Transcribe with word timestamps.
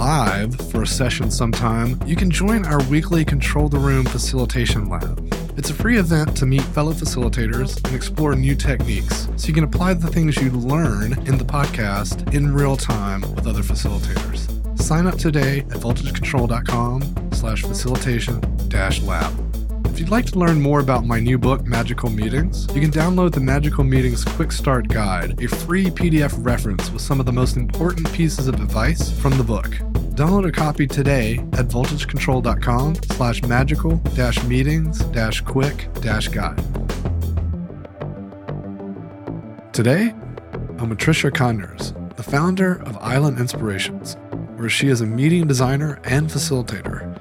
live 0.00 0.56
for 0.70 0.80
a 0.80 0.86
session 0.86 1.30
sometime, 1.30 2.00
you 2.06 2.16
can 2.16 2.30
join 2.30 2.64
our 2.64 2.82
weekly 2.84 3.22
Control 3.22 3.68
the 3.68 3.78
Room 3.78 4.06
Facilitation 4.06 4.88
Lab. 4.88 5.22
It's 5.58 5.68
a 5.68 5.74
free 5.74 5.98
event 5.98 6.34
to 6.38 6.46
meet 6.46 6.62
fellow 6.62 6.94
facilitators 6.94 7.84
and 7.84 7.94
explore 7.94 8.34
new 8.34 8.54
techniques 8.54 9.28
so 9.36 9.48
you 9.48 9.52
can 9.52 9.64
apply 9.64 9.92
the 9.92 10.06
things 10.06 10.40
you 10.40 10.52
learn 10.52 11.12
in 11.26 11.36
the 11.36 11.44
podcast 11.44 12.32
in 12.32 12.54
real 12.54 12.78
time 12.78 13.20
with 13.34 13.46
other 13.46 13.60
facilitators. 13.60 14.48
Sign 14.80 15.06
up 15.06 15.18
today 15.18 15.58
at 15.58 15.80
voltagecontrol.com 15.84 17.32
slash 17.32 17.60
facilitation 17.60 18.40
dash 18.68 19.02
lab. 19.02 19.34
If 19.84 20.00
you'd 20.00 20.08
like 20.08 20.24
to 20.26 20.38
learn 20.38 20.62
more 20.62 20.80
about 20.80 21.04
my 21.04 21.20
new 21.20 21.36
book, 21.36 21.66
Magical 21.66 22.08
Meetings, 22.08 22.66
you 22.74 22.80
can 22.80 22.90
download 22.90 23.32
the 23.32 23.40
Magical 23.40 23.84
Meetings 23.84 24.24
Quick 24.24 24.50
Start 24.50 24.88
Guide, 24.88 25.42
a 25.42 25.46
free 25.46 25.90
PDF 25.90 26.34
reference 26.42 26.90
with 26.90 27.02
some 27.02 27.20
of 27.20 27.26
the 27.26 27.32
most 27.32 27.58
important 27.58 28.10
pieces 28.14 28.48
of 28.48 28.54
advice 28.54 29.12
from 29.20 29.36
the 29.36 29.44
book. 29.44 29.78
Download 30.10 30.46
a 30.46 30.52
copy 30.52 30.86
today 30.88 31.38
at 31.52 31.66
voltagecontrol.com 31.66 32.96
slash 33.12 33.42
magical 33.44 33.96
dash 34.14 34.42
meetings 34.44 34.98
dash 35.06 35.40
quick 35.40 35.88
dash 36.00 36.28
guide. 36.28 36.58
Today, 39.72 40.12
I'm 40.78 40.88
with 40.88 40.98
Tricia 40.98 41.32
Conyers, 41.32 41.94
the 42.16 42.24
founder 42.24 42.82
of 42.82 42.98
Island 42.98 43.38
Inspirations, 43.38 44.16
where 44.56 44.68
she 44.68 44.88
is 44.88 45.00
a 45.00 45.06
meeting 45.06 45.46
designer 45.46 46.00
and 46.02 46.28
facilitator. 46.28 47.18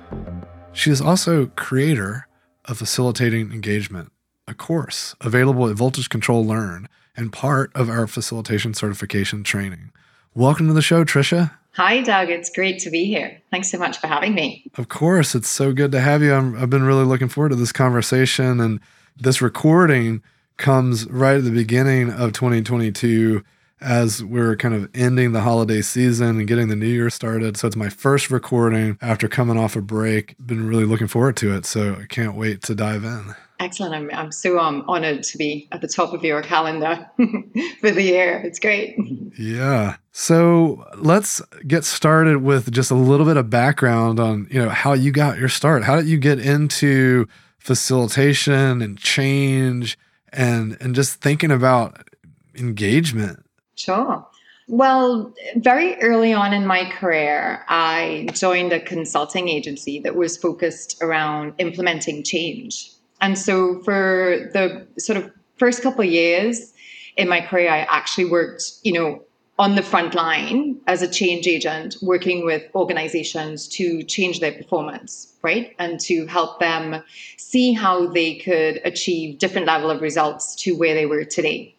She 0.73 0.89
is 0.89 0.99
also 0.99 1.45
creator 1.55 2.27
of 2.65 2.79
Facilitating 2.79 3.51
Engagement, 3.51 4.11
a 4.47 4.55
course 4.55 5.15
available 5.21 5.69
at 5.69 5.75
Voltage 5.75 6.09
Control 6.09 6.43
Learn 6.43 6.89
and 7.15 7.31
part 7.31 7.71
of 7.75 7.87
our 7.87 8.07
facilitation 8.07 8.73
certification 8.73 9.43
training. 9.43 9.91
Welcome 10.33 10.67
to 10.67 10.73
the 10.73 10.81
show, 10.81 11.03
Tricia. 11.03 11.58
Hi, 11.79 12.01
Doug. 12.01 12.29
It's 12.29 12.49
great 12.49 12.77
to 12.79 12.89
be 12.89 13.05
here. 13.05 13.41
Thanks 13.51 13.71
so 13.71 13.77
much 13.77 13.99
for 13.99 14.07
having 14.07 14.35
me. 14.35 14.69
Of 14.75 14.89
course. 14.89 15.33
It's 15.33 15.47
so 15.47 15.71
good 15.71 15.93
to 15.93 16.01
have 16.01 16.21
you. 16.21 16.35
i 16.35 16.59
have 16.59 16.69
been 16.69 16.83
really 16.83 17.05
looking 17.05 17.29
forward 17.29 17.51
to 17.51 17.55
this 17.55 17.71
conversation. 17.71 18.59
And 18.59 18.81
this 19.15 19.41
recording 19.41 20.21
comes 20.57 21.09
right 21.09 21.37
at 21.37 21.45
the 21.45 21.51
beginning 21.51 22.11
of 22.11 22.33
2022 22.33 23.45
as 23.79 24.21
we're 24.21 24.57
kind 24.57 24.75
of 24.75 24.89
ending 24.93 25.31
the 25.31 25.39
holiday 25.39 25.81
season 25.81 26.37
and 26.39 26.47
getting 26.49 26.67
the 26.67 26.75
new 26.75 26.85
year 26.85 27.09
started. 27.09 27.55
So 27.55 27.67
it's 27.67 27.77
my 27.77 27.87
first 27.87 28.29
recording 28.29 28.97
after 29.01 29.29
coming 29.29 29.57
off 29.57 29.77
a 29.77 29.81
break. 29.81 30.35
Been 30.45 30.67
really 30.67 30.83
looking 30.83 31.07
forward 31.07 31.37
to 31.37 31.55
it. 31.55 31.65
So 31.65 31.95
I 31.95 32.07
can't 32.07 32.35
wait 32.35 32.61
to 32.63 32.75
dive 32.75 33.05
in. 33.05 33.35
Excellent. 33.59 33.93
I'm, 33.93 34.09
I'm 34.13 34.31
so 34.31 34.57
um, 34.59 34.85
honored 34.87 35.23
to 35.23 35.37
be 35.37 35.67
at 35.71 35.81
the 35.81 35.87
top 35.87 36.13
of 36.13 36.23
your 36.23 36.41
calendar 36.41 37.09
for 37.81 37.91
the 37.91 38.01
year. 38.01 38.41
It's 38.43 38.59
great. 38.59 38.97
Yeah. 39.37 39.97
So 40.11 40.85
let's 40.95 41.41
get 41.67 41.83
started 41.83 42.37
with 42.41 42.71
just 42.71 42.89
a 42.89 42.95
little 42.95 43.25
bit 43.25 43.37
of 43.37 43.49
background 43.49 44.19
on, 44.19 44.47
you 44.49 44.61
know, 44.61 44.69
how 44.69 44.93
you 44.93 45.11
got 45.11 45.37
your 45.37 45.49
start. 45.49 45.83
How 45.83 45.97
did 45.97 46.07
you 46.07 46.17
get 46.17 46.39
into 46.39 47.27
facilitation 47.57 48.81
and 48.81 48.97
change 48.97 49.97
and 50.31 50.77
and 50.79 50.95
just 50.95 51.21
thinking 51.21 51.51
about 51.51 52.07
engagement 52.55 53.45
Sure. 53.79 54.27
Well, 54.67 55.33
very 55.55 55.95
early 56.01 56.33
on 56.33 56.53
in 56.53 56.67
my 56.67 56.91
career, 56.91 57.63
I 57.69 58.27
joined 58.33 58.73
a 58.73 58.79
consulting 58.79 59.47
agency 59.47 59.99
that 60.01 60.15
was 60.15 60.37
focused 60.37 61.01
around 61.01 61.53
implementing 61.57 62.23
change. 62.23 62.91
And 63.21 63.37
so 63.37 63.79
for 63.79 64.49
the 64.53 64.87
sort 64.97 65.17
of 65.17 65.31
first 65.57 65.81
couple 65.81 66.01
of 66.01 66.09
years 66.09 66.73
in 67.17 67.27
my 67.27 67.41
career, 67.41 67.69
I 67.69 67.79
actually 67.79 68.25
worked, 68.25 68.63
you 68.83 68.93
know, 68.93 69.23
on 69.59 69.75
the 69.75 69.83
front 69.83 70.15
line 70.15 70.77
as 70.87 71.01
a 71.01 71.07
change 71.07 71.45
agent, 71.45 71.97
working 72.01 72.45
with 72.45 72.63
organizations 72.73 73.67
to 73.67 74.01
change 74.03 74.39
their 74.39 74.53
performance, 74.53 75.33
right? 75.41 75.75
And 75.79 75.99
to 76.01 76.25
help 76.27 76.61
them 76.61 77.03
see 77.35 77.73
how 77.73 78.07
they 78.07 78.35
could 78.35 78.79
achieve 78.85 79.37
different 79.37 79.67
level 79.67 79.91
of 79.91 80.01
results 80.01 80.55
to 80.63 80.77
where 80.77 80.95
they 80.95 81.05
were 81.05 81.25
today. 81.25 81.75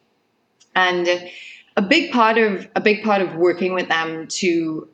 And 0.75 1.09
a 1.77 1.83
big 1.83 2.12
part 2.12 2.37
of 2.37 2.69
a 2.77 2.81
big 2.81 3.03
part 3.03 3.23
of 3.23 3.34
working 3.37 3.73
with 3.73 3.89
them 3.89 4.27
to 4.29 4.87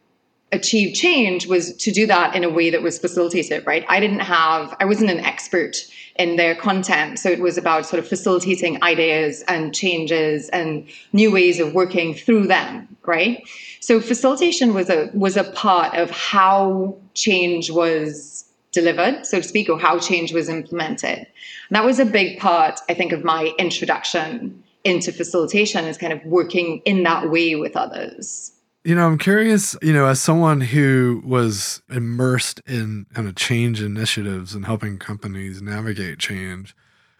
achieve 0.52 0.94
change 0.94 1.46
was 1.48 1.74
to 1.76 1.90
do 1.90 2.06
that 2.06 2.36
in 2.36 2.44
a 2.44 2.48
way 2.48 2.70
that 2.70 2.80
was 2.80 3.00
facilitated 3.00 3.66
right 3.66 3.84
i 3.88 3.98
didn't 3.98 4.20
have 4.20 4.76
i 4.78 4.84
wasn't 4.84 5.10
an 5.10 5.18
expert 5.18 5.76
in 6.18 6.36
their 6.36 6.54
content. 6.54 7.18
So 7.18 7.30
it 7.30 7.40
was 7.40 7.58
about 7.58 7.86
sort 7.86 7.98
of 7.98 8.08
facilitating 8.08 8.82
ideas 8.82 9.42
and 9.48 9.74
changes 9.74 10.48
and 10.50 10.86
new 11.12 11.30
ways 11.30 11.60
of 11.60 11.74
working 11.74 12.14
through 12.14 12.46
them 12.46 12.88
right? 13.06 13.48
So 13.80 14.00
facilitation 14.00 14.74
was 14.74 14.90
a 14.90 15.10
was 15.14 15.36
a 15.36 15.44
part 15.44 15.94
of 15.94 16.10
how 16.10 16.96
change 17.14 17.70
was 17.70 18.44
delivered 18.72 19.24
so 19.24 19.40
to 19.40 19.48
speak 19.48 19.70
or 19.70 19.78
how 19.78 19.98
change 19.98 20.32
was 20.32 20.48
implemented. 20.48 21.18
And 21.18 21.26
that 21.70 21.84
was 21.84 21.98
a 21.98 22.04
big 22.04 22.38
part 22.38 22.80
i 22.88 22.94
think 22.94 23.12
of 23.12 23.24
my 23.24 23.54
introduction 23.58 24.62
into 24.84 25.12
facilitation 25.12 25.84
is 25.84 25.98
kind 25.98 26.12
of 26.12 26.24
working 26.24 26.80
in 26.84 27.02
that 27.04 27.30
way 27.30 27.56
with 27.56 27.76
others. 27.76 28.52
You 28.86 28.94
know, 28.94 29.04
I'm 29.04 29.18
curious, 29.18 29.74
you 29.82 29.92
know, 29.92 30.06
as 30.06 30.20
someone 30.20 30.60
who 30.60 31.20
was 31.24 31.82
immersed 31.90 32.60
in 32.68 33.06
kind 33.12 33.26
of 33.26 33.34
change 33.34 33.82
initiatives 33.82 34.54
and 34.54 34.64
helping 34.64 34.96
companies 34.96 35.60
navigate 35.60 36.20
change, 36.20 36.72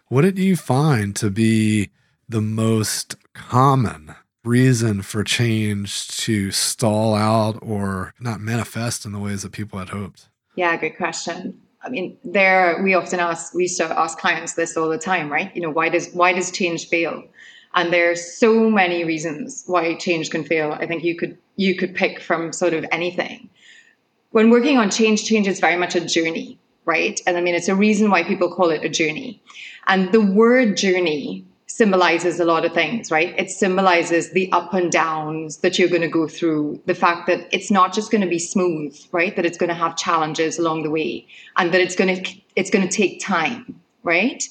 what 0.07 0.21
did 0.21 0.39
you 0.39 0.55
find 0.55 1.13
to 1.17 1.29
be 1.29 1.89
the 2.29 2.39
most 2.39 3.17
common 3.33 4.15
reason 4.45 5.01
for 5.01 5.25
change 5.25 6.07
to 6.19 6.51
stall 6.51 7.15
out 7.15 7.59
or 7.61 8.13
not 8.17 8.39
manifest 8.39 9.03
in 9.03 9.11
the 9.11 9.19
ways 9.19 9.41
that 9.41 9.51
people 9.51 9.77
had 9.77 9.89
hoped? 9.89 10.29
Yeah, 10.55 10.77
good 10.77 10.95
question. 10.95 11.59
I 11.83 11.89
mean, 11.89 12.17
there 12.23 12.81
we 12.81 12.93
often 12.93 13.19
ask 13.19 13.53
we 13.53 13.63
used 13.63 13.77
to 13.79 13.99
ask 13.99 14.17
clients 14.17 14.53
this 14.53 14.77
all 14.77 14.87
the 14.87 14.97
time, 14.97 15.29
right? 15.29 15.53
You 15.53 15.63
know, 15.63 15.71
why 15.71 15.89
does 15.89 16.13
why 16.13 16.31
does 16.31 16.49
change 16.49 16.87
fail? 16.87 17.25
And 17.77 17.93
there's 17.93 18.35
so 18.35 18.71
many 18.71 19.03
reasons 19.03 19.63
why 19.67 19.93
change 19.93 20.31
can 20.31 20.43
fail. 20.43 20.71
I 20.71 20.87
think 20.87 21.03
you 21.03 21.15
could 21.15 21.37
you 21.57 21.75
could 21.75 21.93
pick 21.93 22.19
from 22.19 22.51
sort 22.51 22.73
of 22.73 22.83
anything. 22.91 23.49
When 24.31 24.49
working 24.49 24.79
on 24.79 24.89
change, 24.89 25.25
change 25.25 25.47
is 25.47 25.59
very 25.59 25.77
much 25.77 25.95
a 25.95 26.03
journey, 26.03 26.59
right? 26.85 27.21
And 27.27 27.37
I 27.37 27.41
mean, 27.41 27.53
it's 27.53 27.67
a 27.67 27.75
reason 27.75 28.09
why 28.09 28.23
people 28.23 28.51
call 28.51 28.71
it 28.71 28.83
a 28.83 28.89
journey. 28.89 29.43
And 29.85 30.11
the 30.11 30.21
word 30.21 30.75
journey 30.75 31.45
symbolizes 31.67 32.39
a 32.39 32.45
lot 32.45 32.65
of 32.65 32.73
things, 32.73 33.11
right? 33.11 33.35
It 33.37 33.51
symbolizes 33.51 34.31
the 34.31 34.51
up 34.51 34.73
and 34.73 34.91
downs 34.91 35.57
that 35.57 35.77
you're 35.77 35.87
going 35.87 36.01
to 36.01 36.07
go 36.07 36.27
through, 36.27 36.81
the 36.87 36.95
fact 36.95 37.27
that 37.27 37.47
it's 37.51 37.69
not 37.69 37.93
just 37.93 38.09
going 38.09 38.21
to 38.21 38.27
be 38.27 38.39
smooth, 38.39 38.97
right? 39.11 39.35
That 39.35 39.45
it's 39.45 39.57
going 39.57 39.69
to 39.69 39.75
have 39.75 39.95
challenges 39.95 40.57
along 40.57 40.81
the 40.81 40.89
way 40.89 41.27
and 41.57 41.71
that 41.71 41.81
it's 41.81 41.95
going 41.95 42.23
to 42.23 42.41
it's 42.55 42.71
going 42.71 42.87
to 42.87 42.93
take 42.95 43.19
time, 43.19 43.79
right? 44.01 44.43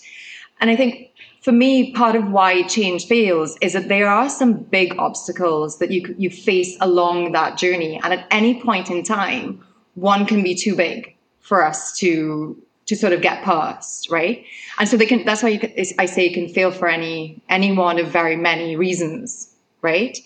And 0.61 0.71
I 0.71 0.77
think 0.77 1.11
for 1.47 1.53
me, 1.53 1.93
part 1.93 2.17
of 2.17 2.29
why 2.33 2.65
change 2.65 3.07
fails 3.07 3.57
is 3.61 3.75
that 3.75 3.87
there 3.87 4.09
are 4.09 4.29
some 4.29 4.55
big 4.55 4.97
obstacles 4.99 5.79
that 5.79 5.93
you 5.93 6.13
you 6.19 6.29
face 6.29 6.77
along 6.81 7.31
that 7.31 7.57
journey, 7.57 8.01
and 8.03 8.13
at 8.13 8.27
any 8.33 8.61
point 8.61 8.91
in 8.91 9.05
time, 9.05 9.65
one 9.95 10.27
can 10.27 10.43
be 10.43 10.57
too 10.57 10.75
big 10.75 11.15
for 11.39 11.65
us 11.65 11.97
to 11.99 12.61
to 12.87 12.97
sort 12.97 13.13
of 13.13 13.23
get 13.23 13.45
past, 13.45 14.11
right? 14.11 14.45
And 14.81 14.89
so 14.89 14.97
they 14.97 15.07
can. 15.07 15.25
That's 15.25 15.45
why 15.45 15.51
you 15.51 15.61
can, 15.61 15.73
I 16.01 16.07
say 16.07 16.27
it 16.27 16.35
can 16.35 16.49
fail 16.49 16.73
for 16.73 16.89
any 16.89 17.41
any 17.49 17.71
one 17.71 18.01
of 18.01 18.09
very 18.09 18.35
many 18.35 18.75
reasons, 18.75 19.55
right? 19.83 20.19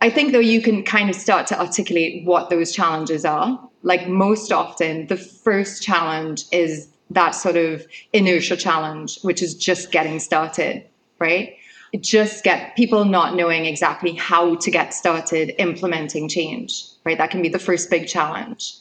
I 0.00 0.08
think 0.08 0.32
though 0.32 0.38
you 0.54 0.62
can 0.62 0.84
kind 0.84 1.10
of 1.10 1.16
start 1.16 1.46
to 1.48 1.60
articulate 1.60 2.24
what 2.24 2.48
those 2.48 2.72
challenges 2.72 3.26
are. 3.26 3.60
Like 3.82 4.08
most 4.08 4.52
often, 4.52 5.08
the 5.08 5.18
first 5.18 5.82
challenge 5.82 6.44
is 6.50 6.88
that 7.12 7.32
sort 7.32 7.56
of 7.56 7.86
inertia 8.12 8.56
challenge, 8.56 9.18
which 9.22 9.42
is 9.42 9.54
just 9.54 9.90
getting 9.90 10.18
started, 10.18 10.84
right? 11.18 11.56
just 12.00 12.42
get 12.42 12.74
people 12.74 13.04
not 13.04 13.36
knowing 13.36 13.66
exactly 13.66 14.14
how 14.14 14.54
to 14.56 14.70
get 14.70 14.94
started 14.94 15.54
implementing 15.58 16.28
change, 16.28 16.84
right? 17.04 17.18
That 17.18 17.30
can 17.30 17.42
be 17.42 17.50
the 17.50 17.58
first 17.58 17.90
big 17.90 18.08
challenge. 18.08 18.74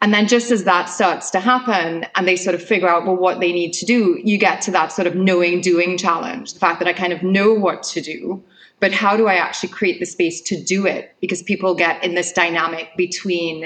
And 0.00 0.12
then 0.12 0.28
just 0.28 0.50
as 0.50 0.64
that 0.64 0.88
starts 0.88 1.30
to 1.30 1.40
happen 1.40 2.06
and 2.14 2.28
they 2.28 2.36
sort 2.36 2.54
of 2.54 2.62
figure 2.62 2.88
out, 2.88 3.06
well, 3.06 3.16
what 3.16 3.40
they 3.40 3.52
need 3.52 3.72
to 3.72 3.86
do, 3.86 4.20
you 4.22 4.38
get 4.38 4.60
to 4.62 4.70
that 4.72 4.92
sort 4.92 5.08
of 5.08 5.16
knowing 5.16 5.60
doing 5.60 5.96
challenge. 5.96 6.52
The 6.52 6.60
fact 6.60 6.78
that 6.80 6.88
I 6.88 6.92
kind 6.92 7.12
of 7.12 7.22
know 7.22 7.52
what 7.52 7.82
to 7.84 8.00
do, 8.00 8.44
but 8.80 8.92
how 8.92 9.16
do 9.16 9.26
I 9.26 9.34
actually 9.36 9.70
create 9.70 9.98
the 9.98 10.06
space 10.06 10.42
to 10.42 10.62
do 10.62 10.86
it? 10.86 11.16
Because 11.20 11.42
people 11.42 11.74
get 11.74 12.04
in 12.04 12.14
this 12.14 12.32
dynamic 12.32 12.90
between 12.96 13.64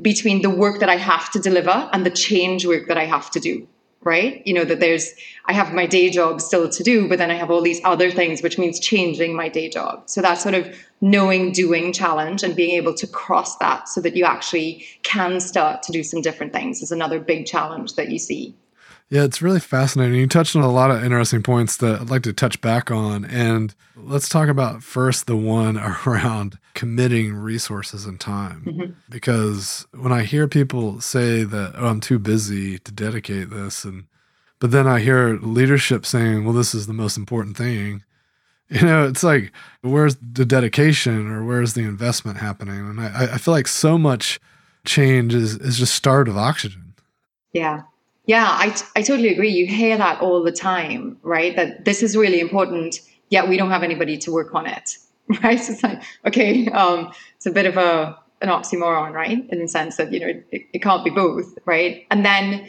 between 0.00 0.42
the 0.42 0.50
work 0.50 0.80
that 0.80 0.88
I 0.88 0.96
have 0.96 1.30
to 1.32 1.38
deliver 1.38 1.88
and 1.92 2.04
the 2.04 2.10
change 2.10 2.66
work 2.66 2.88
that 2.88 2.98
I 2.98 3.04
have 3.04 3.30
to 3.32 3.40
do 3.40 3.66
right? 4.06 4.46
You 4.46 4.54
know, 4.54 4.64
that 4.64 4.78
there's, 4.78 5.12
I 5.46 5.52
have 5.52 5.74
my 5.74 5.84
day 5.84 6.10
job 6.10 6.40
still 6.40 6.68
to 6.68 6.82
do, 6.84 7.08
but 7.08 7.18
then 7.18 7.30
I 7.30 7.34
have 7.34 7.50
all 7.50 7.60
these 7.60 7.80
other 7.82 8.08
things, 8.08 8.40
which 8.40 8.56
means 8.56 8.78
changing 8.78 9.34
my 9.34 9.48
day 9.48 9.68
job. 9.68 10.08
So 10.08 10.22
that 10.22 10.34
sort 10.34 10.54
of 10.54 10.72
knowing, 11.00 11.50
doing 11.50 11.92
challenge 11.92 12.44
and 12.44 12.54
being 12.54 12.76
able 12.76 12.94
to 12.94 13.06
cross 13.08 13.56
that 13.56 13.88
so 13.88 14.00
that 14.02 14.16
you 14.16 14.24
actually 14.24 14.86
can 15.02 15.40
start 15.40 15.82
to 15.82 15.92
do 15.92 16.04
some 16.04 16.22
different 16.22 16.52
things 16.52 16.82
is 16.82 16.92
another 16.92 17.18
big 17.18 17.46
challenge 17.46 17.94
that 17.94 18.08
you 18.08 18.20
see. 18.20 18.54
Yeah, 19.08 19.22
it's 19.22 19.40
really 19.40 19.60
fascinating. 19.60 20.18
You 20.18 20.26
touched 20.26 20.56
on 20.56 20.62
a 20.62 20.72
lot 20.72 20.90
of 20.90 21.04
interesting 21.04 21.42
points 21.42 21.76
that 21.76 22.00
I'd 22.00 22.10
like 22.10 22.24
to 22.24 22.32
touch 22.32 22.60
back 22.60 22.90
on. 22.90 23.24
And 23.24 23.72
let's 23.94 24.28
talk 24.28 24.48
about 24.48 24.82
first 24.82 25.26
the 25.26 25.36
one 25.36 25.78
around 26.06 26.58
committing 26.74 27.34
resources 27.34 28.04
and 28.04 28.18
time. 28.18 28.64
Mm-hmm. 28.66 28.92
Because 29.08 29.86
when 29.92 30.12
I 30.12 30.22
hear 30.22 30.48
people 30.48 31.00
say 31.00 31.44
that, 31.44 31.74
oh, 31.76 31.86
I'm 31.86 32.00
too 32.00 32.18
busy 32.18 32.78
to 32.80 32.92
dedicate 32.92 33.50
this, 33.50 33.84
and 33.84 34.06
but 34.58 34.70
then 34.70 34.86
I 34.86 35.00
hear 35.00 35.38
leadership 35.38 36.04
saying, 36.06 36.44
well, 36.44 36.54
this 36.54 36.74
is 36.74 36.86
the 36.86 36.92
most 36.92 37.16
important 37.16 37.56
thing. 37.56 38.02
You 38.68 38.84
know, 38.84 39.06
it's 39.06 39.22
like, 39.22 39.52
where's 39.82 40.16
the 40.16 40.44
dedication 40.44 41.28
or 41.30 41.44
where's 41.44 41.74
the 41.74 41.82
investment 41.82 42.38
happening? 42.38 42.80
And 42.80 43.00
I, 43.00 43.34
I 43.34 43.38
feel 43.38 43.54
like 43.54 43.68
so 43.68 43.96
much 43.96 44.40
change 44.84 45.36
is, 45.36 45.54
is 45.58 45.78
just 45.78 45.94
starved 45.94 46.28
of 46.28 46.36
oxygen. 46.36 46.94
Yeah. 47.52 47.82
Yeah, 48.26 48.44
I, 48.44 48.76
I 48.96 49.02
totally 49.02 49.28
agree. 49.28 49.50
You 49.50 49.66
hear 49.66 49.96
that 49.96 50.20
all 50.20 50.42
the 50.42 50.52
time, 50.52 51.18
right? 51.22 51.54
That 51.54 51.84
this 51.84 52.02
is 52.02 52.16
really 52.16 52.40
important, 52.40 53.00
yet 53.30 53.48
we 53.48 53.56
don't 53.56 53.70
have 53.70 53.84
anybody 53.84 54.18
to 54.18 54.32
work 54.32 54.54
on 54.54 54.66
it, 54.66 54.98
right? 55.42 55.58
So 55.60 55.72
it's 55.72 55.82
like, 55.82 56.02
okay, 56.26 56.66
um, 56.68 57.12
it's 57.36 57.46
a 57.46 57.52
bit 57.52 57.66
of 57.66 57.76
a 57.76 58.18
an 58.42 58.48
oxymoron, 58.48 59.12
right? 59.12 59.48
In 59.48 59.60
the 59.60 59.68
sense 59.68 59.96
that 59.96 60.12
you 60.12 60.20
know 60.20 60.26
it, 60.50 60.66
it 60.72 60.82
can't 60.82 61.04
be 61.04 61.10
both, 61.10 61.56
right? 61.64 62.04
And 62.10 62.24
then 62.24 62.68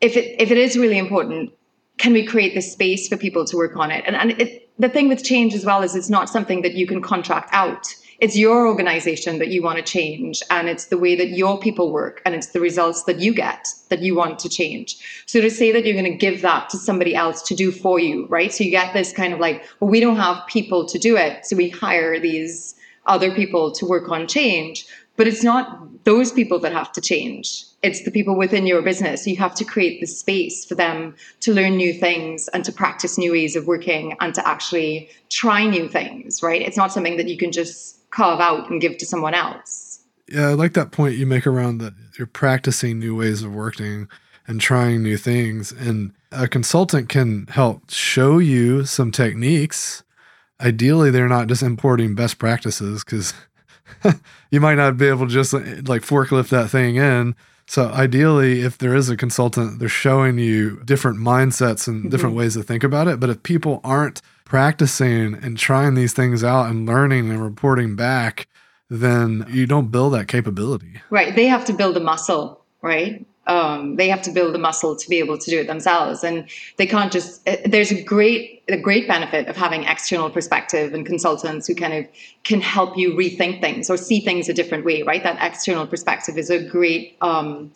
if 0.00 0.16
it 0.16 0.40
if 0.40 0.50
it 0.50 0.58
is 0.58 0.76
really 0.76 0.98
important, 0.98 1.52
can 1.98 2.12
we 2.12 2.26
create 2.26 2.54
the 2.54 2.60
space 2.60 3.08
for 3.08 3.16
people 3.16 3.44
to 3.46 3.56
work 3.56 3.76
on 3.76 3.90
it? 3.90 4.04
And 4.06 4.16
and 4.16 4.32
it, 4.32 4.68
the 4.78 4.88
thing 4.88 5.08
with 5.08 5.22
change 5.22 5.54
as 5.54 5.64
well 5.64 5.82
is 5.82 5.94
it's 5.94 6.10
not 6.10 6.28
something 6.28 6.62
that 6.62 6.74
you 6.74 6.86
can 6.88 7.00
contract 7.00 7.48
out 7.52 7.94
it's 8.22 8.36
your 8.36 8.68
organization 8.68 9.40
that 9.40 9.48
you 9.48 9.60
want 9.60 9.78
to 9.78 9.82
change 9.82 10.42
and 10.48 10.68
it's 10.68 10.86
the 10.86 10.96
way 10.96 11.16
that 11.16 11.30
your 11.30 11.58
people 11.58 11.90
work 11.90 12.22
and 12.24 12.36
it's 12.36 12.46
the 12.52 12.60
results 12.60 13.02
that 13.02 13.18
you 13.18 13.34
get 13.34 13.66
that 13.88 14.00
you 14.00 14.14
want 14.14 14.38
to 14.38 14.48
change 14.48 15.24
so 15.26 15.40
to 15.40 15.50
say 15.50 15.72
that 15.72 15.84
you're 15.84 16.00
going 16.00 16.12
to 16.12 16.16
give 16.16 16.40
that 16.40 16.70
to 16.70 16.78
somebody 16.78 17.16
else 17.16 17.42
to 17.42 17.54
do 17.56 17.72
for 17.72 17.98
you 17.98 18.26
right 18.28 18.52
so 18.52 18.62
you 18.62 18.70
get 18.70 18.94
this 18.94 19.12
kind 19.12 19.34
of 19.34 19.40
like 19.40 19.64
well 19.80 19.90
we 19.90 19.98
don't 19.98 20.16
have 20.16 20.46
people 20.46 20.86
to 20.86 20.98
do 21.00 21.16
it 21.16 21.44
so 21.44 21.56
we 21.56 21.68
hire 21.68 22.20
these 22.20 22.76
other 23.06 23.34
people 23.34 23.72
to 23.72 23.84
work 23.84 24.08
on 24.08 24.28
change 24.28 24.86
but 25.16 25.26
it's 25.26 25.42
not 25.42 26.04
those 26.04 26.30
people 26.30 26.60
that 26.60 26.72
have 26.72 26.92
to 26.92 27.00
change 27.00 27.64
it's 27.82 28.04
the 28.04 28.12
people 28.12 28.36
within 28.36 28.64
your 28.64 28.80
business. 28.80 29.26
You 29.26 29.36
have 29.38 29.56
to 29.56 29.64
create 29.64 30.00
the 30.00 30.06
space 30.06 30.64
for 30.64 30.76
them 30.76 31.16
to 31.40 31.52
learn 31.52 31.76
new 31.76 31.92
things 31.92 32.46
and 32.54 32.64
to 32.64 32.70
practice 32.70 33.18
new 33.18 33.32
ways 33.32 33.56
of 33.56 33.66
working 33.66 34.16
and 34.20 34.32
to 34.36 34.48
actually 34.48 35.10
try 35.30 35.66
new 35.66 35.88
things, 35.88 36.44
right? 36.44 36.62
It's 36.62 36.76
not 36.76 36.92
something 36.92 37.16
that 37.16 37.26
you 37.26 37.36
can 37.36 37.50
just 37.50 38.01
carve 38.12 38.40
out 38.40 38.70
and 38.70 38.80
give 38.80 38.98
to 38.98 39.06
someone 39.06 39.34
else. 39.34 40.00
Yeah, 40.28 40.48
I 40.48 40.52
like 40.52 40.74
that 40.74 40.92
point 40.92 41.16
you 41.16 41.26
make 41.26 41.46
around 41.46 41.78
that 41.78 41.94
you're 42.16 42.26
practicing 42.26 42.98
new 42.98 43.16
ways 43.16 43.42
of 43.42 43.54
working 43.54 44.08
and 44.46 44.60
trying 44.60 45.02
new 45.02 45.16
things. 45.16 45.72
And 45.72 46.12
a 46.30 46.48
consultant 46.48 47.08
can 47.08 47.46
help 47.48 47.90
show 47.90 48.38
you 48.38 48.84
some 48.84 49.10
techniques. 49.10 50.02
Ideally, 50.60 51.10
they're 51.10 51.28
not 51.28 51.48
just 51.48 51.62
importing 51.62 52.14
best 52.14 52.38
practices 52.38 53.04
because 53.04 53.34
you 54.50 54.60
might 54.60 54.76
not 54.76 54.96
be 54.96 55.06
able 55.06 55.26
to 55.26 55.32
just 55.32 55.52
like 55.52 56.02
forklift 56.02 56.48
that 56.50 56.70
thing 56.70 56.96
in. 56.96 57.34
So 57.66 57.88
ideally, 57.88 58.62
if 58.62 58.78
there 58.78 58.94
is 58.94 59.08
a 59.08 59.16
consultant, 59.16 59.78
they're 59.78 59.88
showing 59.88 60.38
you 60.38 60.82
different 60.84 61.18
mindsets 61.18 61.86
and 61.86 62.10
different 62.10 62.32
mm-hmm. 62.32 62.40
ways 62.40 62.54
to 62.54 62.62
think 62.62 62.84
about 62.84 63.08
it. 63.08 63.20
But 63.20 63.30
if 63.30 63.42
people 63.42 63.80
aren't 63.84 64.20
practicing 64.52 65.32
and 65.42 65.56
trying 65.56 65.94
these 65.94 66.12
things 66.12 66.44
out 66.44 66.68
and 66.68 66.84
learning 66.84 67.30
and 67.30 67.42
reporting 67.42 67.96
back, 67.96 68.46
then 68.90 69.46
you 69.48 69.66
don't 69.66 69.90
build 69.90 70.12
that 70.12 70.28
capability. 70.28 71.00
Right. 71.08 71.34
They 71.34 71.46
have 71.46 71.64
to 71.64 71.72
build 71.72 71.96
a 71.96 72.00
muscle, 72.00 72.62
right? 72.82 73.24
Um, 73.46 73.96
they 73.96 74.10
have 74.10 74.20
to 74.20 74.30
build 74.30 74.54
the 74.54 74.58
muscle 74.58 74.94
to 74.94 75.08
be 75.08 75.18
able 75.20 75.38
to 75.38 75.50
do 75.50 75.58
it 75.58 75.68
themselves, 75.68 76.22
and 76.22 76.50
they 76.76 76.86
can't 76.86 77.10
just. 77.10 77.48
Uh, 77.48 77.56
there's 77.64 77.90
a 77.90 78.02
great, 78.02 78.62
a 78.68 78.76
great 78.76 79.08
benefit 79.08 79.48
of 79.48 79.56
having 79.56 79.84
external 79.84 80.28
perspective 80.28 80.92
and 80.92 81.06
consultants 81.06 81.66
who 81.66 81.74
kind 81.74 81.94
of 81.94 82.06
can 82.44 82.60
help 82.60 82.96
you 82.96 83.14
rethink 83.14 83.62
things 83.62 83.88
or 83.88 83.96
see 83.96 84.20
things 84.20 84.50
a 84.50 84.54
different 84.54 84.84
way. 84.84 85.02
Right, 85.02 85.22
that 85.22 85.38
external 85.40 85.86
perspective 85.86 86.36
is 86.36 86.50
a 86.50 86.62
great 86.62 87.16
um, 87.22 87.72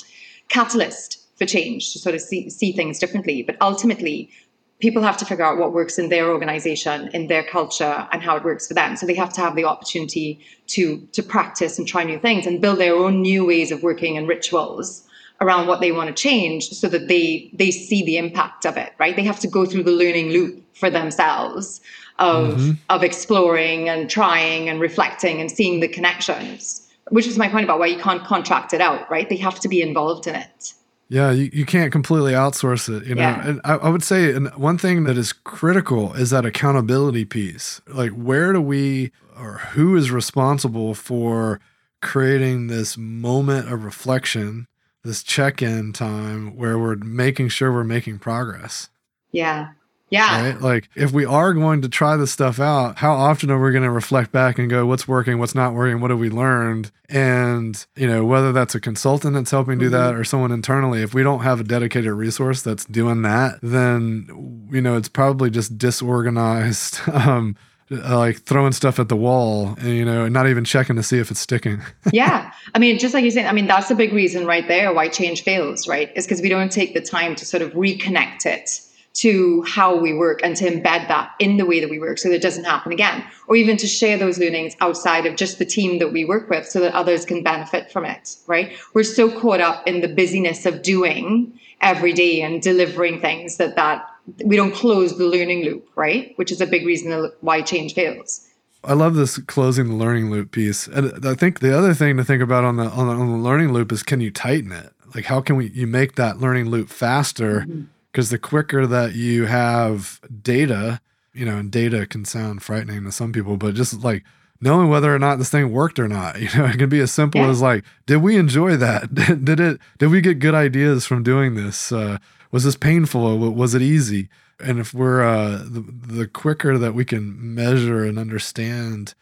catalyst 0.50 1.26
for 1.36 1.46
change 1.46 1.92
to 1.92 1.98
sort 1.98 2.14
of 2.14 2.20
see 2.20 2.50
see 2.50 2.72
things 2.72 2.98
differently. 2.98 3.42
But 3.42 3.56
ultimately, 3.60 4.30
people 4.78 5.02
have 5.02 5.16
to 5.16 5.24
figure 5.24 5.44
out 5.44 5.58
what 5.58 5.72
works 5.72 5.98
in 5.98 6.08
their 6.08 6.30
organization 6.30 7.08
in 7.14 7.28
their 7.28 7.42
culture 7.42 8.06
and 8.12 8.22
how 8.22 8.36
it 8.36 8.44
works 8.44 8.68
for 8.68 8.74
them. 8.74 8.96
So 8.96 9.06
they 9.06 9.14
have 9.14 9.32
to 9.34 9.40
have 9.40 9.56
the 9.56 9.64
opportunity 9.64 10.40
to 10.68 10.98
to 11.12 11.22
practice 11.22 11.78
and 11.78 11.86
try 11.86 12.04
new 12.04 12.18
things 12.18 12.46
and 12.46 12.60
build 12.60 12.78
their 12.78 12.94
own 12.94 13.22
new 13.22 13.44
ways 13.46 13.70
of 13.70 13.82
working 13.82 14.16
and 14.16 14.28
rituals 14.28 15.02
around 15.40 15.66
what 15.66 15.80
they 15.80 15.92
want 15.92 16.08
to 16.08 16.14
change 16.14 16.68
so 16.70 16.88
that 16.88 17.08
they 17.08 17.50
they 17.52 17.70
see 17.70 18.04
the 18.04 18.16
impact 18.16 18.64
of 18.66 18.76
it 18.76 18.92
right? 18.98 19.16
They 19.16 19.24
have 19.24 19.40
to 19.40 19.48
go 19.48 19.66
through 19.66 19.84
the 19.84 19.92
learning 19.92 20.30
loop 20.30 20.62
for 20.74 20.90
themselves 20.90 21.80
of 22.18 22.54
mm-hmm. 22.54 22.70
of 22.90 23.02
exploring 23.02 23.88
and 23.88 24.10
trying 24.10 24.68
and 24.68 24.80
reflecting 24.80 25.40
and 25.40 25.50
seeing 25.50 25.80
the 25.80 25.88
connections 25.88 26.82
which 27.10 27.26
is 27.26 27.38
my 27.38 27.48
point 27.48 27.62
about 27.62 27.78
why 27.78 27.86
you 27.86 27.98
can't 27.98 28.24
contract 28.24 28.72
it 28.74 28.80
out 28.80 29.10
right? 29.10 29.28
They 29.28 29.36
have 29.36 29.60
to 29.60 29.68
be 29.68 29.80
involved 29.80 30.26
in 30.26 30.34
it 30.34 30.74
yeah, 31.08 31.30
you, 31.30 31.50
you 31.52 31.64
can't 31.64 31.92
completely 31.92 32.32
outsource 32.32 32.94
it, 32.94 33.06
you 33.06 33.14
know. 33.14 33.22
Yeah. 33.22 33.48
And 33.48 33.60
I, 33.64 33.74
I 33.74 33.88
would 33.88 34.02
say 34.02 34.32
and 34.32 34.48
one 34.54 34.78
thing 34.78 35.04
that 35.04 35.16
is 35.16 35.32
critical 35.32 36.14
is 36.14 36.30
that 36.30 36.44
accountability 36.44 37.24
piece. 37.24 37.80
Like 37.86 38.10
where 38.10 38.52
do 38.52 38.60
we 38.60 39.12
or 39.38 39.58
who 39.58 39.96
is 39.96 40.10
responsible 40.10 40.94
for 40.94 41.60
creating 42.02 42.66
this 42.66 42.96
moment 42.96 43.70
of 43.72 43.84
reflection, 43.84 44.66
this 45.04 45.22
check-in 45.22 45.92
time 45.92 46.56
where 46.56 46.78
we're 46.78 46.96
making 46.96 47.48
sure 47.48 47.72
we're 47.72 47.84
making 47.84 48.18
progress? 48.18 48.88
Yeah. 49.30 49.70
Yeah. 50.08 50.52
Right. 50.52 50.60
Like 50.60 50.88
if 50.94 51.12
we 51.12 51.24
are 51.24 51.52
going 51.52 51.82
to 51.82 51.88
try 51.88 52.16
this 52.16 52.30
stuff 52.30 52.60
out, 52.60 52.98
how 52.98 53.14
often 53.14 53.50
are 53.50 53.60
we 53.60 53.72
going 53.72 53.82
to 53.82 53.90
reflect 53.90 54.30
back 54.30 54.58
and 54.58 54.70
go, 54.70 54.86
what's 54.86 55.08
working, 55.08 55.38
what's 55.38 55.54
not 55.54 55.74
working, 55.74 56.00
what 56.00 56.10
have 56.10 56.20
we 56.20 56.30
learned? 56.30 56.92
And, 57.08 57.84
you 57.96 58.06
know, 58.06 58.24
whether 58.24 58.52
that's 58.52 58.74
a 58.74 58.80
consultant 58.80 59.34
that's 59.34 59.50
helping 59.50 59.78
do 59.78 59.88
that 59.88 60.12
mm-hmm. 60.12 60.20
or 60.20 60.24
someone 60.24 60.52
internally, 60.52 61.02
if 61.02 61.12
we 61.12 61.22
don't 61.22 61.40
have 61.40 61.60
a 61.60 61.64
dedicated 61.64 62.12
resource 62.12 62.62
that's 62.62 62.84
doing 62.84 63.22
that, 63.22 63.58
then, 63.62 64.68
you 64.70 64.80
know, 64.80 64.96
it's 64.96 65.08
probably 65.08 65.50
just 65.50 65.76
disorganized. 65.76 67.00
Um, 67.16 67.56
like 67.90 68.42
throwing 68.42 68.72
stuff 68.72 68.98
at 68.98 69.08
the 69.08 69.16
wall 69.16 69.74
and 69.78 69.88
you 69.88 70.04
know 70.04 70.24
and 70.24 70.34
not 70.34 70.48
even 70.48 70.64
checking 70.64 70.96
to 70.96 71.02
see 71.02 71.18
if 71.18 71.30
it's 71.30 71.40
sticking 71.40 71.80
yeah 72.12 72.52
i 72.74 72.78
mean 72.78 72.98
just 72.98 73.14
like 73.14 73.24
you 73.24 73.30
said 73.30 73.46
i 73.46 73.52
mean 73.52 73.66
that's 73.66 73.88
the 73.88 73.94
big 73.94 74.12
reason 74.12 74.44
right 74.44 74.66
there 74.68 74.92
why 74.92 75.08
change 75.08 75.42
fails 75.42 75.86
right 75.86 76.10
is 76.16 76.26
because 76.26 76.42
we 76.42 76.48
don't 76.48 76.72
take 76.72 76.94
the 76.94 77.00
time 77.00 77.34
to 77.34 77.44
sort 77.44 77.62
of 77.62 77.72
reconnect 77.72 78.44
it 78.44 78.80
to 79.16 79.62
how 79.62 79.96
we 79.96 80.12
work 80.12 80.40
and 80.42 80.56
to 80.56 80.70
embed 80.70 81.08
that 81.08 81.34
in 81.38 81.56
the 81.56 81.64
way 81.64 81.80
that 81.80 81.88
we 81.88 81.98
work 81.98 82.18
so 82.18 82.28
that 82.28 82.36
it 82.36 82.42
doesn't 82.42 82.64
happen 82.64 82.92
again 82.92 83.24
or 83.46 83.56
even 83.56 83.76
to 83.78 83.86
share 83.86 84.18
those 84.18 84.38
learnings 84.38 84.76
outside 84.80 85.24
of 85.24 85.36
just 85.36 85.58
the 85.58 85.64
team 85.64 85.98
that 85.98 86.12
we 86.12 86.24
work 86.24 86.50
with 86.50 86.66
so 86.66 86.80
that 86.80 86.92
others 86.92 87.24
can 87.24 87.42
benefit 87.42 87.90
from 87.90 88.04
it 88.04 88.36
right 88.46 88.76
we're 88.92 89.02
so 89.02 89.30
caught 89.40 89.60
up 89.60 89.86
in 89.86 90.02
the 90.02 90.08
busyness 90.08 90.66
of 90.66 90.82
doing 90.82 91.58
every 91.80 92.12
day 92.12 92.42
and 92.42 92.60
delivering 92.60 93.18
things 93.20 93.56
that 93.56 93.74
that 93.76 94.06
we 94.44 94.54
don't 94.54 94.74
close 94.74 95.16
the 95.16 95.26
learning 95.26 95.64
loop 95.64 95.88
right 95.94 96.34
which 96.36 96.52
is 96.52 96.60
a 96.60 96.66
big 96.66 96.84
reason 96.84 97.30
why 97.40 97.62
change 97.62 97.94
fails 97.94 98.42
I 98.84 98.92
love 98.92 99.14
this 99.14 99.38
closing 99.38 99.88
the 99.88 99.94
learning 99.94 100.30
loop 100.30 100.52
piece. 100.52 100.86
And 100.86 101.26
I 101.26 101.34
think 101.34 101.58
the 101.58 101.76
other 101.76 101.92
thing 101.92 102.18
to 102.18 102.24
think 102.24 102.40
about 102.40 102.62
on 102.62 102.76
the 102.76 102.84
on 102.84 103.08
the, 103.08 103.14
on 103.14 103.32
the 103.32 103.38
learning 103.38 103.72
loop 103.72 103.90
is 103.90 104.04
can 104.04 104.20
you 104.20 104.30
tighten 104.30 104.70
it? 104.70 104.92
Like 105.12 105.24
how 105.24 105.40
can 105.40 105.56
we 105.56 105.70
you 105.70 105.88
make 105.88 106.14
that 106.14 106.38
learning 106.38 106.66
loop 106.66 106.88
faster? 106.88 107.62
Mm-hmm 107.62 107.82
because 108.16 108.30
the 108.30 108.38
quicker 108.38 108.86
that 108.86 109.14
you 109.14 109.44
have 109.44 110.22
data, 110.42 111.02
you 111.34 111.44
know, 111.44 111.58
and 111.58 111.70
data 111.70 112.06
can 112.06 112.24
sound 112.24 112.62
frightening 112.62 113.04
to 113.04 113.12
some 113.12 113.30
people, 113.30 113.58
but 113.58 113.74
just 113.74 114.02
like 114.02 114.24
knowing 114.58 114.88
whether 114.88 115.14
or 115.14 115.18
not 115.18 115.36
this 115.36 115.50
thing 115.50 115.70
worked 115.70 115.98
or 115.98 116.08
not, 116.08 116.40
you 116.40 116.48
know, 116.56 116.64
it 116.64 116.78
can 116.78 116.88
be 116.88 117.00
as 117.00 117.12
simple 117.12 117.42
yeah. 117.42 117.50
as 117.50 117.60
like, 117.60 117.84
did 118.06 118.22
we 118.22 118.38
enjoy 118.38 118.74
that? 118.78 119.14
did 119.44 119.60
it? 119.60 119.78
Did 119.98 120.06
we 120.06 120.22
get 120.22 120.38
good 120.38 120.54
ideas 120.54 121.04
from 121.04 121.22
doing 121.22 121.56
this? 121.56 121.92
Uh, 121.92 122.16
was 122.50 122.64
this 122.64 122.74
painful? 122.74 123.38
Was 123.52 123.74
it 123.74 123.82
easy? 123.82 124.30
And 124.60 124.78
if 124.78 124.94
we're 124.94 125.22
uh, 125.22 125.58
the, 125.58 125.84
the 125.86 126.26
quicker 126.26 126.78
that 126.78 126.94
we 126.94 127.04
can 127.04 127.54
measure 127.54 128.02
and 128.02 128.18
understand, 128.18 129.12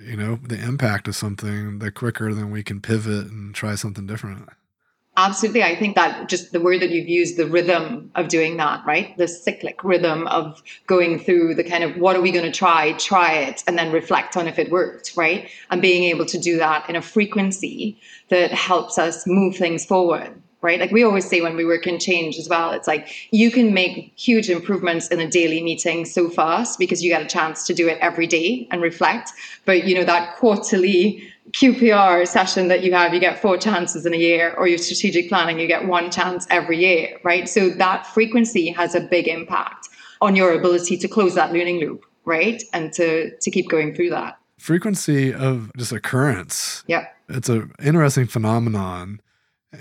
you 0.00 0.16
know, 0.16 0.38
the 0.40 0.62
impact 0.62 1.08
of 1.08 1.16
something, 1.16 1.80
the 1.80 1.90
quicker 1.90 2.32
then 2.32 2.52
we 2.52 2.62
can 2.62 2.80
pivot 2.80 3.26
and 3.26 3.56
try 3.56 3.74
something 3.74 4.06
different. 4.06 4.48
Absolutely. 5.18 5.62
I 5.62 5.74
think 5.74 5.94
that 5.94 6.28
just 6.28 6.52
the 6.52 6.60
word 6.60 6.82
that 6.82 6.90
you've 6.90 7.08
used, 7.08 7.38
the 7.38 7.46
rhythm 7.46 8.10
of 8.16 8.28
doing 8.28 8.58
that, 8.58 8.84
right? 8.84 9.16
The 9.16 9.26
cyclic 9.26 9.82
rhythm 9.82 10.26
of 10.26 10.62
going 10.86 11.18
through 11.18 11.54
the 11.54 11.64
kind 11.64 11.82
of 11.82 11.96
what 11.96 12.16
are 12.16 12.20
we 12.20 12.30
going 12.30 12.44
to 12.44 12.52
try, 12.52 12.92
try 12.92 13.32
it, 13.32 13.64
and 13.66 13.78
then 13.78 13.92
reflect 13.92 14.36
on 14.36 14.46
if 14.46 14.58
it 14.58 14.70
worked, 14.70 15.14
right? 15.16 15.48
And 15.70 15.80
being 15.80 16.04
able 16.04 16.26
to 16.26 16.38
do 16.38 16.58
that 16.58 16.88
in 16.90 16.96
a 16.96 17.02
frequency 17.02 17.98
that 18.28 18.52
helps 18.52 18.98
us 18.98 19.26
move 19.26 19.56
things 19.56 19.86
forward 19.86 20.42
right? 20.62 20.80
Like 20.80 20.90
we 20.90 21.04
always 21.04 21.28
say 21.28 21.40
when 21.40 21.54
we 21.54 21.64
work 21.64 21.86
in 21.86 22.00
change 22.00 22.38
as 22.38 22.48
well, 22.48 22.72
it's 22.72 22.88
like 22.88 23.28
you 23.30 23.52
can 23.52 23.72
make 23.72 24.12
huge 24.16 24.50
improvements 24.50 25.06
in 25.08 25.20
a 25.20 25.28
daily 25.28 25.62
meeting 25.62 26.04
so 26.04 26.28
fast 26.28 26.78
because 26.78 27.04
you 27.04 27.10
get 27.10 27.22
a 27.22 27.26
chance 27.26 27.66
to 27.68 27.74
do 27.74 27.86
it 27.88 27.98
every 28.00 28.26
day 28.26 28.66
and 28.72 28.82
reflect. 28.82 29.30
But 29.64 29.84
you 29.84 29.94
know, 29.94 30.02
that 30.04 30.36
quarterly 30.36 31.32
QPR 31.56 32.28
session 32.28 32.68
that 32.68 32.84
you 32.84 32.92
have, 32.92 33.14
you 33.14 33.20
get 33.20 33.40
four 33.40 33.56
chances 33.56 34.04
in 34.04 34.12
a 34.12 34.18
year, 34.18 34.54
or 34.58 34.68
your 34.68 34.76
strategic 34.76 35.30
planning, 35.30 35.58
you 35.58 35.66
get 35.66 35.86
one 35.86 36.10
chance 36.10 36.46
every 36.50 36.78
year, 36.78 37.18
right? 37.24 37.48
So 37.48 37.70
that 37.70 38.06
frequency 38.06 38.68
has 38.72 38.94
a 38.94 39.00
big 39.00 39.26
impact 39.26 39.88
on 40.20 40.36
your 40.36 40.52
ability 40.52 40.98
to 40.98 41.08
close 41.08 41.34
that 41.34 41.52
learning 41.52 41.80
loop, 41.80 42.04
right? 42.26 42.62
And 42.74 42.92
to 42.94 43.34
to 43.36 43.50
keep 43.50 43.70
going 43.70 43.94
through 43.94 44.10
that. 44.10 44.38
Frequency 44.58 45.32
of 45.32 45.70
just 45.78 45.92
occurrence. 45.92 46.84
Yeah. 46.86 47.06
It's 47.28 47.48
an 47.48 47.72
interesting 47.82 48.26
phenomenon 48.26 49.20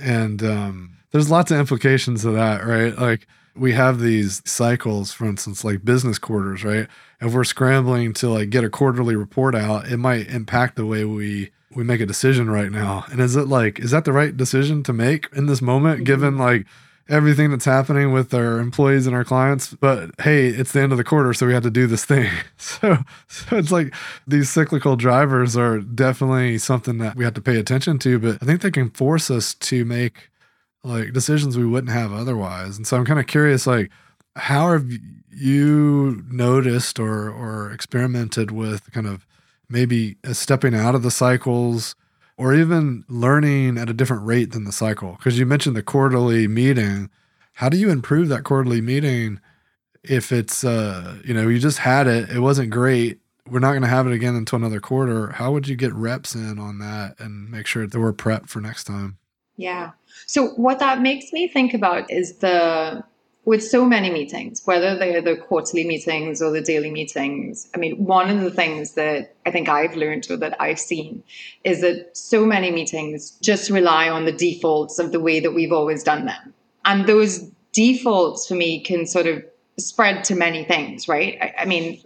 and 0.02 0.44
um, 0.44 0.98
there's 1.12 1.32
lots 1.32 1.52
of 1.52 1.60
implications 1.60 2.26
of 2.26 2.34
that, 2.34 2.66
right? 2.66 2.98
Like 2.98 3.28
we 3.56 3.74
have 3.74 4.00
these 4.00 4.42
cycles, 4.46 5.12
for 5.12 5.26
instance, 5.26 5.64
like 5.64 5.86
business 5.86 6.20
quarters, 6.20 6.64
right? 6.64 6.88
If 7.22 7.34
we're 7.34 7.44
scrambling 7.44 8.14
to 8.16 8.30
like 8.30 8.50
get 8.50 8.64
a 8.64 8.70
quarterly 8.70 9.16
report 9.16 9.56
out, 9.56 9.88
it 9.88 9.98
might 9.98 10.28
impact 10.28 10.76
the 10.76 10.86
way 10.86 11.06
we 11.06 11.52
we 11.76 11.84
make 11.84 12.02
a 12.02 12.06
decision 12.06 12.50
right 12.50 12.72
now. 12.72 13.06
And 13.12 13.20
is 13.20 13.36
it 13.36 13.48
like 13.48 13.80
is 13.80 13.92
that 13.92 14.06
the 14.06 14.14
right 14.14 14.36
decision 14.36 14.84
to 14.84 14.94
make 14.94 15.28
in 15.34 15.46
this 15.46 15.62
moment, 15.62 15.98
mm-hmm. 15.98 16.06
given 16.06 16.38
like 16.38 16.66
everything 17.08 17.52
that's 17.52 17.66
happening 17.66 18.12
with 18.12 18.34
our 18.34 18.60
employees 18.60 19.06
and 19.06 19.16
our 19.16 19.24
clients. 19.24 19.74
But 19.74 20.12
hey, 20.22 20.48
it's 20.48 20.72
the 20.72 20.82
end 20.82 20.92
of 20.92 20.98
the 20.98 21.04
quarter, 21.04 21.34
so 21.34 21.46
we 21.46 21.54
have 21.54 21.64
to 21.64 21.72
do 21.72 21.88
this 21.88 22.06
thing. 22.06 22.32
So, 22.58 22.98
so 23.28 23.58
it's 23.58 23.72
like 23.72 23.94
these 24.28 24.50
cyclical 24.50 24.96
drivers 24.96 25.56
are 25.56 25.80
definitely 25.80 26.58
something 26.58 26.98
that 26.98 27.16
we 27.16 27.24
have 27.24 27.36
to 27.36 27.42
pay 27.42 27.58
attention 27.58 28.00
to. 28.00 28.18
But 28.18 28.42
I 28.42 28.46
think 28.46 28.62
they 28.62 28.72
can 28.72 28.90
force 28.90 29.30
us 29.30 29.54
to 29.54 29.86
make 29.86 30.30
like 30.84 31.14
decisions 31.14 31.58
we 31.58 31.66
wouldn't 31.66 31.94
have 31.94 32.12
otherwise. 32.12 32.78
And 32.78 32.88
so 32.88 32.98
I'm 32.98 33.06
kind 33.06 33.20
of 33.20 33.28
curious, 33.28 33.68
like, 33.68 33.92
how 34.36 34.72
have 34.72 34.90
you 35.30 36.24
noticed 36.30 37.00
or 37.00 37.30
or 37.30 37.72
experimented 37.72 38.52
with 38.52 38.92
kind 38.92 39.08
of 39.08 39.26
maybe 39.70 40.18
stepping 40.32 40.76
out 40.76 40.96
of 40.96 41.04
the 41.04 41.12
cycles? 41.12 41.96
or 42.38 42.54
even 42.54 43.06
learning 43.08 43.78
at 43.78 43.90
a 43.90 43.94
different 43.94 44.26
rate 44.26 44.52
than 44.52 44.66
the 44.66 44.72
cycle? 44.72 45.14
Because 45.14 45.40
you 45.40 45.46
mentioned 45.46 45.76
the 45.76 45.84
quarterly 45.84 46.48
meeting. 46.48 47.10
How 47.54 47.70
do 47.70 47.78
you 47.78 47.90
improve 47.90 48.28
that 48.30 48.44
quarterly 48.44 48.82
meeting 48.82 49.40
if 50.04 50.32
it's, 50.32 50.64
uh, 50.64 51.18
you 51.24 51.34
know, 51.34 51.48
you 51.48 51.60
just 51.60 51.80
had 51.80 52.08
it, 52.08 52.30
it 52.30 52.40
wasn't 52.40 52.70
great. 52.70 53.20
We're 53.50 53.60
not 53.60 53.72
going 53.72 53.84
to 53.84 53.88
have 53.88 54.08
it 54.08 54.14
again 54.14 54.36
until 54.36 54.58
another 54.58 54.80
quarter. 54.80 55.30
How 55.30 55.52
would 55.52 55.68
you 55.68 55.76
get 55.76 55.94
reps 55.94 56.36
in 56.36 56.60
on 56.60 56.80
that 56.80 57.20
and 57.20 57.50
make 57.50 57.68
sure 57.68 57.88
that 57.88 58.00
we're 58.00 58.14
prepped 58.14 58.50
for 58.50 58.60
next 58.60 58.86
time? 58.86 59.18
Yeah. 59.56 59.92
So, 60.26 60.50
what 60.56 60.80
that 60.80 61.02
makes 61.02 61.32
me 61.32 61.48
think 61.48 61.74
about 61.74 62.10
is 62.12 62.38
the 62.40 63.04
with 63.46 63.64
so 63.64 63.86
many 63.86 64.10
meetings, 64.10 64.62
whether 64.66 64.98
they're 64.98 65.22
the 65.22 65.36
quarterly 65.36 65.86
meetings 65.86 66.42
or 66.42 66.52
the 66.52 66.62
daily 66.62 66.90
meetings, 66.90 67.70
I 67.76 67.78
mean, 67.78 68.04
one 68.04 68.30
of 68.30 68.42
the 68.42 68.50
things 68.50 68.94
that 68.94 69.36
I 69.46 69.52
think 69.52 69.70
I've 69.70 69.96
learned 69.96 70.28
or 70.32 70.38
that 70.38 70.60
I've 70.60 70.80
seen 70.80 71.24
is 71.64 71.82
that 71.82 72.18
so 72.18 72.44
many 72.44 72.72
meetings 72.72 73.32
just 73.42 73.70
rely 73.70 74.10
on 74.10 74.26
the 74.26 74.32
defaults 74.32 74.98
of 74.98 75.12
the 75.12 75.20
way 75.20 75.40
that 75.40 75.52
we've 75.52 75.72
always 75.72 76.04
done 76.04 76.26
them. 76.26 76.54
And 76.86 77.08
those 77.08 77.40
defaults 77.72 78.48
for 78.48 78.56
me 78.56 78.80
can 78.80 79.06
sort 79.06 79.28
of 79.28 79.46
spread 79.78 80.24
to 80.24 80.36
many 80.36 80.64
things, 80.64 81.08
right? 81.08 81.38
I, 81.40 81.54
I 81.60 81.66
mean, 81.66 82.02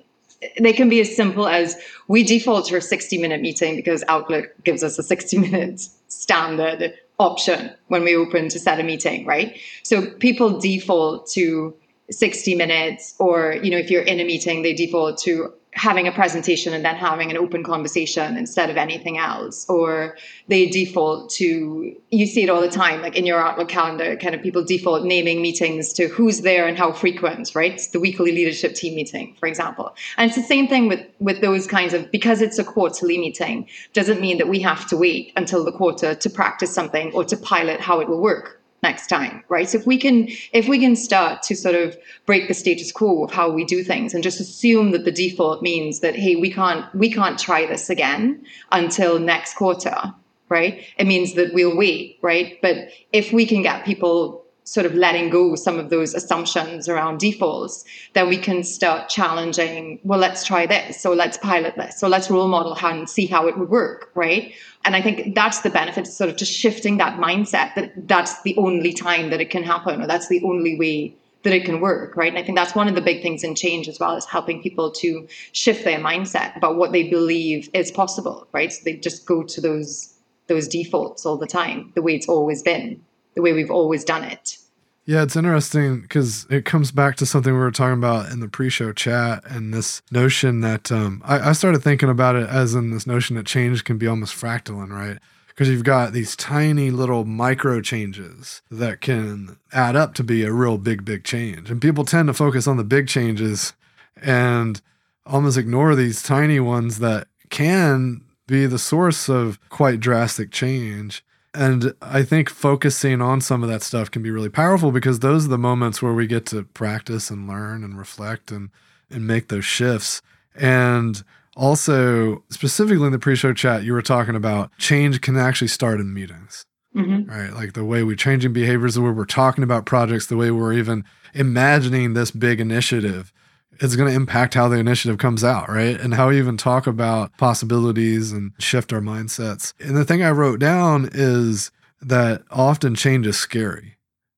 they 0.59 0.73
can 0.73 0.89
be 0.89 0.99
as 0.99 1.15
simple 1.15 1.47
as 1.47 1.77
we 2.09 2.23
default 2.23 2.67
to 2.67 2.75
a 2.75 2.81
60 2.81 3.17
minute 3.17 3.41
meeting 3.41 3.77
because 3.77 4.03
Outlook 4.09 4.47
gives 4.63 4.83
us 4.83 4.99
a 4.99 5.03
60 5.03 5.37
minute 5.37 5.79
standard 6.09 6.93
option 7.19 7.71
when 7.87 8.03
we 8.03 8.15
open 8.15 8.49
to 8.49 8.59
set 8.59 8.79
a 8.79 8.83
meeting, 8.83 9.25
right? 9.25 9.59
So 9.83 10.09
people 10.15 10.59
default 10.59 11.29
to 11.31 11.75
60 12.09 12.55
minutes 12.55 13.15
or, 13.19 13.53
you 13.61 13.69
know, 13.69 13.77
if 13.77 13.91
you're 13.91 14.03
in 14.03 14.19
a 14.19 14.25
meeting, 14.25 14.63
they 14.63 14.73
default 14.73 15.19
to 15.19 15.53
having 15.73 16.07
a 16.07 16.11
presentation 16.11 16.73
and 16.73 16.83
then 16.83 16.95
having 16.95 17.29
an 17.31 17.37
open 17.37 17.63
conversation 17.63 18.37
instead 18.37 18.69
of 18.69 18.77
anything 18.77 19.17
else 19.17 19.67
or 19.69 20.17
they 20.47 20.67
default 20.67 21.29
to 21.29 21.95
you 22.09 22.25
see 22.25 22.43
it 22.43 22.49
all 22.49 22.61
the 22.61 22.69
time 22.69 23.01
like 23.01 23.15
in 23.15 23.25
your 23.25 23.39
outlook 23.39 23.69
calendar 23.69 24.15
kind 24.17 24.33
of 24.33 24.41
people 24.41 24.63
default 24.63 25.03
naming 25.03 25.41
meetings 25.41 25.93
to 25.93 26.07
who's 26.07 26.41
there 26.41 26.67
and 26.67 26.77
how 26.77 26.91
frequent 26.91 27.39
right? 27.55 27.87
The 27.93 27.99
weekly 27.99 28.31
leadership 28.31 28.73
team 28.75 28.95
meeting 28.95 29.35
for 29.39 29.47
example. 29.47 29.95
And 30.17 30.29
it's 30.29 30.35
the 30.35 30.43
same 30.43 30.67
thing 30.67 30.87
with 30.87 31.05
with 31.19 31.41
those 31.41 31.67
kinds 31.67 31.93
of 31.93 32.11
because 32.11 32.41
it's 32.41 32.59
a 32.59 32.63
quarterly 32.63 33.17
meeting 33.17 33.67
doesn't 33.93 34.19
mean 34.19 34.37
that 34.37 34.47
we 34.47 34.59
have 34.61 34.87
to 34.87 34.97
wait 34.97 35.31
until 35.35 35.63
the 35.63 35.71
quarter 35.71 36.15
to 36.15 36.29
practice 36.29 36.73
something 36.73 37.11
or 37.13 37.23
to 37.25 37.37
pilot 37.37 37.79
how 37.79 37.99
it 37.99 38.09
will 38.09 38.21
work 38.21 38.58
next 38.81 39.07
time 39.07 39.43
right? 39.49 39.69
So 39.69 39.77
if 39.77 39.85
we 39.85 39.97
can 39.97 40.27
if 40.53 40.67
we 40.67 40.79
can 40.79 40.95
start 40.95 41.43
to 41.43 41.55
sort 41.55 41.75
of 41.75 41.97
break 42.25 42.47
the 42.47 42.53
status 42.53 42.91
quo 42.91 43.23
of 43.23 43.31
how 43.31 43.49
we 43.49 43.65
do 43.65 43.83
things 43.83 44.13
and 44.13 44.23
just 44.23 44.39
assume 44.39 44.91
that 44.91 45.05
the 45.05 45.11
default 45.11 45.61
means 45.61 45.99
that 45.99 46.15
hey 46.15 46.35
we 46.35 46.51
can't 46.51 46.93
we 46.95 47.11
can't 47.11 47.37
try 47.37 47.65
this 47.65 47.89
again 47.89 48.43
until 48.71 49.19
next 49.19 49.55
quarter 49.55 50.13
right? 50.49 50.83
It 50.97 51.05
means 51.05 51.35
that 51.35 51.53
we'll 51.53 51.77
wait 51.77 52.17
right? 52.21 52.57
But 52.61 52.89
if 53.13 53.31
we 53.31 53.45
can 53.45 53.61
get 53.61 53.85
people 53.85 54.45
sort 54.69 54.85
of 54.85 54.93
letting 54.93 55.31
go 55.31 55.55
some 55.55 55.79
of 55.79 55.89
those 55.89 56.13
assumptions 56.13 56.87
around 56.87 57.19
defaults, 57.19 57.83
then 58.13 58.29
we 58.29 58.37
can 58.37 58.63
start 58.63 59.09
challenging, 59.09 59.99
well, 60.03 60.19
let's 60.19 60.45
try 60.45 60.67
this, 60.67 61.01
so 61.01 61.11
let's 61.11 61.37
pilot 61.39 61.73
this, 61.75 61.99
so 61.99 62.07
let's 62.07 62.29
role 62.29 62.47
model 62.47 62.75
how 62.75 62.89
and 62.89 63.09
see 63.09 63.25
how 63.25 63.47
it 63.47 63.57
would 63.57 63.69
work, 63.69 64.11
right? 64.13 64.53
And 64.85 64.95
I 64.95 65.01
think 65.01 65.33
that's 65.33 65.61
the 65.61 65.71
benefit, 65.71 66.05
sort 66.05 66.29
of 66.29 66.37
just 66.37 66.53
shifting 66.53 66.97
that 66.97 67.19
mindset 67.19 67.73
that 67.73 68.07
that's 68.07 68.43
the 68.43 68.55
only 68.57 68.93
time 68.93 69.31
that 69.31 69.41
it 69.41 69.49
can 69.49 69.63
happen, 69.63 70.03
or 70.03 70.07
that's 70.07 70.27
the 70.27 70.41
only 70.43 70.77
way 70.77 71.15
that 71.41 71.53
it 71.53 71.65
can 71.65 71.81
work, 71.81 72.15
right? 72.15 72.29
And 72.29 72.37
I 72.37 72.43
think 72.43 72.55
that's 72.55 72.75
one 72.75 72.87
of 72.87 72.93
the 72.93 73.01
big 73.01 73.23
things 73.23 73.43
in 73.43 73.55
change 73.55 73.87
as 73.87 73.99
well 73.99 74.15
is 74.15 74.25
helping 74.25 74.61
people 74.61 74.91
to 74.91 75.27
shift 75.51 75.83
their 75.83 75.99
mindset 75.99 76.55
about 76.55 76.75
what 76.75 76.91
they 76.91 77.09
believe 77.09 77.69
is 77.73 77.89
possible, 77.89 78.47
right? 78.51 78.71
So 78.71 78.81
they 78.83 78.97
just 78.97 79.25
go 79.25 79.41
to 79.43 79.61
those 79.61 80.13
those 80.47 80.67
defaults 80.67 81.27
all 81.27 81.37
the 81.37 81.45
time, 81.45 81.91
the 81.93 82.01
way 82.01 82.15
it's 82.15 82.27
always 82.27 82.63
been 82.63 82.99
the 83.39 83.43
way 83.43 83.53
we've 83.53 83.71
always 83.71 84.03
done 84.03 84.25
it. 84.25 84.57
Yeah, 85.05 85.23
it's 85.23 85.35
interesting 85.35 86.01
because 86.01 86.45
it 86.51 86.65
comes 86.65 86.91
back 86.91 87.15
to 87.15 87.25
something 87.25 87.51
we 87.51 87.59
were 87.59 87.71
talking 87.71 87.97
about 87.97 88.31
in 88.31 88.41
the 88.41 88.47
pre-show 88.47 88.91
chat, 88.93 89.43
and 89.45 89.73
this 89.73 90.03
notion 90.11 90.61
that 90.61 90.91
um, 90.91 91.23
I, 91.25 91.49
I 91.49 91.51
started 91.53 91.81
thinking 91.81 92.09
about 92.09 92.35
it 92.35 92.47
as 92.47 92.75
in 92.75 92.91
this 92.91 93.07
notion 93.07 93.35
that 93.37 93.47
change 93.47 93.85
can 93.85 93.97
be 93.97 94.07
almost 94.07 94.35
fractaling, 94.35 94.89
right? 94.89 95.17
Because 95.47 95.69
you've 95.69 95.83
got 95.83 96.13
these 96.13 96.35
tiny 96.35 96.91
little 96.91 97.25
micro 97.25 97.81
changes 97.81 98.61
that 98.69 99.01
can 99.01 99.57
add 99.73 99.95
up 99.95 100.13
to 100.15 100.23
be 100.23 100.43
a 100.43 100.53
real 100.53 100.77
big, 100.77 101.05
big 101.05 101.23
change, 101.23 101.71
and 101.71 101.81
people 101.81 102.05
tend 102.05 102.27
to 102.27 102.33
focus 102.33 102.67
on 102.67 102.77
the 102.77 102.83
big 102.83 103.07
changes 103.07 103.73
and 104.21 104.81
almost 105.25 105.57
ignore 105.57 105.95
these 105.95 106.21
tiny 106.21 106.59
ones 106.59 106.99
that 106.99 107.27
can 107.49 108.21
be 108.45 108.65
the 108.65 108.79
source 108.79 109.29
of 109.29 109.59
quite 109.69 109.99
drastic 109.99 110.51
change. 110.51 111.23
And 111.53 111.93
I 112.01 112.23
think 112.23 112.49
focusing 112.49 113.21
on 113.21 113.41
some 113.41 113.63
of 113.63 113.69
that 113.69 113.81
stuff 113.81 114.11
can 114.11 114.21
be 114.21 114.29
really 114.29 114.49
powerful 114.49 114.91
because 114.91 115.19
those 115.19 115.45
are 115.45 115.49
the 115.49 115.57
moments 115.57 116.01
where 116.01 116.13
we 116.13 116.27
get 116.27 116.45
to 116.47 116.63
practice 116.63 117.31
and 117.31 117.47
learn 117.47 117.83
and 117.83 117.97
reflect 117.97 118.51
and 118.51 118.69
and 119.09 119.25
make 119.25 119.47
those 119.47 119.65
shifts. 119.65 120.21
And 120.55 121.23
also, 121.55 122.43
specifically 122.49 123.05
in 123.05 123.11
the 123.11 123.19
pre-show 123.19 123.53
chat, 123.53 123.83
you 123.83 123.93
were 123.93 124.01
talking 124.01 124.35
about 124.35 124.71
change 124.77 125.21
can 125.21 125.35
actually 125.35 125.67
start 125.67 125.99
in 125.99 126.13
meetings. 126.13 126.65
Mm-hmm. 126.95 127.29
Right. 127.29 127.53
Like 127.53 127.73
the 127.73 127.85
way 127.85 128.03
we're 128.03 128.15
changing 128.15 128.53
behaviors, 128.53 128.95
the 128.95 129.01
way 129.01 129.11
we're 129.11 129.25
talking 129.25 129.63
about 129.63 129.85
projects, 129.85 130.25
the 130.25 130.37
way 130.37 130.51
we're 130.51 130.73
even 130.73 131.05
imagining 131.33 132.13
this 132.13 132.31
big 132.31 132.59
initiative 132.59 133.31
it's 133.79 133.95
going 133.95 134.09
to 134.09 134.15
impact 134.15 134.53
how 134.53 134.67
the 134.67 134.77
initiative 134.77 135.17
comes 135.17 135.43
out, 135.43 135.69
right? 135.69 135.99
And 135.99 136.13
how 136.13 136.29
we 136.29 136.37
even 136.37 136.57
talk 136.57 136.87
about 136.87 137.35
possibilities 137.37 138.31
and 138.31 138.51
shift 138.59 138.91
our 138.91 138.99
mindsets. 138.99 139.73
And 139.79 139.95
the 139.95 140.05
thing 140.05 140.21
I 140.21 140.31
wrote 140.31 140.59
down 140.59 141.09
is 141.13 141.71
that 142.01 142.43
often 142.51 142.95
change 142.95 143.25
is 143.25 143.37
scary. 143.37 143.97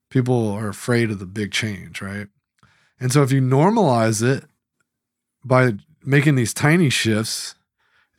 People 0.09 0.49
are 0.49 0.67
afraid 0.67 1.09
of 1.09 1.19
the 1.19 1.25
big 1.25 1.51
change, 1.51 2.01
right? 2.01 2.27
And 2.99 3.11
so 3.11 3.23
if 3.23 3.31
you 3.31 3.41
normalize 3.41 4.21
it 4.21 4.45
by 5.43 5.73
making 6.03 6.35
these 6.35 6.53
tiny 6.53 6.89
shifts, 6.89 7.55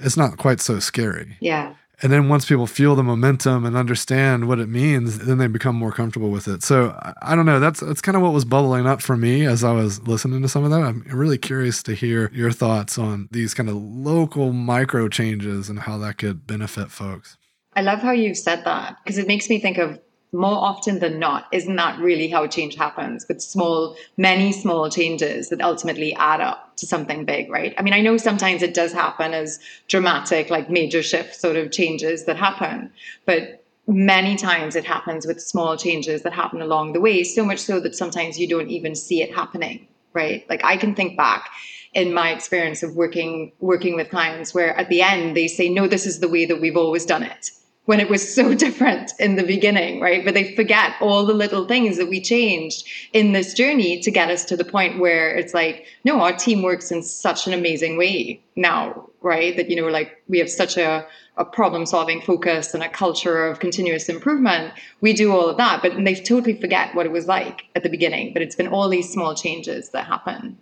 it's 0.00 0.16
not 0.16 0.38
quite 0.38 0.60
so 0.60 0.80
scary. 0.80 1.36
Yeah. 1.40 1.74
And 2.02 2.12
then 2.12 2.28
once 2.28 2.44
people 2.44 2.66
feel 2.66 2.96
the 2.96 3.04
momentum 3.04 3.64
and 3.64 3.76
understand 3.76 4.48
what 4.48 4.58
it 4.58 4.68
means, 4.68 5.20
then 5.20 5.38
they 5.38 5.46
become 5.46 5.76
more 5.76 5.92
comfortable 5.92 6.30
with 6.30 6.48
it. 6.48 6.64
So 6.64 6.98
I, 7.22 7.36
don't 7.36 7.46
know. 7.46 7.60
That's 7.60 7.78
that's 7.78 8.00
kind 8.00 8.16
of 8.16 8.22
what 8.22 8.32
was 8.32 8.44
bubbling 8.44 8.86
up 8.86 9.00
for 9.00 9.16
me 9.16 9.46
as 9.46 9.62
I 9.62 9.70
was 9.70 10.02
listening 10.02 10.42
to 10.42 10.48
some 10.48 10.64
of 10.64 10.70
that. 10.72 10.82
I'm 10.82 11.04
really 11.06 11.38
curious 11.38 11.80
to 11.84 11.94
hear 11.94 12.28
your 12.34 12.50
thoughts 12.50 12.98
on 12.98 13.28
these 13.30 13.54
kind 13.54 13.68
of 13.68 13.76
local 13.76 14.52
micro 14.52 15.08
changes 15.08 15.68
and 15.68 15.78
how 15.78 15.96
that 15.98 16.18
could 16.18 16.44
benefit 16.44 16.90
folks. 16.90 17.36
I 17.74 17.82
love 17.82 18.00
how 18.00 18.10
you've 18.10 18.36
said 18.36 18.64
that 18.64 18.96
because 19.02 19.18
it 19.18 19.28
makes 19.28 19.48
me 19.48 19.60
think 19.60 19.78
of 19.78 20.00
more 20.32 20.56
often 20.56 20.98
than 20.98 21.18
not, 21.18 21.46
isn't 21.52 21.76
that 21.76 21.98
really 22.00 22.28
how 22.28 22.46
change 22.46 22.74
happens 22.74 23.26
with 23.28 23.42
small, 23.42 23.96
many 24.16 24.50
small 24.50 24.88
changes 24.88 25.50
that 25.50 25.60
ultimately 25.60 26.14
add 26.14 26.40
up 26.40 26.74
to 26.78 26.86
something 26.86 27.26
big, 27.26 27.50
right? 27.50 27.74
I 27.76 27.82
mean, 27.82 27.92
I 27.92 28.00
know 28.00 28.16
sometimes 28.16 28.62
it 28.62 28.72
does 28.72 28.92
happen 28.92 29.34
as 29.34 29.60
dramatic, 29.88 30.48
like 30.48 30.70
major 30.70 31.02
shift 31.02 31.34
sort 31.34 31.56
of 31.56 31.70
changes 31.70 32.24
that 32.24 32.36
happen, 32.36 32.90
but 33.26 33.62
many 33.86 34.36
times 34.36 34.74
it 34.74 34.86
happens 34.86 35.26
with 35.26 35.40
small 35.40 35.76
changes 35.76 36.22
that 36.22 36.32
happen 36.32 36.62
along 36.62 36.94
the 36.94 37.00
way, 37.00 37.24
so 37.24 37.44
much 37.44 37.58
so 37.58 37.78
that 37.80 37.94
sometimes 37.94 38.38
you 38.38 38.48
don't 38.48 38.70
even 38.70 38.94
see 38.94 39.22
it 39.22 39.34
happening, 39.34 39.86
right? 40.14 40.48
Like 40.48 40.64
I 40.64 40.78
can 40.78 40.94
think 40.94 41.14
back 41.14 41.50
in 41.92 42.14
my 42.14 42.30
experience 42.30 42.82
of 42.82 42.96
working 42.96 43.52
working 43.60 43.96
with 43.96 44.08
clients 44.08 44.54
where 44.54 44.74
at 44.78 44.88
the 44.88 45.02
end 45.02 45.36
they 45.36 45.46
say, 45.46 45.68
no, 45.68 45.86
this 45.86 46.06
is 46.06 46.20
the 46.20 46.28
way 46.28 46.46
that 46.46 46.58
we've 46.58 46.76
always 46.76 47.04
done 47.04 47.22
it 47.22 47.50
when 47.86 48.00
it 48.00 48.08
was 48.08 48.34
so 48.34 48.54
different 48.54 49.12
in 49.18 49.36
the 49.36 49.42
beginning, 49.42 50.00
right? 50.00 50.24
But 50.24 50.34
they 50.34 50.54
forget 50.54 50.94
all 51.00 51.26
the 51.26 51.34
little 51.34 51.66
things 51.66 51.96
that 51.96 52.08
we 52.08 52.20
changed 52.20 52.86
in 53.12 53.32
this 53.32 53.54
journey 53.54 54.00
to 54.00 54.10
get 54.10 54.30
us 54.30 54.44
to 54.46 54.56
the 54.56 54.64
point 54.64 54.98
where 54.98 55.34
it's 55.34 55.54
like, 55.54 55.86
no, 56.04 56.20
our 56.20 56.32
team 56.32 56.62
works 56.62 56.90
in 56.90 57.02
such 57.02 57.46
an 57.46 57.52
amazing 57.52 57.96
way 57.96 58.42
now, 58.56 59.08
right? 59.20 59.56
That, 59.56 59.70
you 59.70 59.76
know, 59.76 59.88
like 59.88 60.22
we 60.28 60.38
have 60.38 60.50
such 60.50 60.76
a, 60.76 61.06
a 61.36 61.44
problem 61.44 61.86
solving 61.86 62.20
focus 62.20 62.74
and 62.74 62.82
a 62.82 62.88
culture 62.88 63.46
of 63.46 63.58
continuous 63.58 64.08
improvement. 64.08 64.74
We 65.00 65.12
do 65.12 65.32
all 65.32 65.48
of 65.48 65.56
that, 65.56 65.82
but 65.82 65.92
they 66.04 66.14
totally 66.14 66.60
forget 66.60 66.94
what 66.94 67.06
it 67.06 67.12
was 67.12 67.26
like 67.26 67.62
at 67.74 67.82
the 67.82 67.88
beginning. 67.88 68.32
But 68.32 68.42
it's 68.42 68.56
been 68.56 68.68
all 68.68 68.88
these 68.88 69.10
small 69.10 69.34
changes 69.34 69.90
that 69.90 70.06
happen. 70.06 70.58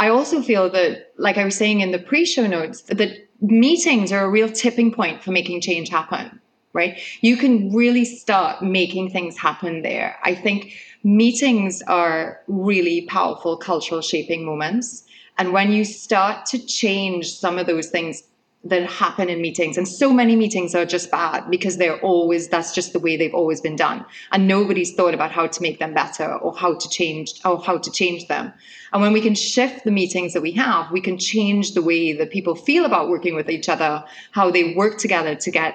I 0.00 0.10
also 0.10 0.42
feel 0.42 0.70
that, 0.70 1.12
like 1.16 1.38
I 1.38 1.44
was 1.44 1.56
saying 1.56 1.80
in 1.80 1.90
the 1.90 1.98
pre 1.98 2.24
show 2.24 2.46
notes, 2.46 2.82
that 2.82 3.28
meetings 3.40 4.12
are 4.12 4.24
a 4.24 4.30
real 4.30 4.48
tipping 4.48 4.92
point 4.92 5.24
for 5.24 5.32
making 5.32 5.60
change 5.60 5.88
happen 5.88 6.40
right? 6.78 6.98
You 7.20 7.36
can 7.36 7.74
really 7.74 8.04
start 8.04 8.62
making 8.62 9.10
things 9.10 9.36
happen 9.36 9.82
there. 9.82 10.16
I 10.22 10.34
think 10.34 10.72
meetings 11.02 11.82
are 11.82 12.40
really 12.46 12.98
powerful 13.16 13.56
cultural 13.56 14.00
shaping 14.00 14.46
moments. 14.46 15.04
And 15.38 15.52
when 15.52 15.72
you 15.72 15.84
start 15.84 16.46
to 16.46 16.58
change 16.80 17.24
some 17.44 17.58
of 17.58 17.66
those 17.66 17.88
things 17.90 18.22
that 18.64 18.84
happen 18.90 19.28
in 19.28 19.40
meetings, 19.40 19.78
and 19.78 19.86
so 19.86 20.12
many 20.12 20.34
meetings 20.34 20.74
are 20.74 20.84
just 20.84 21.10
bad 21.10 21.48
because 21.48 21.76
they're 21.76 22.00
always, 22.00 22.48
that's 22.48 22.74
just 22.74 22.92
the 22.92 22.98
way 22.98 23.16
they've 23.16 23.40
always 23.42 23.60
been 23.60 23.76
done. 23.76 24.04
And 24.32 24.48
nobody's 24.48 24.92
thought 24.94 25.14
about 25.14 25.30
how 25.30 25.46
to 25.46 25.62
make 25.62 25.78
them 25.78 25.94
better 25.94 26.28
or 26.44 26.52
how 26.62 26.74
to 26.74 26.88
change, 26.88 27.40
or 27.44 27.62
how 27.62 27.78
to 27.78 27.90
change 27.90 28.26
them. 28.26 28.52
And 28.92 29.00
when 29.02 29.12
we 29.12 29.20
can 29.20 29.36
shift 29.36 29.84
the 29.84 29.92
meetings 29.92 30.32
that 30.32 30.42
we 30.42 30.52
have, 30.52 30.90
we 30.90 31.00
can 31.00 31.18
change 31.18 31.74
the 31.74 31.82
way 31.82 32.12
that 32.18 32.30
people 32.30 32.54
feel 32.56 32.84
about 32.84 33.08
working 33.08 33.36
with 33.36 33.48
each 33.48 33.68
other, 33.68 34.04
how 34.32 34.50
they 34.50 34.74
work 34.74 34.98
together 34.98 35.34
to 35.36 35.50
get 35.50 35.74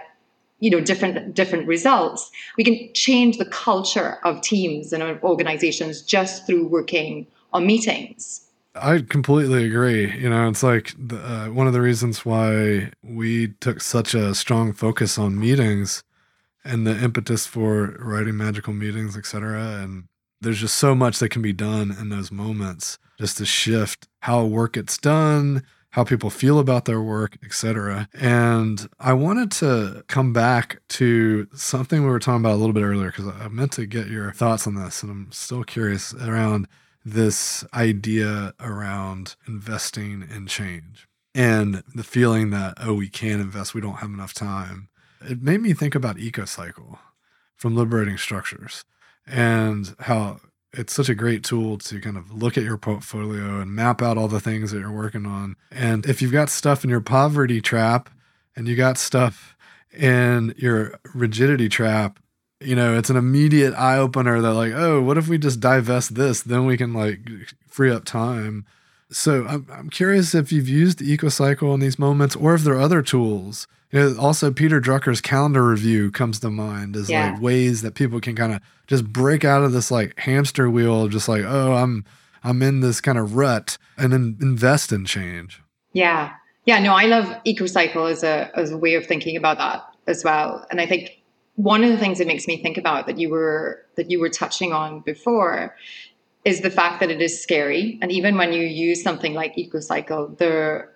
you 0.63 0.69
know 0.69 0.79
different 0.79 1.35
different 1.35 1.67
results. 1.67 2.31
We 2.57 2.63
can 2.63 2.77
change 2.93 3.37
the 3.37 3.45
culture 3.45 4.17
of 4.23 4.41
teams 4.41 4.93
and 4.93 5.03
organizations 5.21 6.01
just 6.01 6.47
through 6.47 6.67
working 6.67 7.27
on 7.51 7.67
meetings. 7.67 8.47
I 8.73 9.03
completely 9.07 9.65
agree. 9.65 10.17
You 10.17 10.29
know 10.29 10.47
it's 10.47 10.63
like 10.63 10.93
the, 10.97 11.17
uh, 11.17 11.47
one 11.47 11.67
of 11.67 11.73
the 11.73 11.81
reasons 11.81 12.25
why 12.25 12.91
we 13.03 13.49
took 13.59 13.81
such 13.81 14.13
a 14.13 14.33
strong 14.33 14.71
focus 14.71 15.17
on 15.17 15.37
meetings 15.37 16.01
and 16.63 16.87
the 16.87 16.97
impetus 17.03 17.45
for 17.45 17.97
writing 17.99 18.37
magical 18.37 18.71
meetings 18.71 19.17
etc 19.17 19.81
and 19.83 20.05
there's 20.39 20.59
just 20.59 20.75
so 20.75 20.95
much 20.95 21.19
that 21.19 21.29
can 21.29 21.41
be 21.41 21.51
done 21.53 21.91
in 21.99 22.07
those 22.07 22.31
moments 22.31 22.97
just 23.19 23.37
to 23.37 23.45
shift 23.45 24.07
how 24.21 24.45
work 24.45 24.73
gets 24.73 24.97
done 24.97 25.61
how 25.93 26.03
people 26.03 26.31
feel 26.31 26.57
about 26.57 26.85
their 26.85 27.01
work, 27.01 27.37
etc. 27.45 28.09
And 28.15 28.89
I 28.99 29.13
wanted 29.13 29.51
to 29.51 30.03
come 30.07 30.33
back 30.33 30.81
to 30.89 31.47
something 31.53 32.01
we 32.01 32.09
were 32.09 32.17
talking 32.17 32.41
about 32.41 32.55
a 32.55 32.57
little 32.57 32.73
bit 32.73 32.81
earlier 32.81 33.11
because 33.11 33.27
I 33.27 33.47
meant 33.49 33.73
to 33.73 33.85
get 33.85 34.07
your 34.07 34.31
thoughts 34.31 34.65
on 34.65 34.73
this, 34.73 35.03
and 35.03 35.11
I'm 35.11 35.31
still 35.31 35.63
curious 35.63 36.11
around 36.15 36.67
this 37.05 37.63
idea 37.75 38.55
around 38.59 39.35
investing 39.47 40.27
in 40.33 40.47
change 40.47 41.07
and 41.35 41.83
the 41.93 42.03
feeling 42.03 42.49
that 42.49 42.73
oh 42.79 42.95
we 42.95 43.07
can't 43.07 43.41
invest, 43.41 43.75
we 43.75 43.81
don't 43.81 43.97
have 43.97 44.09
enough 44.09 44.33
time. 44.33 44.89
It 45.21 45.43
made 45.43 45.61
me 45.61 45.73
think 45.73 45.93
about 45.93 46.17
EcoCycle 46.17 46.97
from 47.55 47.75
Liberating 47.75 48.17
Structures 48.17 48.83
and 49.27 49.95
how 49.99 50.39
it's 50.73 50.93
such 50.93 51.09
a 51.09 51.15
great 51.15 51.43
tool 51.43 51.77
to 51.77 51.99
kind 52.01 52.17
of 52.17 52.31
look 52.31 52.57
at 52.57 52.63
your 52.63 52.77
portfolio 52.77 53.59
and 53.59 53.75
map 53.75 54.01
out 54.01 54.17
all 54.17 54.27
the 54.27 54.39
things 54.39 54.71
that 54.71 54.79
you're 54.79 54.91
working 54.91 55.25
on. 55.25 55.55
And 55.71 56.05
if 56.05 56.21
you've 56.21 56.31
got 56.31 56.49
stuff 56.49 56.83
in 56.83 56.89
your 56.89 57.01
poverty 57.01 57.61
trap 57.61 58.09
and 58.55 58.67
you 58.67 58.75
got 58.75 58.97
stuff 58.97 59.55
in 59.91 60.55
your 60.57 60.99
rigidity 61.13 61.69
trap, 61.69 62.19
you 62.59 62.75
know, 62.75 62.97
it's 62.97 63.09
an 63.09 63.17
immediate 63.17 63.73
eye 63.73 63.97
opener 63.97 64.41
that, 64.41 64.53
like, 64.53 64.73
oh, 64.73 65.01
what 65.01 65.17
if 65.17 65.27
we 65.27 65.37
just 65.37 65.59
divest 65.59 66.15
this? 66.15 66.41
Then 66.41 66.65
we 66.65 66.77
can 66.77 66.93
like 66.93 67.19
free 67.67 67.91
up 67.91 68.05
time. 68.05 68.65
So 69.11 69.45
I'm, 69.45 69.67
I'm 69.71 69.89
curious 69.89 70.33
if 70.33 70.51
you've 70.51 70.69
used 70.69 70.99
the 70.99 71.17
EcoCycle 71.17 71.73
in 71.73 71.81
these 71.81 71.99
moments 71.99 72.35
or 72.35 72.55
if 72.55 72.63
there 72.63 72.73
are 72.75 72.81
other 72.81 73.01
tools. 73.03 73.67
You 73.93 73.99
know, 73.99 74.19
also, 74.19 74.51
Peter 74.51 74.81
Drucker's 74.81 75.21
calendar 75.21 75.63
review 75.63 76.09
comes 76.09 76.39
to 76.39 76.49
mind 76.49 76.95
as 76.95 77.11
yeah. 77.11 77.31
like 77.31 77.41
ways 77.41 77.83
that 77.83 77.93
people 77.93 78.19
can 78.19 78.35
kind 78.35 78.51
of 78.51 78.59
just 78.87 79.05
break 79.05 79.45
out 79.45 79.63
of 79.63 79.71
this 79.71 79.91
like 79.91 80.17
hamster 80.17 80.67
wheel 80.67 81.03
of 81.03 81.11
just 81.11 81.29
like, 81.29 81.43
oh, 81.45 81.73
I'm 81.73 82.03
I'm 82.43 82.63
in 82.63 82.79
this 82.79 82.99
kind 82.99 83.19
of 83.19 83.35
rut 83.35 83.77
and 83.95 84.11
then 84.11 84.37
invest 84.41 84.91
in 84.91 85.05
change. 85.05 85.61
Yeah. 85.93 86.33
Yeah, 86.65 86.79
no, 86.79 86.93
I 86.93 87.05
love 87.05 87.25
EcoCycle 87.45 88.09
as 88.09 88.23
a 88.23 88.49
as 88.57 88.71
a 88.71 88.77
way 88.77 88.95
of 88.95 89.05
thinking 89.05 89.37
about 89.37 89.59
that 89.59 89.83
as 90.07 90.23
well. 90.23 90.65
And 90.71 90.81
I 90.81 90.87
think 90.87 91.21
one 91.55 91.83
of 91.83 91.91
the 91.91 91.97
things 91.97 92.17
that 92.17 92.25
makes 92.25 92.47
me 92.47 92.63
think 92.63 92.79
about 92.79 93.05
that 93.05 93.19
you 93.19 93.29
were 93.29 93.85
that 93.95 94.09
you 94.09 94.19
were 94.19 94.29
touching 94.29 94.73
on 94.73 95.01
before 95.01 95.75
is 96.45 96.61
the 96.61 96.71
fact 96.71 96.99
that 96.99 97.11
it 97.11 97.21
is 97.21 97.41
scary. 97.41 97.99
And 98.01 98.11
even 98.11 98.37
when 98.37 98.53
you 98.53 98.63
use 98.63 99.03
something 99.03 99.35
like 99.35 99.55
EcoCycle, 99.55 100.39
the 100.39 100.87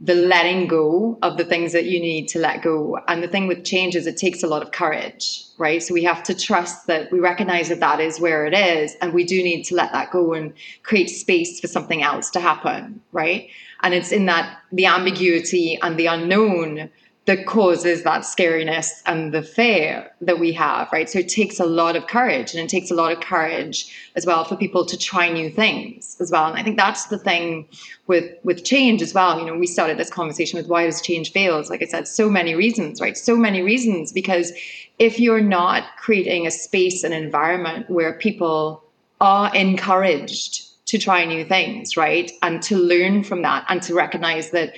the 0.00 0.14
letting 0.14 0.66
go 0.66 1.18
of 1.22 1.36
the 1.36 1.44
things 1.44 1.72
that 1.72 1.84
you 1.84 2.00
need 2.00 2.26
to 2.28 2.38
let 2.38 2.62
go. 2.62 2.98
And 3.06 3.22
the 3.22 3.28
thing 3.28 3.46
with 3.46 3.64
change 3.64 3.94
is 3.94 4.06
it 4.06 4.16
takes 4.16 4.42
a 4.42 4.48
lot 4.48 4.62
of 4.62 4.72
courage, 4.72 5.44
right? 5.58 5.82
So 5.82 5.94
we 5.94 6.02
have 6.04 6.22
to 6.24 6.34
trust 6.34 6.86
that 6.88 7.12
we 7.12 7.20
recognize 7.20 7.68
that 7.68 7.80
that 7.80 8.00
is 8.00 8.18
where 8.18 8.44
it 8.46 8.54
is. 8.54 8.96
And 9.00 9.12
we 9.12 9.24
do 9.24 9.42
need 9.42 9.62
to 9.64 9.76
let 9.76 9.92
that 9.92 10.10
go 10.10 10.32
and 10.32 10.54
create 10.82 11.08
space 11.08 11.60
for 11.60 11.68
something 11.68 12.02
else 12.02 12.30
to 12.30 12.40
happen, 12.40 13.00
right? 13.12 13.48
And 13.82 13.94
it's 13.94 14.12
in 14.12 14.26
that 14.26 14.58
the 14.72 14.86
ambiguity 14.86 15.78
and 15.82 15.96
the 15.96 16.06
unknown 16.06 16.90
that 17.26 17.46
causes 17.46 18.02
that 18.02 18.22
scariness 18.22 19.00
and 19.06 19.32
the 19.32 19.42
fear 19.42 20.10
that 20.20 20.40
we 20.40 20.52
have, 20.52 20.88
right? 20.92 21.08
So 21.08 21.20
it 21.20 21.28
takes 21.28 21.60
a 21.60 21.64
lot 21.64 21.94
of 21.94 22.08
courage 22.08 22.52
and 22.52 22.64
it 22.64 22.68
takes 22.68 22.90
a 22.90 22.94
lot 22.94 23.12
of 23.12 23.20
courage 23.20 24.10
as 24.16 24.26
well 24.26 24.44
for 24.44 24.56
people 24.56 24.84
to 24.86 24.96
try 24.96 25.28
new 25.28 25.48
things 25.48 26.16
as 26.18 26.32
well. 26.32 26.46
And 26.46 26.58
I 26.58 26.64
think 26.64 26.76
that's 26.76 27.06
the 27.06 27.18
thing 27.18 27.68
with 28.08 28.24
with 28.42 28.64
change 28.64 29.02
as 29.02 29.14
well. 29.14 29.38
You 29.38 29.46
know, 29.46 29.56
we 29.56 29.68
started 29.68 29.98
this 29.98 30.10
conversation 30.10 30.56
with 30.56 30.66
why 30.66 30.84
does 30.84 31.00
change 31.00 31.30
fails? 31.30 31.70
Like 31.70 31.82
I 31.82 31.86
said, 31.86 32.08
so 32.08 32.28
many 32.28 32.56
reasons, 32.56 33.00
right? 33.00 33.16
So 33.16 33.36
many 33.36 33.62
reasons 33.62 34.12
because 34.12 34.52
if 34.98 35.20
you're 35.20 35.40
not 35.40 35.84
creating 35.98 36.48
a 36.48 36.50
space 36.50 37.04
and 37.04 37.14
environment 37.14 37.88
where 37.88 38.14
people 38.14 38.82
are 39.20 39.54
encouraged 39.54 40.68
to 40.86 40.98
try 40.98 41.24
new 41.24 41.44
things, 41.44 41.96
right? 41.96 42.32
And 42.42 42.60
to 42.64 42.76
learn 42.76 43.22
from 43.22 43.42
that 43.42 43.64
and 43.68 43.80
to 43.82 43.94
recognize 43.94 44.50
that 44.50 44.74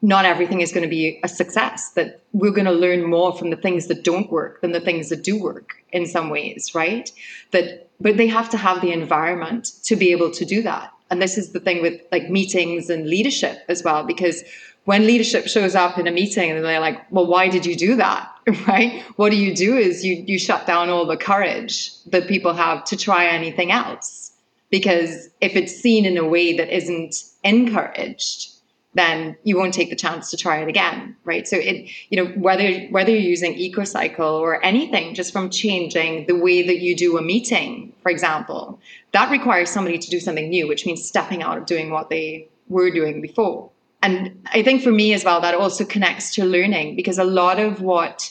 not 0.00 0.24
everything 0.24 0.60
is 0.60 0.72
going 0.72 0.82
to 0.82 0.88
be 0.88 1.20
a 1.24 1.28
success, 1.28 1.90
that 1.90 2.20
we're 2.32 2.52
going 2.52 2.66
to 2.66 2.72
learn 2.72 3.04
more 3.04 3.36
from 3.36 3.50
the 3.50 3.56
things 3.56 3.88
that 3.88 4.04
don't 4.04 4.30
work 4.30 4.60
than 4.60 4.72
the 4.72 4.80
things 4.80 5.08
that 5.08 5.24
do 5.24 5.40
work 5.40 5.74
in 5.92 6.06
some 6.06 6.30
ways, 6.30 6.74
right? 6.74 7.10
That, 7.50 7.88
but 8.00 8.16
they 8.16 8.28
have 8.28 8.48
to 8.50 8.56
have 8.56 8.80
the 8.80 8.92
environment 8.92 9.72
to 9.84 9.96
be 9.96 10.12
able 10.12 10.30
to 10.32 10.44
do 10.44 10.62
that. 10.62 10.92
And 11.10 11.20
this 11.20 11.38
is 11.38 11.52
the 11.52 11.60
thing 11.60 11.82
with 11.82 12.00
like 12.12 12.30
meetings 12.30 12.90
and 12.90 13.08
leadership 13.08 13.58
as 13.68 13.82
well, 13.82 14.04
because 14.04 14.44
when 14.84 15.06
leadership 15.06 15.46
shows 15.46 15.74
up 15.74 15.98
in 15.98 16.06
a 16.06 16.10
meeting 16.10 16.50
and 16.50 16.64
they're 16.64 16.80
like, 16.80 17.10
well, 17.10 17.26
why 17.26 17.48
did 17.48 17.66
you 17.66 17.76
do 17.76 17.96
that? 17.96 18.30
Right? 18.66 19.02
What 19.16 19.28
do 19.28 19.36
you 19.36 19.54
do 19.54 19.76
is 19.76 20.02
you, 20.02 20.24
you 20.26 20.38
shut 20.38 20.66
down 20.66 20.88
all 20.88 21.04
the 21.04 21.18
courage 21.18 21.90
that 22.06 22.26
people 22.28 22.54
have 22.54 22.82
to 22.84 22.96
try 22.96 23.26
anything 23.26 23.70
else. 23.70 24.32
Because 24.70 25.28
if 25.42 25.54
it's 25.54 25.74
seen 25.74 26.06
in 26.06 26.16
a 26.16 26.26
way 26.26 26.56
that 26.56 26.74
isn't 26.74 27.14
encouraged, 27.44 28.57
then 28.98 29.36
you 29.44 29.56
won't 29.56 29.72
take 29.72 29.90
the 29.90 29.96
chance 29.96 30.30
to 30.30 30.36
try 30.36 30.58
it 30.58 30.68
again 30.68 31.16
right? 31.24 31.46
So 31.46 31.56
it 31.56 31.88
you 32.10 32.16
know 32.16 32.30
whether 32.32 32.80
whether 32.88 33.10
you're 33.10 33.20
using 33.20 33.54
ecocycle 33.54 34.40
or 34.40 34.64
anything 34.64 35.14
just 35.14 35.32
from 35.32 35.50
changing 35.50 36.26
the 36.26 36.36
way 36.36 36.62
that 36.66 36.78
you 36.78 36.96
do 36.96 37.18
a 37.18 37.22
meeting 37.22 37.92
for 38.02 38.10
example 38.10 38.80
that 39.12 39.30
requires 39.30 39.70
somebody 39.70 39.98
to 39.98 40.10
do 40.10 40.20
something 40.20 40.48
new 40.48 40.66
which 40.68 40.86
means 40.86 41.06
stepping 41.06 41.42
out 41.42 41.58
of 41.58 41.66
doing 41.66 41.90
what 41.90 42.10
they 42.10 42.48
were 42.68 42.90
doing 42.90 43.20
before. 43.20 43.70
And 44.02 44.46
i 44.52 44.62
think 44.62 44.82
for 44.82 44.92
me 44.92 45.12
as 45.12 45.24
well 45.24 45.40
that 45.40 45.54
also 45.54 45.84
connects 45.84 46.34
to 46.34 46.44
learning 46.44 46.96
because 46.96 47.18
a 47.18 47.24
lot 47.24 47.58
of 47.58 47.80
what 47.80 48.30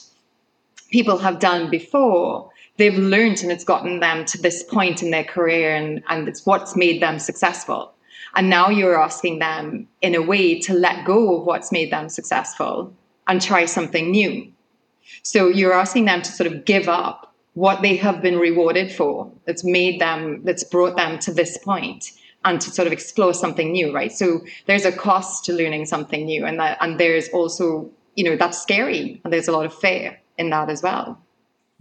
people 0.91 1.17
have 1.17 1.39
done 1.39 1.69
before 1.69 2.49
they've 2.77 2.97
learned 2.97 3.41
and 3.41 3.51
it's 3.51 3.63
gotten 3.63 3.99
them 3.99 4.23
to 4.25 4.38
this 4.41 4.63
point 4.63 5.03
in 5.03 5.12
their 5.12 5.23
career 5.23 5.75
and, 5.75 6.03
and 6.08 6.27
it's 6.27 6.45
what's 6.45 6.75
made 6.75 7.01
them 7.01 7.19
successful 7.19 7.93
and 8.38 8.52
now 8.52 8.69
you're 8.69 9.02
asking 9.02 9.39
them 9.39 9.88
in 10.02 10.13
a 10.13 10.21
way 10.21 10.60
to 10.60 10.73
let 10.73 11.06
go 11.06 11.38
of 11.38 11.45
what's 11.45 11.71
made 11.71 11.91
them 11.91 12.08
successful 12.08 12.93
and 13.28 13.41
try 13.41 13.65
something 13.65 14.12
new. 14.12 14.50
So 15.23 15.47
you're 15.47 15.73
asking 15.73 16.06
them 16.06 16.21
to 16.21 16.32
sort 16.32 16.52
of 16.52 16.63
give 16.63 16.88
up 16.88 17.34
what 17.56 17.82
they 17.82 17.95
have 17.95 18.21
been 18.21 18.38
rewarded 18.38 18.91
for 18.91 19.32
that's 19.45 19.63
made 19.63 20.00
them 20.00 20.43
that's 20.43 20.63
brought 20.63 20.95
them 20.95 21.17
to 21.17 21.34
this 21.34 21.58
point 21.58 22.12
and 22.45 22.62
to 22.62 22.69
sort 22.69 22.86
of 22.86 22.93
explore 22.93 23.34
something 23.34 23.71
new 23.71 23.91
right 23.91 24.12
so 24.12 24.41
there's 24.67 24.86
a 24.86 24.91
cost 24.91 25.43
to 25.43 25.52
learning 25.52 25.84
something 25.84 26.23
new 26.26 26.45
and 26.45 26.60
that 26.60 26.78
and 26.82 27.00
there's 27.00 27.30
also 27.30 27.89
you 28.15 28.23
know 28.23 28.38
that's 28.38 28.62
scary 28.62 29.19
and 29.23 29.34
there's 29.34 29.47
a 29.47 29.52
lot 29.52 29.65
of 29.65 29.73
fear 29.73 30.15
in 30.38 30.52
that 30.52 30.69
as 30.69 30.84
well 30.84 31.19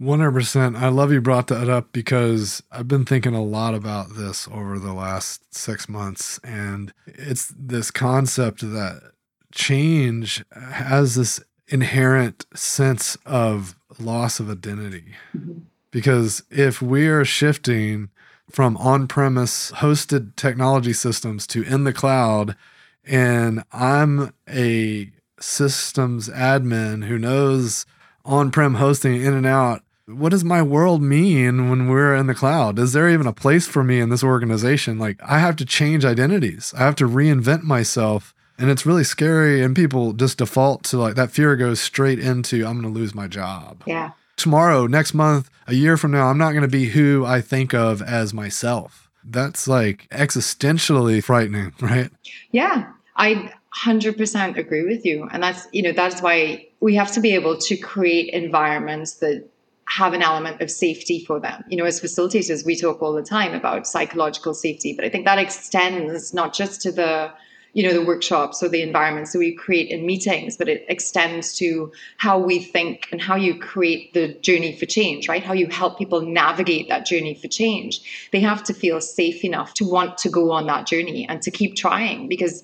100%. 0.01 0.77
I 0.77 0.89
love 0.89 1.11
you 1.11 1.21
brought 1.21 1.47
that 1.47 1.69
up 1.69 1.91
because 1.91 2.61
I've 2.71 2.87
been 2.87 3.05
thinking 3.05 3.33
a 3.33 3.43
lot 3.43 3.73
about 3.73 4.15
this 4.15 4.47
over 4.51 4.77
the 4.77 4.93
last 4.93 5.53
six 5.55 5.89
months. 5.89 6.39
And 6.43 6.93
it's 7.07 7.53
this 7.57 7.89
concept 7.89 8.61
that 8.61 9.11
change 9.51 10.45
has 10.53 11.15
this 11.15 11.39
inherent 11.67 12.45
sense 12.53 13.17
of 13.25 13.75
loss 13.99 14.39
of 14.39 14.49
identity. 14.49 15.15
Mm-hmm. 15.35 15.59
Because 15.89 16.43
if 16.51 16.81
we're 16.81 17.25
shifting 17.25 18.09
from 18.51 18.77
on 18.77 19.07
premise 19.07 19.71
hosted 19.71 20.35
technology 20.35 20.93
systems 20.93 21.47
to 21.47 21.63
in 21.63 21.85
the 21.85 21.93
cloud, 21.93 22.55
and 23.03 23.63
I'm 23.71 24.33
a 24.47 25.11
systems 25.39 26.29
admin 26.29 27.05
who 27.05 27.17
knows 27.17 27.85
on 28.25 28.51
prem 28.51 28.75
hosting 28.75 29.15
in 29.15 29.33
and 29.33 29.45
out, 29.45 29.81
what 30.07 30.29
does 30.29 30.43
my 30.43 30.61
world 30.61 31.01
mean 31.01 31.69
when 31.69 31.89
we're 31.89 32.15
in 32.15 32.27
the 32.27 32.35
cloud? 32.35 32.79
Is 32.79 32.93
there 32.93 33.09
even 33.09 33.27
a 33.27 33.33
place 33.33 33.67
for 33.67 33.83
me 33.83 33.99
in 33.99 34.09
this 34.09 34.23
organization? 34.23 34.97
Like, 34.97 35.19
I 35.21 35.39
have 35.39 35.57
to 35.57 35.65
change 35.65 36.05
identities, 36.05 36.73
I 36.77 36.79
have 36.79 36.95
to 36.95 37.07
reinvent 37.07 37.63
myself. 37.63 38.33
And 38.59 38.71
it's 38.71 38.87
really 38.87 39.03
scary. 39.03 39.61
And 39.61 39.75
people 39.75 40.13
just 40.13 40.39
default 40.39 40.83
to 40.85 40.97
like 40.97 41.13
that 41.13 41.29
fear 41.29 41.55
goes 41.55 41.79
straight 41.79 42.17
into, 42.17 42.65
I'm 42.65 42.81
going 42.81 42.91
to 42.91 42.99
lose 42.99 43.13
my 43.13 43.27
job. 43.27 43.83
Yeah. 43.85 44.11
Tomorrow, 44.35 44.87
next 44.87 45.13
month, 45.13 45.51
a 45.67 45.75
year 45.75 45.95
from 45.95 46.11
now, 46.11 46.27
I'm 46.27 46.39
not 46.39 46.53
going 46.53 46.63
to 46.63 46.67
be 46.67 46.85
who 46.85 47.23
I 47.23 47.39
think 47.39 47.75
of 47.75 48.01
as 48.01 48.33
myself. 48.33 49.11
That's 49.23 49.67
like 49.67 50.07
existentially 50.09 51.23
frightening, 51.23 51.73
right? 51.81 52.09
Yeah. 52.49 52.91
I 53.15 53.51
100% 53.83 54.57
agree 54.57 54.85
with 54.85 55.05
you. 55.05 55.27
And 55.31 55.43
that's, 55.43 55.67
you 55.71 55.83
know, 55.83 55.91
that's 55.91 56.21
why 56.23 56.67
we 56.79 56.95
have 56.95 57.11
to 57.11 57.19
be 57.19 57.35
able 57.35 57.57
to 57.57 57.77
create 57.77 58.33
environments 58.33 59.15
that 59.15 59.47
have 59.87 60.13
an 60.13 60.21
element 60.21 60.61
of 60.61 60.69
safety 60.69 61.23
for 61.25 61.39
them. 61.39 61.63
You 61.69 61.77
know, 61.77 61.85
as 61.85 62.01
facilitators, 62.01 62.65
we 62.65 62.75
talk 62.75 63.01
all 63.01 63.13
the 63.13 63.23
time 63.23 63.53
about 63.53 63.87
psychological 63.87 64.53
safety, 64.53 64.93
but 64.93 65.05
I 65.05 65.09
think 65.09 65.25
that 65.25 65.39
extends 65.39 66.33
not 66.33 66.53
just 66.53 66.81
to 66.81 66.91
the 66.91 67.31
you 67.73 67.83
know 67.83 67.93
the 67.93 68.03
workshops 68.03 68.63
or 68.63 68.69
the 68.69 68.81
environments 68.81 69.33
that 69.33 69.39
we 69.39 69.53
create 69.53 69.89
in 69.91 70.03
meetings 70.05 70.57
but 70.57 70.67
it 70.67 70.83
extends 70.87 71.55
to 71.57 71.91
how 72.15 72.39
we 72.39 72.59
think 72.59 73.07
and 73.11 73.21
how 73.21 73.35
you 73.35 73.59
create 73.59 74.13
the 74.13 74.33
journey 74.35 74.75
for 74.75 74.87
change 74.87 75.27
right 75.27 75.43
how 75.43 75.53
you 75.53 75.67
help 75.67 75.97
people 75.97 76.21
navigate 76.21 76.89
that 76.89 77.05
journey 77.05 77.35
for 77.35 77.47
change 77.49 78.29
they 78.31 78.39
have 78.39 78.63
to 78.63 78.73
feel 78.73 78.99
safe 78.99 79.43
enough 79.43 79.75
to 79.75 79.85
want 79.85 80.17
to 80.17 80.29
go 80.29 80.49
on 80.49 80.65
that 80.65 80.87
journey 80.87 81.27
and 81.27 81.41
to 81.41 81.51
keep 81.51 81.75
trying 81.75 82.27
because 82.27 82.63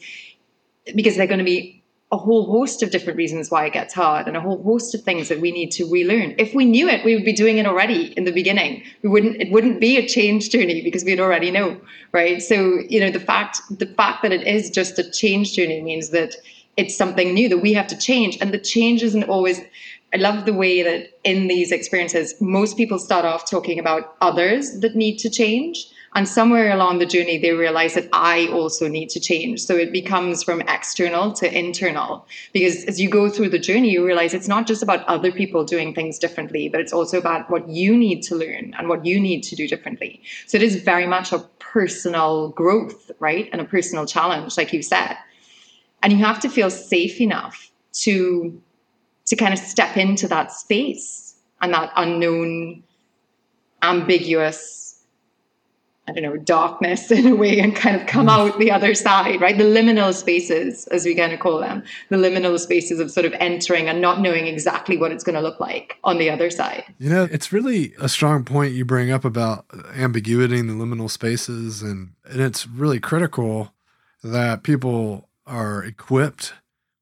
because 0.96 1.16
they're 1.16 1.28
going 1.28 1.38
to 1.38 1.46
be 1.46 1.83
a 2.13 2.17
whole 2.17 2.45
host 2.45 2.84
of 2.84 2.91
different 2.91 3.17
reasons 3.17 3.49
why 3.49 3.65
it 3.65 3.73
gets 3.73 3.91
hard 3.91 4.28
and 4.28 4.38
a 4.38 4.39
whole 4.39 4.62
host 4.62 4.93
of 4.93 5.02
things 5.02 5.30
that 5.30 5.41
we 5.41 5.52
need 5.52 5.71
to 5.71 5.84
relearn. 5.89 6.36
If 6.38 6.54
we 6.54 6.63
knew 6.63 6.88
it, 6.88 7.04
we 7.04 7.15
would 7.15 7.26
be 7.26 7.34
doing 7.34 7.58
it 7.58 7.65
already 7.65 8.13
in 8.13 8.26
the 8.26 8.32
beginning. 8.32 8.84
We 9.02 9.10
wouldn't 9.10 9.41
it 9.41 9.52
wouldn't 9.52 9.82
be 9.82 9.97
a 9.97 10.08
change 10.08 10.52
journey 10.52 10.84
because 10.84 11.04
we'd 11.04 11.19
already 11.19 11.49
know, 11.49 11.82
right? 12.12 12.39
So, 12.39 12.78
you 12.88 12.99
know, 12.99 13.10
the 13.10 13.19
fact 13.19 13.62
the 13.71 13.88
fact 13.88 14.21
that 14.21 14.32
it 14.32 14.45
is 14.45 14.69
just 14.69 14.99
a 14.99 15.10
change 15.10 15.54
journey 15.54 15.82
means 15.82 16.10
that 16.10 16.36
it's 16.78 16.95
something 16.95 17.34
new 17.34 17.49
that 17.49 17.63
we 17.63 17.73
have 17.73 17.88
to 17.88 17.97
change. 17.97 18.38
And 18.39 18.54
the 18.54 18.60
change 18.60 19.02
isn't 19.02 19.23
always 19.23 19.60
I 20.13 20.17
love 20.17 20.45
the 20.45 20.54
way 20.54 20.84
that 20.84 21.19
in 21.23 21.47
these 21.47 21.71
experiences, 21.71 22.36
most 22.39 22.78
people 22.78 22.99
start 22.99 23.26
off 23.26 23.49
talking 23.49 23.80
about 23.80 24.15
others 24.21 24.80
that 24.82 24.95
need 24.95 25.17
to 25.17 25.30
change. 25.32 25.88
And 26.15 26.28
somewhere 26.28 26.71
along 26.71 26.99
the 26.99 27.08
journey, 27.08 27.39
they 27.39 27.54
realize 27.54 27.95
that 27.95 28.08
I 28.13 28.47
also 28.47 28.88
need 28.88 29.10
to 29.10 29.19
change. 29.19 29.62
So 29.62 29.76
it 29.76 29.91
becomes 29.91 30.43
from 30.43 30.62
external 30.62 31.34
to 31.34 31.58
internal. 31.58 32.28
Because 32.54 32.86
as 32.86 33.02
you 33.02 33.10
go 33.10 33.30
through 33.30 33.49
the 33.49 33.58
journey, 33.58 33.89
you 33.89 34.06
realize 34.06 34.34
it's 34.34 34.47
not 34.47 34.67
just 34.67 34.84
about 34.84 35.04
other 35.06 35.32
people 35.32 35.63
doing 35.63 35.95
things 35.95 36.19
differently, 36.19 36.69
but 36.69 36.80
it's 36.80 36.93
also 36.93 37.17
about 37.17 37.49
what 37.49 37.67
you 37.67 37.97
need 37.97 38.21
to 38.23 38.36
learn 38.36 38.76
and 38.78 38.89
what 38.89 39.06
you 39.06 39.19
need 39.19 39.41
to 39.43 39.56
do 39.56 39.67
differently. 39.67 40.21
So 40.45 40.58
it 40.58 40.63
is 40.63 40.76
very 40.84 41.08
much 41.08 41.32
a 41.32 41.39
personal 41.58 42.49
growth, 42.49 43.10
right? 43.19 43.49
And 43.52 43.60
a 43.60 43.65
personal 43.65 44.06
challenge, 44.06 44.56
like 44.56 44.71
you 44.71 44.84
said. 44.84 45.17
And 46.04 46.13
you 46.13 46.19
have 46.19 46.39
to 46.41 46.49
feel 46.49 46.69
safe 46.69 47.19
enough 47.21 47.71
to 48.04 48.62
to 49.26 49.38
kind 49.38 49.54
of 49.54 49.60
step 49.60 49.95
into 49.95 50.28
that 50.28 50.52
space 50.52 51.36
and 51.62 51.73
that 51.73 51.91
unknown 51.95 52.84
ambiguous 53.82 54.83
I 56.08 56.12
don't 56.12 56.24
know, 56.24 56.36
darkness 56.36 57.10
in 57.12 57.28
a 57.28 57.36
way 57.36 57.60
and 57.60 57.76
kind 57.76 57.96
of 57.96 58.08
come 58.08 58.28
mm. 58.28 58.32
out 58.32 58.60
the 58.60 58.72
other 58.72 58.94
side, 58.94 59.39
right? 59.39 59.58
The 59.58 59.63
liminal 59.63 60.13
spaces, 60.13 60.86
as 60.88 61.06
we 61.06 61.16
kind 61.16 61.32
of 61.32 61.39
call 61.39 61.60
them, 61.60 61.84
the 62.10 62.18
liminal 62.18 62.60
spaces 62.60 63.00
of 63.00 63.10
sort 63.10 63.26
of 63.26 63.34
entering 63.34 63.88
and 63.88 64.02
not 64.02 64.20
knowing 64.20 64.48
exactly 64.48 64.98
what 64.98 65.12
it's 65.12 65.24
going 65.24 65.36
to 65.36 65.42
look 65.42 65.60
like 65.60 65.98
on 66.04 66.18
the 66.18 66.30
other 66.30 66.50
side. 66.50 66.84
You 67.00 67.10
know, 67.10 67.28
it's 67.32 67.54
really 67.54 67.94
a 68.00 68.10
strong 68.10 68.44
point 68.44 68.74
you 68.74 68.84
bring 68.84 69.12
up 69.12 69.24
about 69.24 69.66
ambiguity 69.96 70.60
in 70.60 70.68
the 70.68 70.74
liminal 70.74 71.10
spaces. 71.10 71.82
And, 71.82 72.13
and 72.26 72.42
it's 72.42 72.68
really 72.68 73.00
critical 73.00 73.74
that 74.24 74.63
people 74.63 75.30
are 75.46 75.84
equipped 75.84 76.54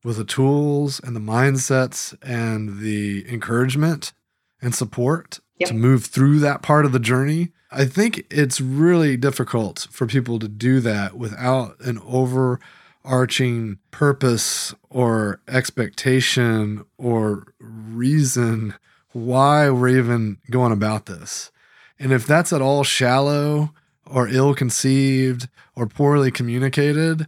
with 0.03 0.17
the 0.17 0.25
tools 0.25 0.99
and 1.03 1.15
the 1.15 1.19
mindsets 1.19 2.15
and 2.21 2.79
the 2.79 3.25
encouragement 3.31 4.13
and 4.61 4.73
support 4.75 5.39
yep. 5.57 5.69
to 5.69 5.75
move 5.75 6.05
through 6.05 6.39
that 6.39 6.61
part 6.61 6.85
of 6.85 6.91
the 6.91 6.99
journey 6.99 7.51
I 7.71 7.85
think 7.85 8.25
it's 8.29 8.59
really 8.59 9.15
difficult 9.15 9.87
for 9.91 10.05
people 10.05 10.39
to 10.39 10.49
do 10.49 10.81
that 10.81 11.17
without 11.17 11.79
an 11.79 11.99
overarching 12.05 13.77
purpose 13.91 14.75
or 14.89 15.39
expectation 15.47 16.85
or 16.97 17.53
reason 17.59 18.75
why 19.13 19.69
we're 19.69 19.87
even 19.87 20.37
going 20.49 20.73
about 20.73 21.05
this. 21.05 21.51
And 21.97 22.11
if 22.11 22.27
that's 22.27 22.51
at 22.51 22.61
all 22.61 22.83
shallow 22.83 23.73
or 24.05 24.27
ill 24.27 24.53
conceived 24.53 25.47
or 25.73 25.87
poorly 25.87 26.31
communicated, 26.31 27.27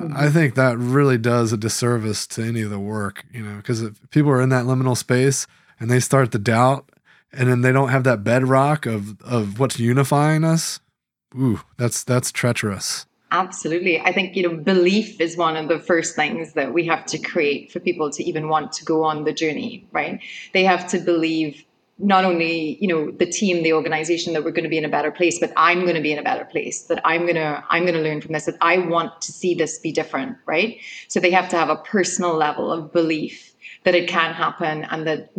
mm-hmm. 0.00 0.16
I 0.16 0.30
think 0.30 0.54
that 0.54 0.78
really 0.78 1.18
does 1.18 1.52
a 1.52 1.58
disservice 1.58 2.26
to 2.28 2.42
any 2.42 2.62
of 2.62 2.70
the 2.70 2.78
work, 2.78 3.26
you 3.30 3.42
know, 3.42 3.56
because 3.56 3.82
if 3.82 4.00
people 4.10 4.30
are 4.30 4.40
in 4.40 4.48
that 4.50 4.64
liminal 4.64 4.96
space 4.96 5.46
and 5.78 5.90
they 5.90 6.00
start 6.00 6.32
to 6.32 6.38
doubt 6.38 6.88
and 7.36 7.48
then 7.48 7.60
they 7.60 7.72
don't 7.72 7.88
have 7.88 8.04
that 8.04 8.24
bedrock 8.24 8.86
of 8.86 9.20
of 9.22 9.58
what's 9.58 9.78
unifying 9.78 10.44
us? 10.44 10.80
Ooh 11.38 11.60
that's 11.76 12.04
that's 12.04 12.32
treacherous. 12.32 13.06
Absolutely. 13.32 14.00
I 14.00 14.12
think 14.12 14.36
you 14.36 14.42
know 14.42 14.56
belief 14.56 15.20
is 15.20 15.36
one 15.36 15.56
of 15.56 15.68
the 15.68 15.78
first 15.78 16.14
things 16.14 16.54
that 16.54 16.72
we 16.72 16.86
have 16.86 17.04
to 17.06 17.18
create 17.18 17.72
for 17.72 17.80
people 17.80 18.10
to 18.10 18.24
even 18.24 18.48
want 18.48 18.72
to 18.72 18.84
go 18.84 19.04
on 19.04 19.24
the 19.24 19.32
journey 19.32 19.86
right? 19.92 20.20
They 20.52 20.64
have 20.64 20.86
to 20.88 20.98
believe 20.98 21.64
not 21.98 22.24
only 22.24 22.76
you 22.80 22.88
know 22.88 23.10
the 23.10 23.26
team 23.26 23.62
the 23.62 23.72
organization 23.72 24.34
that 24.34 24.44
we're 24.44 24.50
going 24.50 24.64
to 24.64 24.70
be 24.70 24.76
in 24.76 24.84
a 24.84 24.88
better 24.88 25.10
place 25.10 25.38
but 25.38 25.50
i'm 25.56 25.80
going 25.82 25.94
to 25.94 26.02
be 26.02 26.12
in 26.12 26.18
a 26.18 26.22
better 26.22 26.44
place 26.44 26.82
that 26.82 27.00
i'm 27.06 27.22
going 27.22 27.36
to 27.36 27.64
i'm 27.70 27.84
going 27.84 27.94
to 27.94 28.02
learn 28.02 28.20
from 28.20 28.34
this 28.34 28.44
that 28.44 28.56
i 28.60 28.76
want 28.76 29.18
to 29.22 29.32
see 29.32 29.54
this 29.54 29.78
be 29.78 29.92
different 29.92 30.36
right? 30.46 30.78
So 31.08 31.20
they 31.20 31.30
have 31.30 31.48
to 31.50 31.56
have 31.56 31.70
a 31.70 31.76
personal 31.76 32.34
level 32.34 32.70
of 32.70 32.92
belief 32.92 33.54
that 33.84 33.94
it 33.94 34.08
can 34.08 34.34
happen 34.34 34.84
and 34.84 35.06
that 35.06 35.30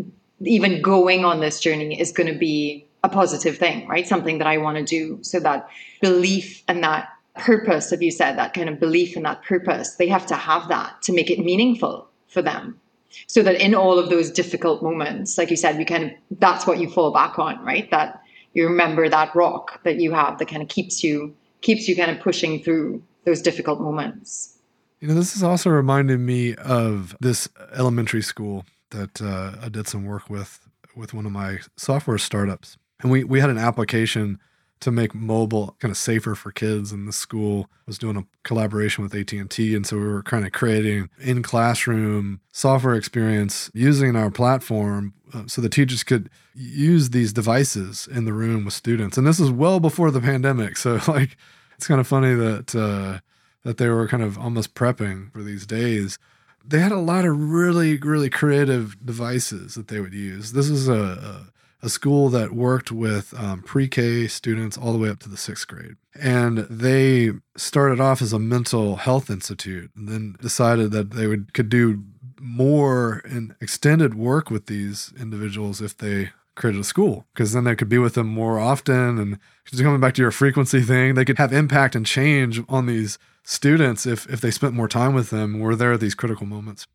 even 0.42 0.74
mm. 0.74 0.82
going 0.82 1.26
on 1.26 1.40
this 1.40 1.60
journey 1.60 2.00
is 2.00 2.12
going 2.12 2.32
to 2.32 2.38
be 2.38 2.86
a 3.04 3.10
positive 3.10 3.58
thing, 3.58 3.88
right? 3.88 4.08
Something 4.08 4.38
that 4.40 4.48
I 4.48 4.58
want 4.58 4.78
to 4.78 4.84
do. 4.84 5.20
So 5.22 5.40
that 5.40 5.70
belief 6.02 6.64
and 6.68 6.84
that 6.84 7.10
purpose, 7.36 7.92
if 7.92 8.02
you 8.02 8.12
said 8.12 8.38
that 8.38 8.54
kind 8.54 8.70
of 8.70 8.80
belief 8.80 9.16
and 9.16 9.26
that 9.26 9.44
purpose, 9.44 9.96
they 9.96 10.08
have 10.08 10.26
to 10.28 10.36
have 10.36 10.68
that 10.70 11.02
to 11.04 11.14
make 11.14 11.30
it 11.30 11.40
meaningful 11.40 12.08
for 12.28 12.42
them. 12.42 12.80
So 13.28 13.42
that 13.44 13.60
in 13.62 13.74
all 13.74 13.98
of 13.98 14.10
those 14.10 14.30
difficult 14.32 14.84
moments, 14.84 15.38
like 15.38 15.50
you 15.50 15.56
said, 15.56 15.80
you 15.80 15.86
kind 15.86 16.06
of 16.06 16.12
that's 16.40 16.68
what 16.68 16.80
you 16.80 16.90
fall 16.90 17.12
back 17.12 17.40
on, 17.40 17.64
right? 17.64 17.90
That 17.90 18.22
you 18.54 18.68
remember 18.68 19.10
that 19.10 19.36
rock 19.36 19.84
that 19.84 20.00
you 20.00 20.12
have 20.14 20.38
that 20.40 20.48
kind 20.48 20.62
of 20.62 20.68
keeps 20.68 21.04
you 21.04 21.36
keeps 21.62 21.88
you 21.88 21.96
kind 21.96 22.12
of 22.12 22.20
pushing 22.20 22.62
through 22.62 23.02
those 23.26 23.42
difficult 23.42 23.80
moments. 23.80 24.58
You 25.00 25.08
know, 25.08 25.14
this 25.14 25.36
is 25.36 25.44
also 25.44 25.70
reminding 25.70 26.26
me 26.26 26.56
of 26.56 27.16
this 27.20 27.48
elementary 27.76 28.22
school 28.22 28.66
that 28.92 29.22
uh, 29.22 29.54
I 29.62 29.70
did 29.70 29.88
some 29.88 30.06
work 30.06 30.30
with 30.30 30.68
with 30.96 31.14
one 31.14 31.26
of 31.26 31.32
my 31.32 31.60
software 31.76 32.18
startups, 32.18 32.78
and 33.02 33.12
we 33.12 33.24
we 33.24 33.40
had 33.40 33.50
an 33.50 33.58
application 33.58 34.40
to 34.80 34.92
make 34.92 35.16
mobile 35.16 35.76
kind 35.80 35.92
of 35.92 35.98
safer 35.98 36.36
for 36.36 36.52
kids 36.52 36.92
and 36.92 37.08
the 37.08 37.14
school. 37.14 37.70
Was 37.88 37.98
doing 37.98 38.18
a 38.18 38.26
collaboration 38.44 39.04
with 39.04 39.16
AT&T 39.16 39.74
and 39.74 39.88
so 39.88 39.96
we 39.96 40.04
were 40.04 40.24
kind 40.24 40.46
of 40.46 40.52
creating 40.52 41.10
in 41.20 41.42
classroom 41.42 42.42
software 42.52 42.96
experience 42.96 43.72
using 43.74 44.16
our 44.16 44.30
platform 44.30 45.14
uh, 45.34 45.44
so 45.48 45.62
the 45.62 45.70
teachers 45.70 46.04
could 46.04 46.30
use 46.54 47.12
these 47.12 47.32
devices 47.32 48.08
in 48.12 48.26
the 48.26 48.34
room 48.34 48.66
with 48.66 48.74
students. 48.74 49.18
And 49.18 49.26
this 49.26 49.40
is 49.40 49.50
well 49.50 49.80
before 49.80 50.12
the 50.12 50.20
pandemic 50.20 50.76
so 50.76 51.00
like 51.08 51.38
it's 51.78 51.88
kind 51.88 52.02
of 52.02 52.08
funny 52.08 52.34
that 52.34 52.76
uh, 52.76 53.20
that 53.64 53.78
they 53.78 53.88
were 53.88 54.08
kind 54.08 54.24
of 54.24 54.38
almost 54.38 54.76
prepping 54.76 55.32
for 55.32 55.44
these 55.44 55.66
days 55.66 56.20
they 56.68 56.80
had 56.80 56.92
a 56.92 57.00
lot 57.00 57.26
of 57.26 57.40
really 57.40 57.98
really 57.98 58.30
creative 58.30 59.06
devices 59.06 59.76
that 59.76 59.88
they 59.88 60.00
would 60.00 60.14
use. 60.14 60.52
This 60.52 60.70
is 60.70 60.88
a, 60.88 61.48
a, 61.82 61.90
school 61.90 62.28
that 62.30 62.52
worked 62.52 62.92
with 62.92 63.34
um, 63.38 63.62
pre 63.62 63.88
K 63.88 64.28
students 64.28 64.78
all 64.78 64.92
the 64.92 65.00
way 65.00 65.10
up 65.10 65.20
to 65.20 65.30
the 65.30 65.38
sixth 65.38 65.68
grade. 65.68 65.96
And 66.20 66.60
they 66.70 67.32
started 67.56 68.02
off 68.02 68.22
as 68.22 68.34
a 68.34 68.40
mental 68.40 68.98
health 68.98 69.30
institute 69.30 69.92
and 69.96 70.10
then 70.10 70.36
decided 70.42 70.92
that 70.92 71.12
they 71.12 71.28
would 71.28 71.54
could 71.54 71.70
do 71.70 72.04
more 72.40 73.22
and 73.26 73.56
extended 73.62 74.16
work 74.16 74.50
with 74.50 74.68
these 74.68 75.14
individuals 75.20 75.82
if 75.82 75.98
they 75.98 76.30
created 76.58 76.82
a 76.82 76.84
school 76.84 77.26
because 77.34 77.54
then 77.54 77.64
they 77.64 77.76
could 77.76 77.88
be 77.88 77.98
with 77.98 78.16
them 78.16 78.28
more 78.28 78.60
often 78.60 79.18
and 79.18 79.40
just 79.66 79.82
coming 79.82 80.02
back 80.02 80.14
to 80.14 80.22
your 80.22 80.32
frequency 80.32 80.82
thing 80.82 81.14
they 81.14 81.24
could 81.24 81.38
have 81.38 81.54
impact 81.54 81.96
and 81.96 82.06
change 82.06 82.62
on 82.68 82.86
these 82.86 83.18
students 83.44 84.06
if 84.06 84.28
if 84.30 84.42
they 84.42 84.52
spent 84.52 84.74
more 84.74 84.88
time 84.88 85.14
with 85.14 85.30
them 85.30 85.60
were 85.60 85.76
there 85.76 85.94
at 85.94 86.00
these 86.02 86.16
critical 86.16 86.46
moments 86.46 86.88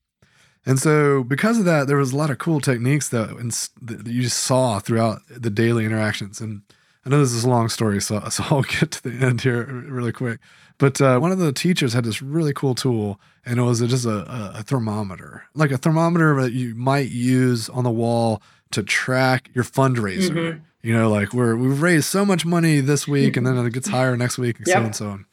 and 0.64 0.78
so, 0.78 1.24
because 1.24 1.58
of 1.58 1.64
that, 1.64 1.88
there 1.88 1.96
was 1.96 2.12
a 2.12 2.16
lot 2.16 2.30
of 2.30 2.38
cool 2.38 2.60
techniques 2.60 3.08
that, 3.08 3.36
that 3.82 4.06
you 4.06 4.28
saw 4.28 4.78
throughout 4.78 5.20
the 5.28 5.50
daily 5.50 5.84
interactions. 5.84 6.40
And 6.40 6.62
I 7.04 7.10
know 7.10 7.18
this 7.18 7.32
is 7.32 7.44
a 7.44 7.48
long 7.48 7.68
story, 7.68 8.00
so, 8.00 8.20
so 8.30 8.44
I'll 8.50 8.62
get 8.62 8.92
to 8.92 9.02
the 9.02 9.26
end 9.26 9.40
here 9.40 9.64
really 9.64 10.12
quick. 10.12 10.38
But 10.78 11.00
uh, 11.00 11.18
one 11.18 11.32
of 11.32 11.38
the 11.38 11.52
teachers 11.52 11.92
had 11.92 12.04
this 12.04 12.22
really 12.22 12.52
cool 12.52 12.74
tool, 12.74 13.20
and 13.44 13.58
it 13.58 13.62
was 13.62 13.80
just 13.80 14.06
a, 14.06 14.52
a, 14.56 14.62
thermometer, 14.62 15.44
like 15.54 15.70
a 15.70 15.78
thermometer 15.78 16.40
that 16.40 16.52
you 16.52 16.74
might 16.74 17.10
use 17.10 17.68
on 17.68 17.84
the 17.84 17.90
wall 17.90 18.42
to 18.72 18.82
track 18.82 19.50
your 19.54 19.64
fundraiser. 19.64 20.30
Mm-hmm. 20.30 20.58
You 20.82 20.94
know, 20.94 21.08
like 21.10 21.32
we're 21.32 21.54
we've 21.54 21.80
raised 21.80 22.06
so 22.06 22.24
much 22.24 22.44
money 22.44 22.80
this 22.80 23.06
week, 23.06 23.36
and 23.36 23.46
then 23.46 23.56
it 23.56 23.72
gets 23.72 23.88
higher 23.88 24.16
next 24.16 24.36
week, 24.36 24.58
and 24.58 24.66
yep. 24.66 24.76
so 24.76 24.82
and 24.84 24.96
so 24.96 25.06
on. 25.08 25.26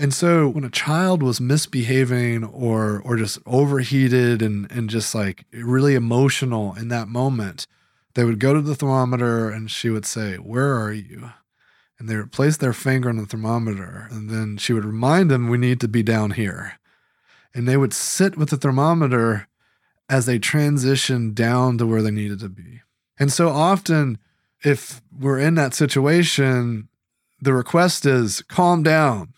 And 0.00 0.14
so 0.14 0.48
when 0.48 0.62
a 0.62 0.70
child 0.70 1.22
was 1.22 1.40
misbehaving 1.40 2.44
or 2.44 3.02
or 3.04 3.16
just 3.16 3.38
overheated 3.44 4.40
and 4.40 4.70
and 4.70 4.88
just 4.88 5.14
like 5.14 5.44
really 5.52 5.94
emotional 5.94 6.74
in 6.74 6.88
that 6.88 7.08
moment, 7.08 7.66
they 8.14 8.24
would 8.24 8.38
go 8.38 8.54
to 8.54 8.62
the 8.62 8.76
thermometer 8.76 9.50
and 9.50 9.70
she 9.70 9.90
would 9.90 10.06
say, 10.06 10.36
"Where 10.36 10.78
are 10.78 10.92
you?" 10.92 11.32
And 11.98 12.08
they 12.08 12.16
would 12.16 12.30
place 12.30 12.56
their 12.56 12.72
finger 12.72 13.08
on 13.08 13.16
the 13.16 13.26
thermometer 13.26 14.06
and 14.10 14.30
then 14.30 14.56
she 14.56 14.72
would 14.72 14.84
remind 14.84 15.30
them 15.30 15.48
we 15.48 15.58
need 15.58 15.80
to 15.80 15.88
be 15.88 16.04
down 16.04 16.30
here. 16.30 16.78
And 17.52 17.66
they 17.66 17.76
would 17.76 17.92
sit 17.92 18.36
with 18.36 18.50
the 18.50 18.56
thermometer 18.56 19.47
as 20.08 20.26
they 20.26 20.38
transitioned 20.38 21.34
down 21.34 21.78
to 21.78 21.86
where 21.86 22.02
they 22.02 22.10
needed 22.10 22.40
to 22.40 22.48
be. 22.48 22.80
And 23.18 23.32
so 23.32 23.48
often 23.48 24.18
if 24.64 25.02
we're 25.16 25.38
in 25.38 25.54
that 25.54 25.74
situation, 25.74 26.88
the 27.40 27.52
request 27.52 28.06
is 28.06 28.42
calm 28.42 28.82
down 28.82 29.34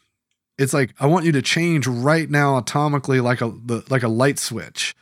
it's 0.61 0.75
like 0.75 0.95
I 1.01 1.07
want 1.07 1.25
you 1.25 1.33
to 1.33 1.43
change 1.43 1.87
right 1.87 2.29
now 2.29 2.61
atomically 2.61 3.23
like 3.23 3.41
a 3.41 3.47
like 3.89 4.03
a 4.03 4.09
light 4.09 4.39
switch. 4.39 4.95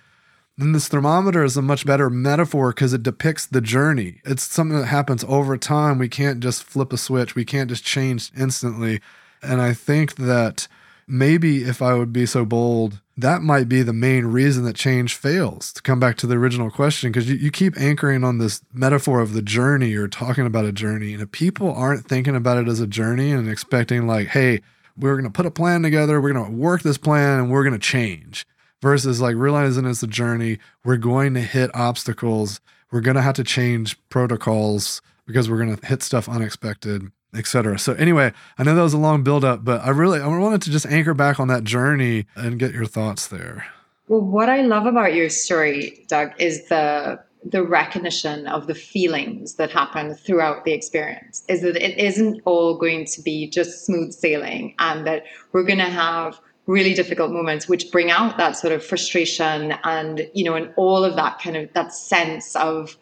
Then 0.56 0.70
this 0.70 0.86
thermometer 0.86 1.42
is 1.42 1.56
a 1.56 1.62
much 1.62 1.84
better 1.84 2.08
metaphor 2.08 2.70
because 2.70 2.92
it 2.92 3.02
depicts 3.02 3.44
the 3.44 3.60
journey. 3.60 4.20
It's 4.24 4.44
something 4.44 4.78
that 4.78 4.86
happens 4.86 5.24
over 5.24 5.56
time. 5.56 5.98
We 5.98 6.08
can't 6.08 6.40
just 6.40 6.62
flip 6.62 6.92
a 6.92 6.96
switch. 6.96 7.34
We 7.34 7.44
can't 7.44 7.68
just 7.68 7.84
change 7.84 8.30
instantly. 8.36 9.00
And 9.42 9.60
I 9.60 9.74
think 9.74 10.14
that 10.16 10.68
maybe 11.08 11.64
if 11.64 11.82
I 11.82 11.94
would 11.94 12.12
be 12.12 12.26
so 12.26 12.44
bold, 12.44 13.00
that 13.18 13.42
might 13.42 13.68
be 13.68 13.82
the 13.82 13.92
main 13.92 14.26
reason 14.26 14.62
that 14.64 14.76
change 14.76 15.16
fails. 15.16 15.72
To 15.72 15.82
come 15.82 15.98
back 15.98 16.16
to 16.18 16.26
the 16.26 16.36
original 16.36 16.70
question, 16.70 17.10
because 17.10 17.28
you, 17.28 17.34
you 17.34 17.50
keep 17.50 17.76
anchoring 17.76 18.22
on 18.22 18.38
this 18.38 18.62
metaphor 18.72 19.18
of 19.18 19.32
the 19.32 19.42
journey 19.42 19.94
or 19.94 20.06
talking 20.06 20.46
about 20.46 20.64
a 20.64 20.72
journey. 20.72 21.14
And 21.14 21.22
if 21.22 21.32
people 21.32 21.74
aren't 21.74 22.06
thinking 22.06 22.36
about 22.36 22.58
it 22.58 22.68
as 22.68 22.78
a 22.78 22.86
journey 22.86 23.32
and 23.32 23.50
expecting, 23.50 24.06
like, 24.06 24.28
hey, 24.28 24.60
we're 24.96 25.16
going 25.16 25.24
to 25.24 25.36
put 25.36 25.46
a 25.46 25.50
plan 25.50 25.82
together, 25.82 26.20
we're 26.20 26.32
going 26.32 26.46
to 26.46 26.52
work 26.52 26.82
this 26.82 26.96
plan, 26.96 27.40
and 27.40 27.50
we're 27.50 27.64
going 27.64 27.72
to 27.72 27.78
change. 27.78 28.46
Versus 28.80 29.20
like 29.20 29.34
realizing 29.34 29.84
it's 29.84 30.04
a 30.04 30.06
journey, 30.06 30.60
we're 30.84 30.96
going 30.96 31.34
to 31.34 31.40
hit 31.40 31.74
obstacles, 31.74 32.60
we're 32.92 33.00
going 33.00 33.16
to 33.16 33.22
have 33.22 33.34
to 33.34 33.44
change 33.44 33.98
protocols 34.10 35.02
because 35.26 35.50
we're 35.50 35.58
going 35.58 35.76
to 35.76 35.86
hit 35.86 36.04
stuff 36.04 36.28
unexpected, 36.28 37.10
etc. 37.34 37.78
So 37.78 37.94
anyway, 37.94 38.32
I 38.58 38.64
know 38.64 38.74
that 38.74 38.82
was 38.82 38.94
a 38.94 38.98
long 38.98 39.22
build 39.22 39.44
up, 39.44 39.64
but 39.64 39.82
I 39.82 39.90
really 39.90 40.20
I 40.20 40.26
wanted 40.26 40.62
to 40.62 40.70
just 40.70 40.86
anchor 40.86 41.14
back 41.14 41.38
on 41.38 41.48
that 41.48 41.64
journey 41.64 42.26
and 42.34 42.58
get 42.58 42.72
your 42.72 42.86
thoughts 42.86 43.26
there. 43.26 43.66
Well, 44.08 44.22
what 44.22 44.48
I 44.48 44.62
love 44.62 44.86
about 44.86 45.14
your 45.14 45.28
story, 45.28 46.04
Doug, 46.08 46.32
is 46.38 46.68
the 46.68 47.20
the 47.44 47.62
recognition 47.62 48.46
of 48.48 48.66
the 48.66 48.74
feelings 48.74 49.54
that 49.54 49.70
happen 49.70 50.14
throughout 50.14 50.64
the 50.64 50.72
experience 50.72 51.44
is 51.48 51.62
that 51.62 51.76
it 51.76 51.96
isn't 51.98 52.42
all 52.44 52.76
going 52.76 53.04
to 53.04 53.22
be 53.22 53.48
just 53.48 53.86
smooth 53.86 54.12
sailing 54.12 54.74
and 54.80 55.06
that 55.06 55.24
we're 55.52 55.62
going 55.62 55.78
to 55.78 55.84
have 55.84 56.40
really 56.66 56.94
difficult 56.94 57.30
moments 57.30 57.68
which 57.68 57.90
bring 57.92 58.10
out 58.10 58.36
that 58.38 58.56
sort 58.56 58.72
of 58.72 58.84
frustration 58.84 59.72
and 59.84 60.28
you 60.34 60.44
know 60.44 60.54
and 60.54 60.72
all 60.76 61.04
of 61.04 61.16
that 61.16 61.38
kind 61.38 61.56
of 61.56 61.72
that 61.74 61.94
sense 61.94 62.56
of 62.56 62.96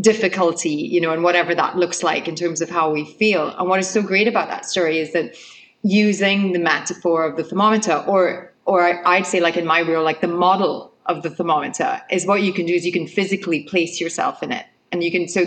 difficulty 0.00 0.70
you 0.70 1.00
know 1.00 1.12
and 1.12 1.24
whatever 1.24 1.54
that 1.54 1.76
looks 1.76 2.02
like 2.02 2.28
in 2.28 2.34
terms 2.34 2.60
of 2.60 2.70
how 2.70 2.90
we 2.90 3.04
feel. 3.04 3.48
And 3.58 3.68
what 3.68 3.80
is 3.80 3.88
so 3.88 4.02
great 4.02 4.28
about 4.28 4.48
that 4.48 4.64
story 4.64 4.98
is 4.98 5.12
that 5.12 5.34
using 5.82 6.52
the 6.52 6.58
metaphor 6.58 7.24
of 7.24 7.36
the 7.36 7.44
thermometer 7.44 8.04
or 8.06 8.52
or 8.64 9.06
i'd 9.08 9.26
say 9.26 9.38
like 9.38 9.56
in 9.56 9.64
my 9.64 9.82
world 9.82 10.04
like 10.04 10.20
the 10.20 10.26
model 10.26 10.92
of 11.08 11.22
the 11.22 11.30
thermometer 11.30 12.00
is 12.10 12.26
what 12.26 12.42
you 12.42 12.52
can 12.52 12.66
do 12.66 12.74
is 12.74 12.84
you 12.84 12.92
can 12.92 13.06
physically 13.06 13.62
place 13.64 14.00
yourself 14.00 14.42
in 14.42 14.52
it. 14.52 14.66
And 14.92 15.02
you 15.02 15.10
can 15.10 15.28
so 15.28 15.44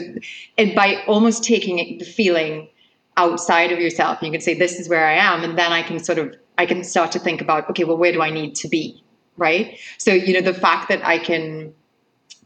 and 0.58 0.76
by 0.76 1.04
almost 1.08 1.44
taking 1.44 1.80
it, 1.80 2.00
the 2.00 2.06
feeling 2.06 2.68
outside 3.18 3.72
of 3.72 3.80
yourself 3.80 4.22
you 4.22 4.32
can 4.32 4.42
say 4.42 4.54
this 4.54 4.80
is 4.80 4.88
where 4.88 5.06
i 5.06 5.14
am 5.14 5.44
and 5.44 5.58
then 5.58 5.72
i 5.72 5.82
can 5.82 6.00
sort 6.00 6.18
of 6.18 6.36
i 6.58 6.66
can 6.66 6.84
start 6.84 7.12
to 7.12 7.20
think 7.20 7.42
about 7.42 7.70
okay 7.70 7.84
well 7.84 7.98
where 7.98 8.12
do 8.12 8.22
i 8.22 8.30
need 8.30 8.56
to 8.56 8.68
be? 8.68 9.04
Right? 9.38 9.80
So 9.98 10.12
you 10.14 10.34
know 10.34 10.42
the 10.42 10.54
fact 10.54 10.90
that 10.90 11.06
i 11.06 11.18
can 11.18 11.74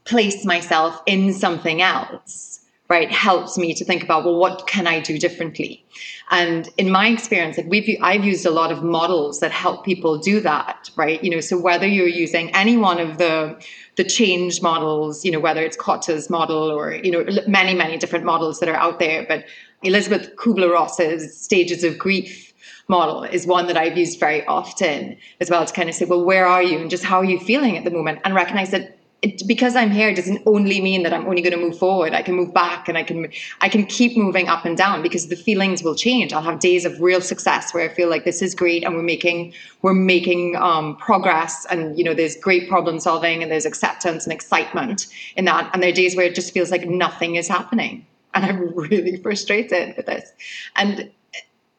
place 0.06 0.46
myself 0.46 1.02
in 1.06 1.34
something 1.34 1.82
else 1.82 2.60
right 2.88 3.12
helps 3.12 3.58
me 3.58 3.74
to 3.74 3.84
think 3.84 4.04
about 4.04 4.24
well 4.24 4.38
what 4.38 4.68
can 4.68 4.86
i 4.86 5.00
do 5.00 5.18
differently 5.18 5.84
and 6.30 6.70
in 6.78 6.92
my 6.92 7.08
experience 7.08 7.58
like 7.58 7.66
we've 7.68 7.98
i've 8.02 8.24
used 8.24 8.46
a 8.46 8.52
lot 8.52 8.72
of 8.72 8.84
models 8.84 9.40
that 9.40 9.52
help 9.52 9.84
people 9.84 10.18
do 10.18 10.40
that 10.40 10.90
right 10.96 11.24
you 11.24 11.30
know 11.30 11.40
so 11.40 11.58
whether 11.58 11.88
you're 11.88 12.08
using 12.08 12.54
any 12.56 12.78
one 12.78 13.00
of 13.00 13.18
the 13.18 13.60
the 13.96 14.04
change 14.04 14.62
models 14.62 15.26
you 15.26 15.32
know 15.32 15.40
whether 15.40 15.64
it's 15.64 15.78
Kotter's 15.78 16.30
model 16.30 16.70
or 16.72 16.94
you 16.94 17.12
know 17.12 17.26
many 17.48 17.74
many 17.74 17.98
different 17.98 18.26
models 18.26 18.60
that 18.60 18.70
are 18.70 18.76
out 18.76 19.00
there 19.00 19.26
but 19.28 19.46
elisabeth 19.82 20.36
kubler-ross's 20.36 21.36
stages 21.36 21.84
of 21.84 21.98
grief 21.98 22.54
model 22.88 23.24
is 23.24 23.48
one 23.48 23.66
that 23.68 23.78
I've 23.78 23.98
used 23.98 24.20
very 24.20 24.46
often 24.46 25.18
as 25.42 25.50
well 25.50 25.66
to 25.66 25.74
kind 25.74 25.90
of 25.90 25.96
say, 25.96 26.06
well, 26.06 26.24
where 26.24 26.46
are 26.46 26.62
you 26.62 26.78
and 26.78 26.90
just 26.90 27.04
how 27.04 27.18
are 27.18 27.26
you 27.26 27.40
feeling 27.40 27.78
at 27.78 27.84
the 27.84 27.90
moment? 27.90 28.20
And 28.24 28.36
recognize 28.36 28.72
that 28.72 28.96
it, 29.26 29.48
because 29.48 29.76
I'm 29.76 29.90
here 29.90 30.14
doesn't 30.14 30.44
only 30.46 30.80
mean 30.80 31.02
that 31.04 31.14
I'm 31.14 31.28
only 31.28 31.42
going 31.42 31.58
to 31.60 31.60
move 31.60 31.78
forward. 31.78 32.14
I 32.14 32.22
can 32.22 32.36
move 32.36 32.54
back 32.54 32.88
and 32.88 32.96
I 32.98 33.04
can 33.04 33.28
I 33.60 33.70
can 33.70 33.86
keep 33.86 34.16
moving 34.16 34.48
up 34.48 34.66
and 34.66 34.78
down 34.78 35.02
because 35.02 35.28
the 35.30 35.36
feelings 35.36 35.82
will 35.84 35.96
change. 35.96 36.32
I'll 36.32 36.44
have 36.44 36.60
days 36.60 36.86
of 36.86 37.02
real 37.02 37.22
success 37.22 37.74
where 37.74 37.90
I 37.90 37.94
feel 37.94 38.08
like 38.08 38.24
this 38.24 38.42
is 38.44 38.54
great 38.54 38.84
and 38.84 38.96
we're 38.96 39.02
making 39.16 39.54
we're 39.82 39.94
making 39.94 40.56
um, 40.58 40.96
progress 40.98 41.66
and 41.72 41.98
you 41.98 42.04
know 42.04 42.14
there's 42.14 42.38
great 42.38 42.70
problem 42.70 43.00
solving 43.00 43.42
and 43.42 43.52
there's 43.52 43.66
acceptance 43.66 44.26
and 44.26 44.34
excitement 44.34 45.08
in 45.36 45.46
that. 45.46 45.72
And 45.74 45.82
there 45.82 45.90
are 45.90 46.00
days 46.04 46.16
where 46.16 46.28
it 46.28 46.36
just 46.36 46.54
feels 46.54 46.70
like 46.70 46.86
nothing 46.88 47.36
is 47.36 47.48
happening 47.48 48.06
and 48.36 48.46
I'm 48.46 48.76
really 48.76 49.18
frustrated 49.24 49.98
with 49.98 50.06
this. 50.06 50.32
And 50.76 51.10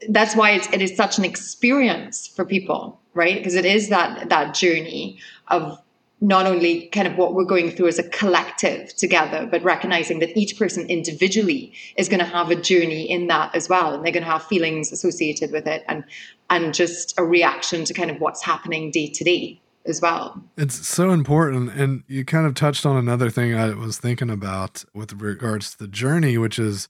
that's 0.09 0.35
why 0.35 0.51
it's, 0.51 0.69
it 0.73 0.83
is 0.83 0.97
such 0.97 1.17
an 1.17 1.25
experience 1.25 2.27
for 2.27 2.45
people, 2.45 3.01
right? 3.15 3.37
Because 3.37 3.55
it 3.55 3.65
is 3.65 3.89
that 3.89 4.29
that 4.29 4.55
journey 4.55 5.19
of 5.49 5.81
not 6.21 6.47
only 6.47 6.87
kind 6.89 7.07
of 7.07 7.19
what 7.19 7.35
we're 7.35 7.45
going 7.45 7.71
through 7.71 7.89
as 7.89 7.99
a 7.99 8.09
collective 8.09 8.95
together, 8.97 9.47
but 9.51 9.63
recognizing 9.63 10.19
that 10.21 10.37
each 10.37 10.59
person 10.59 10.87
individually 10.89 11.75
is 11.97 12.09
going 12.09 12.21
to 12.21 12.25
have 12.25 12.51
a 12.51 12.57
journey 12.57 13.03
in 13.03 13.27
that 13.27 13.55
as 13.55 13.69
well. 13.69 13.93
And 13.93 14.05
they're 14.05 14.13
going 14.13 14.25
to 14.25 14.31
have 14.31 14.45
feelings 14.45 14.93
associated 14.93 15.53
with 15.53 15.67
it 15.67 15.85
and, 15.89 16.05
and 16.49 16.73
just 16.73 17.19
a 17.19 17.25
reaction 17.25 17.85
to 17.85 17.93
kind 17.93 18.11
of 18.11 18.19
what's 18.19 18.43
happening 18.43 18.91
day 18.91 19.09
to 19.09 19.25
day 19.25 19.61
as 19.85 20.01
well. 20.01 20.43
It's 20.57 20.87
so 20.87 21.11
important. 21.11 21.73
And 21.73 22.03
you 22.09 22.25
kind 22.25 22.47
of 22.47 22.55
touched 22.55 22.87
on 22.87 22.97
another 22.97 23.29
thing 23.31 23.55
I 23.55 23.75
was 23.75 23.99
thinking 23.99 24.31
about 24.31 24.85
with 24.95 25.13
regards 25.21 25.73
to 25.73 25.79
the 25.79 25.89
journey, 25.89 26.39
which 26.39 26.59
is 26.59 26.89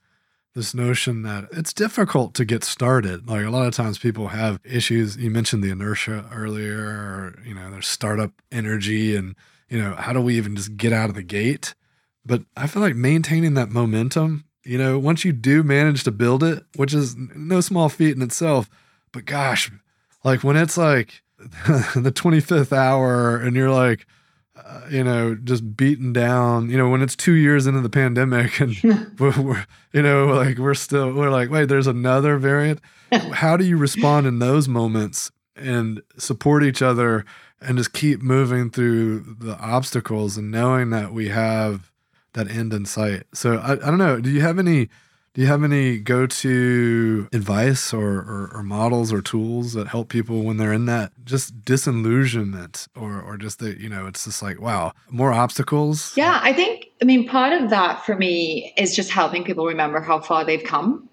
this 0.57 0.75
notion 0.75 1.23
that 1.23 1.45
it's 1.53 1.75
difficult 1.75 2.33
to 2.33 2.45
get 2.45 2.65
started. 2.65 3.29
Like 3.29 3.45
a 3.45 3.51
lot 3.51 3.67
of 3.67 3.75
times 3.75 3.99
people 3.99 4.29
have 4.29 4.59
issues. 4.65 5.19
You 5.19 5.31
mentioned 5.31 5.63
the 5.63 5.71
inertia 5.71 6.25
earlier, 6.33 6.79
or, 6.79 7.35
you 7.45 7.55
know, 7.55 7.71
there's 7.71 7.87
startup 7.87 8.33
energy 8.51 9.15
and, 9.15 9.37
you 9.69 9.79
know, 9.79 9.95
how 9.95 10.15
do 10.15 10.21
we 10.23 10.35
even 10.39 10.57
just 10.57 10.79
get 10.79 10.95
out 10.95 11.11
of 11.11 11.15
the 11.15 11.23
gate? 11.23 11.75
But 12.25 12.43
I 12.57 12.67
feel 12.67 12.81
like 12.81 12.97
maintaining 12.97 13.53
that 13.55 13.69
momentum, 13.69 14.45
you 14.65 14.79
know, 14.79 14.99
once 14.99 15.27
you 15.27 15.35
do 15.35 15.63
manage 15.63 16.05
to 16.05 16.11
build 16.11 16.43
it, 16.43 16.65
which 16.75 16.95
is 16.95 17.15
no 17.17 17.61
small 17.61 17.91
feat 17.91 18.17
in 18.17 18.23
itself, 18.23 18.71
but 19.13 19.27
gosh, 19.27 19.71
like 20.25 20.43
when 20.43 20.57
it's 20.57 20.79
like 20.79 21.23
the 21.39 22.13
25th 22.15 22.73
hour 22.73 23.37
and 23.37 23.55
you're 23.55 23.71
like, 23.71 24.07
uh, 24.57 24.83
you 24.91 25.05
know, 25.05 25.35
just 25.35 25.77
beaten 25.77 26.13
down. 26.13 26.71
You 26.71 26.79
know, 26.79 26.89
when 26.89 27.03
it's 27.03 27.17
two 27.17 27.35
years 27.35 27.67
into 27.67 27.81
the 27.81 27.91
pandemic 27.91 28.61
and 28.61 28.77
we're, 29.19 29.41
we're, 29.41 29.67
you 29.93 30.03
know, 30.03 30.27
like 30.27 30.59
we're 30.59 30.75
still, 30.75 31.13
we're 31.13 31.31
like, 31.31 31.51
wait, 31.51 31.69
there's 31.69 31.87
another 31.87 32.39
variant. 32.39 32.81
How 33.13 33.57
do 33.57 33.65
you 33.65 33.77
respond 33.77 34.27
in 34.27 34.39
those 34.39 34.69
moments 34.69 35.31
and 35.55 36.03
support 36.19 36.65
each 36.65 36.83
other 36.83 37.25
and 37.61 37.79
just 37.79 37.93
keep 37.93 38.23
moving 38.23 38.71
through 38.71 39.37
the 39.39 39.57
obstacles 39.59 40.37
and 40.37 40.51
knowing 40.51 40.91
that 40.91 41.13
we 41.13 41.29
have 41.29 41.91
that 42.35 42.51
end 42.51 42.73
in 42.73 42.85
sight. 42.85 43.25
So 43.33 43.57
I, 43.57 43.73
I 43.73 43.77
don't 43.77 43.99
know. 43.99 44.21
Do 44.21 44.31
you 44.31 44.43
have 44.43 44.59
any 44.59 44.89
do 45.37 45.43
you 45.43 45.49
have 45.49 45.63
any 45.63 45.99
go 45.99 46.27
to 46.27 47.29
advice 47.31 47.93
or, 47.93 48.21
or, 48.21 48.51
or, 48.55 48.63
models 48.63 49.13
or 49.13 49.21
tools 49.21 49.75
that 49.75 49.87
help 49.87 50.09
people 50.09 50.45
when 50.45 50.57
they're 50.57 50.73
in 50.73 50.87
that 50.87 51.13
just 51.27 51.63
disillusionment 51.63 52.89
or, 52.97 53.21
or 53.21 53.37
just 53.37 53.59
that, 53.59 53.77
you 53.77 53.91
know, 53.91 54.07
it's 54.07 54.25
just 54.25 54.43
like, 54.43 54.59
wow, 54.63 54.93
more 55.11 55.35
obstacles? 55.35 56.17
Yeah, 56.17 56.41
I 56.43 56.55
think, 56.55 56.87
I 57.03 57.05
mean, 57.05 57.29
part 57.29 57.53
of 57.53 57.69
that 57.69 58.03
for 58.07 58.17
me 58.17 58.73
is 58.79 58.97
just 58.97 59.11
helping 59.11 59.45
people 59.45 59.67
remember 59.67 60.01
how 60.01 60.21
far 60.21 60.43
they've 60.43 60.65
come. 60.65 61.07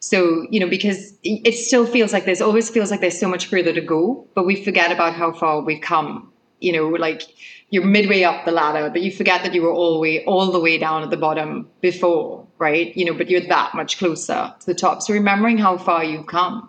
So, 0.00 0.48
you 0.50 0.58
know, 0.58 0.68
because 0.68 1.12
it 1.22 1.54
still 1.54 1.86
feels 1.86 2.12
like 2.12 2.24
there's 2.24 2.40
always 2.40 2.68
feels 2.70 2.90
like 2.90 3.00
there's 3.00 3.20
so 3.20 3.28
much 3.28 3.46
further 3.46 3.72
to 3.72 3.80
go, 3.80 4.26
but 4.34 4.46
we 4.46 4.64
forget 4.64 4.90
about 4.90 5.14
how 5.14 5.32
far 5.32 5.60
we've 5.60 5.80
come. 5.80 6.32
You 6.60 6.72
know, 6.72 6.88
like 6.88 7.22
you're 7.70 7.84
midway 7.84 8.22
up 8.22 8.44
the 8.44 8.52
ladder, 8.52 8.90
but 8.90 9.02
you 9.02 9.12
forget 9.12 9.42
that 9.42 9.54
you 9.54 9.62
were 9.62 9.72
all 9.72 9.94
the 9.94 10.00
way 10.00 10.24
all 10.24 10.50
the 10.50 10.60
way 10.60 10.78
down 10.78 11.02
at 11.02 11.10
the 11.10 11.16
bottom 11.16 11.68
before, 11.80 12.46
right? 12.58 12.96
You 12.96 13.04
know, 13.04 13.14
but 13.14 13.30
you're 13.30 13.46
that 13.48 13.74
much 13.74 13.98
closer 13.98 14.54
to 14.60 14.66
the 14.66 14.74
top. 14.74 15.02
So 15.02 15.14
remembering 15.14 15.58
how 15.58 15.78
far 15.78 16.04
you've 16.04 16.26
come. 16.26 16.68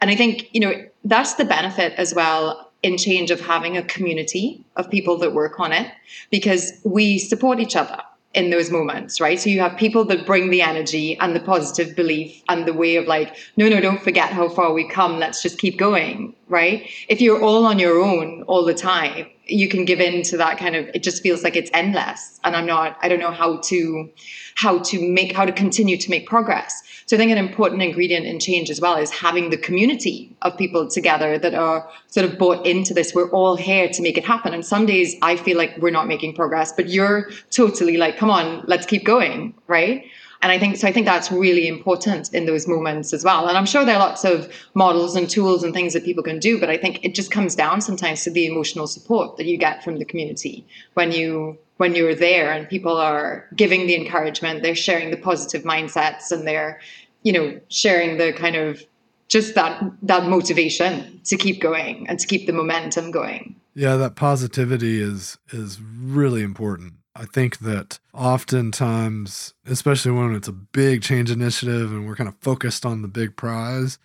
And 0.00 0.10
I 0.10 0.16
think, 0.16 0.48
you 0.52 0.60
know, 0.60 0.74
that's 1.04 1.34
the 1.34 1.44
benefit 1.44 1.94
as 1.96 2.14
well 2.14 2.72
in 2.82 2.98
change 2.98 3.30
of 3.30 3.40
having 3.40 3.76
a 3.78 3.82
community 3.82 4.64
of 4.76 4.90
people 4.90 5.16
that 5.16 5.32
work 5.32 5.58
on 5.58 5.72
it 5.72 5.90
because 6.30 6.72
we 6.84 7.18
support 7.18 7.58
each 7.58 7.74
other 7.74 7.98
in 8.34 8.50
those 8.50 8.70
moments, 8.70 9.20
right? 9.20 9.40
So 9.40 9.48
you 9.48 9.60
have 9.60 9.76
people 9.76 10.04
that 10.06 10.26
bring 10.26 10.50
the 10.50 10.62
energy 10.62 11.16
and 11.20 11.34
the 11.34 11.40
positive 11.40 11.94
belief 11.94 12.42
and 12.48 12.66
the 12.66 12.72
way 12.72 12.96
of 12.96 13.06
like, 13.06 13.36
no, 13.56 13.68
no, 13.68 13.80
don't 13.80 14.02
forget 14.02 14.30
how 14.30 14.48
far 14.48 14.72
we 14.72 14.88
come. 14.88 15.18
Let's 15.18 15.42
just 15.42 15.58
keep 15.58 15.78
going, 15.78 16.34
right? 16.48 16.90
If 17.08 17.20
you're 17.20 17.42
all 17.42 17.64
on 17.64 17.78
your 17.78 18.00
own 18.00 18.42
all 18.42 18.64
the 18.64 18.74
time, 18.74 19.26
you 19.46 19.68
can 19.68 19.84
give 19.84 20.00
in 20.00 20.22
to 20.24 20.36
that 20.38 20.58
kind 20.58 20.74
of, 20.76 20.88
it 20.94 21.02
just 21.02 21.22
feels 21.22 21.42
like 21.42 21.56
it's 21.56 21.70
endless. 21.74 22.40
And 22.44 22.56
I'm 22.56 22.66
not, 22.66 22.96
I 23.02 23.08
don't 23.08 23.20
know 23.20 23.30
how 23.30 23.58
to, 23.58 24.10
how 24.54 24.78
to 24.78 25.08
make, 25.08 25.32
how 25.32 25.44
to 25.44 25.52
continue 25.52 25.96
to 25.96 26.10
make 26.10 26.26
progress. 26.26 26.82
So 27.06 27.16
I 27.16 27.18
think 27.18 27.30
an 27.30 27.38
important 27.38 27.82
ingredient 27.82 28.24
in 28.24 28.40
change 28.40 28.70
as 28.70 28.80
well 28.80 28.96
is 28.96 29.10
having 29.10 29.50
the 29.50 29.58
community 29.58 30.34
of 30.42 30.56
people 30.56 30.88
together 30.88 31.38
that 31.38 31.54
are 31.54 31.88
sort 32.06 32.24
of 32.24 32.38
bought 32.38 32.66
into 32.66 32.94
this. 32.94 33.14
We're 33.14 33.30
all 33.30 33.56
here 33.56 33.88
to 33.88 34.02
make 34.02 34.16
it 34.16 34.24
happen. 34.24 34.54
And 34.54 34.64
some 34.64 34.86
days 34.86 35.14
I 35.20 35.36
feel 35.36 35.58
like 35.58 35.76
we're 35.78 35.90
not 35.90 36.06
making 36.08 36.34
progress, 36.34 36.72
but 36.72 36.88
you're 36.88 37.30
totally 37.50 37.98
like, 37.98 38.16
come 38.16 38.30
on, 38.30 38.64
let's 38.66 38.86
keep 38.86 39.04
going, 39.04 39.54
right? 39.66 40.04
And 40.44 40.52
I 40.52 40.58
think 40.58 40.76
so. 40.76 40.86
I 40.86 40.92
think 40.92 41.06
that's 41.06 41.32
really 41.32 41.66
important 41.66 42.34
in 42.34 42.44
those 42.44 42.68
moments 42.68 43.14
as 43.14 43.24
well. 43.24 43.48
And 43.48 43.56
I'm 43.56 43.64
sure 43.64 43.82
there 43.82 43.96
are 43.96 43.98
lots 43.98 44.26
of 44.26 44.52
models 44.74 45.16
and 45.16 45.28
tools 45.28 45.64
and 45.64 45.72
things 45.72 45.94
that 45.94 46.04
people 46.04 46.22
can 46.22 46.38
do, 46.38 46.60
but 46.60 46.68
I 46.68 46.76
think 46.76 47.02
it 47.02 47.14
just 47.14 47.30
comes 47.30 47.54
down 47.54 47.80
sometimes 47.80 48.24
to 48.24 48.30
the 48.30 48.44
emotional 48.44 48.86
support 48.86 49.38
that 49.38 49.46
you 49.46 49.56
get 49.56 49.82
from 49.82 49.98
the 49.98 50.04
community 50.04 50.66
when 50.92 51.12
you 51.12 51.56
when 51.78 51.94
you're 51.94 52.14
there 52.14 52.52
and 52.52 52.68
people 52.68 52.94
are 52.94 53.48
giving 53.56 53.86
the 53.86 53.96
encouragement, 53.96 54.62
they're 54.62 54.74
sharing 54.74 55.10
the 55.10 55.16
positive 55.16 55.62
mindsets 55.62 56.30
and 56.30 56.46
they're, 56.46 56.78
you 57.22 57.32
know, 57.32 57.58
sharing 57.70 58.18
the 58.18 58.34
kind 58.34 58.54
of 58.54 58.84
just 59.28 59.54
that 59.54 59.82
that 60.02 60.28
motivation 60.28 61.22
to 61.24 61.38
keep 61.38 61.58
going 61.62 62.06
and 62.06 62.18
to 62.18 62.26
keep 62.26 62.46
the 62.46 62.52
momentum 62.52 63.10
going. 63.10 63.56
Yeah, 63.74 63.96
that 63.96 64.14
positivity 64.14 65.00
is 65.00 65.38
is 65.54 65.80
really 65.80 66.42
important. 66.42 66.92
I 67.16 67.26
think 67.26 67.58
that 67.60 68.00
oftentimes, 68.12 69.54
especially 69.66 70.12
when 70.12 70.34
it's 70.34 70.48
a 70.48 70.52
big 70.52 71.02
change 71.02 71.30
initiative 71.30 71.92
and 71.92 72.06
we're 72.06 72.16
kind 72.16 72.28
of 72.28 72.36
focused 72.38 72.84
on 72.84 73.02
the 73.02 73.08
big 73.08 73.36
prize, 73.36 73.98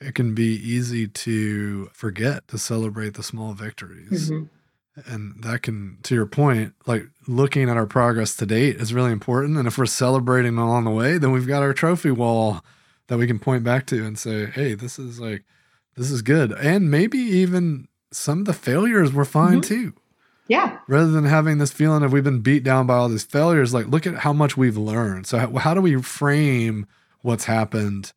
it 0.00 0.14
can 0.14 0.34
be 0.34 0.54
easy 0.54 1.06
to 1.06 1.86
forget 1.92 2.48
to 2.48 2.58
celebrate 2.58 3.14
the 3.14 3.22
small 3.22 3.52
victories. 3.52 4.30
Mm-hmm 4.30 4.44
and 5.04 5.42
that 5.42 5.62
can 5.62 5.98
to 6.02 6.14
your 6.14 6.26
point 6.26 6.74
like 6.86 7.04
looking 7.26 7.68
at 7.68 7.76
our 7.76 7.86
progress 7.86 8.34
to 8.36 8.46
date 8.46 8.76
is 8.76 8.94
really 8.94 9.12
important 9.12 9.58
and 9.58 9.68
if 9.68 9.76
we're 9.76 9.86
celebrating 9.86 10.56
along 10.56 10.84
the 10.84 10.90
way 10.90 11.18
then 11.18 11.32
we've 11.32 11.46
got 11.46 11.62
our 11.62 11.74
trophy 11.74 12.10
wall 12.10 12.64
that 13.08 13.18
we 13.18 13.26
can 13.26 13.38
point 13.38 13.62
back 13.62 13.84
to 13.86 14.04
and 14.04 14.18
say 14.18 14.46
hey 14.46 14.74
this 14.74 14.98
is 14.98 15.20
like 15.20 15.44
this 15.96 16.10
is 16.10 16.22
good 16.22 16.52
and 16.52 16.90
maybe 16.90 17.18
even 17.18 17.88
some 18.10 18.40
of 18.40 18.44
the 18.46 18.54
failures 18.54 19.12
were 19.12 19.24
fine 19.24 19.60
mm-hmm. 19.60 19.90
too 19.90 19.94
yeah. 20.48 20.78
Rather 20.86 21.10
than 21.10 21.24
having 21.24 21.58
this 21.58 21.72
feeling 21.72 22.02
of 22.02 22.12
we've 22.12 22.24
been 22.24 22.40
beat 22.40 22.62
down 22.62 22.86
by 22.86 22.94
all 22.94 23.08
these 23.08 23.24
failures 23.24 23.74
like 23.74 23.86
look 23.86 24.06
at 24.06 24.16
how 24.16 24.32
much 24.32 24.56
we've 24.56 24.76
learned. 24.76 25.26
So 25.26 25.38
how, 25.38 25.52
how 25.56 25.74
do 25.74 25.80
we 25.80 26.00
frame 26.02 26.86
what's 27.22 27.44
happened 27.44 28.12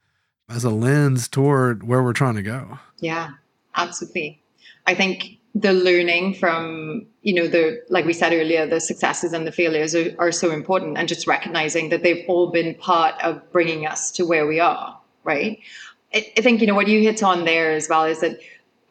as 0.47 0.63
a 0.63 0.69
lens 0.69 1.27
toward 1.27 1.83
where 1.87 2.03
we're 2.03 2.13
trying 2.13 2.35
to 2.35 2.43
go? 2.43 2.79
Yeah 2.99 3.31
absolutely. 3.75 4.41
I 4.85 4.95
think 4.95 5.37
the 5.55 5.73
learning 5.73 6.35
from 6.35 7.05
you 7.23 7.33
know 7.33 7.47
the 7.47 7.81
like 7.89 8.05
we 8.05 8.13
said 8.13 8.33
earlier 8.33 8.67
the 8.67 8.79
successes 8.79 9.33
and 9.33 9.47
the 9.47 9.51
failures 9.51 9.95
are, 9.95 10.13
are 10.19 10.31
so 10.31 10.51
important 10.51 10.97
and 10.97 11.07
just 11.07 11.25
recognizing 11.25 11.89
that 11.89 12.03
they've 12.03 12.23
all 12.27 12.51
been 12.51 12.75
part 12.75 13.15
of 13.23 13.51
bringing 13.51 13.87
us 13.87 14.11
to 14.11 14.25
where 14.25 14.45
we 14.45 14.59
are 14.59 14.95
right? 15.23 15.59
I, 16.13 16.31
I 16.37 16.41
think 16.41 16.61
you 16.61 16.67
know 16.67 16.75
what 16.75 16.87
you 16.87 17.01
hit 17.01 17.23
on 17.23 17.45
there 17.45 17.71
as 17.71 17.89
well 17.89 18.03
is 18.03 18.21
that 18.21 18.39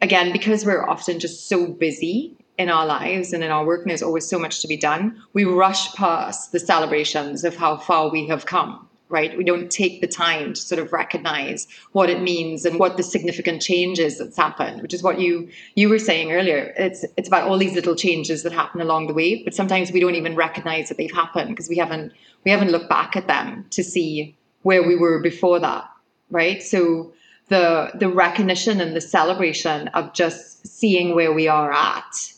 again 0.03 0.33
because 0.33 0.65
we're 0.65 0.87
often 0.87 1.21
just 1.21 1.49
so 1.49 1.67
busy 1.69 2.37
in 2.59 2.69
our 2.69 2.87
lives 2.87 3.33
and 3.33 3.43
in 3.45 3.51
our 3.51 3.65
work 3.65 3.81
and 3.83 3.91
there's 3.91 4.03
always 4.03 4.29
so 4.29 4.39
much 4.39 4.61
to 4.61 4.69
be 4.69 4.77
done 4.77 5.21
we 5.33 5.45
rush 5.45 5.93
past 5.95 6.53
the 6.53 6.61
celebrations 6.61 7.45
of 7.45 7.57
how 7.57 7.77
far 7.77 8.11
we 8.11 8.27
have 8.27 8.47
come 8.47 8.89
right? 9.09 9.37
We 9.37 9.45
don't 9.45 9.71
take 9.71 10.01
the 10.01 10.07
time 10.07 10.53
to 10.55 10.61
sort 10.61 10.81
of 10.81 10.93
recognize 10.93 11.67
what 11.93 12.11
it 12.11 12.21
means 12.21 12.65
and 12.65 12.79
what 12.79 12.97
the 12.97 13.03
significant 13.03 13.63
changes 13.63 14.19
that's 14.19 14.37
happened, 14.37 14.83
which 14.83 14.95
is 14.95 15.03
what 15.03 15.21
you 15.21 15.49
you 15.75 15.89
were 15.89 15.99
saying 15.99 16.33
earlier. 16.33 16.75
It's 16.77 17.05
it's 17.17 17.29
about 17.29 17.49
all 17.49 17.59
these 17.59 17.75
little 17.75 17.97
changes 17.97 18.43
that 18.43 18.53
happen 18.53 18.81
along 18.81 19.07
the 19.07 19.15
way, 19.15 19.43
but 19.43 19.55
sometimes 19.55 19.93
we 19.93 20.01
don't 20.01 20.15
even 20.15 20.37
recognize 20.37 20.89
that 20.89 20.99
they've 20.99 21.13
happened 21.13 21.51
because 21.51 21.69
we 21.69 21.77
haven't 21.77 22.13
we 22.45 22.51
haven't 22.51 22.71
looked 22.71 22.89
back 22.89 23.17
at 23.17 23.27
them 23.27 23.67
to 23.71 23.83
see 23.83 24.37
where 24.63 24.87
we 24.87 24.97
were 24.97 25.21
before 25.21 25.59
that, 25.61 25.85
right? 26.31 26.63
So 26.63 27.13
the 27.49 27.91
the 27.95 28.09
recognition 28.09 28.81
and 28.81 28.95
the 28.95 29.01
celebration 29.01 29.89
of 29.89 30.13
just 30.13 30.67
seeing 30.67 31.15
where 31.15 31.33
we 31.33 31.49
are 31.49 31.73
at 31.73 32.33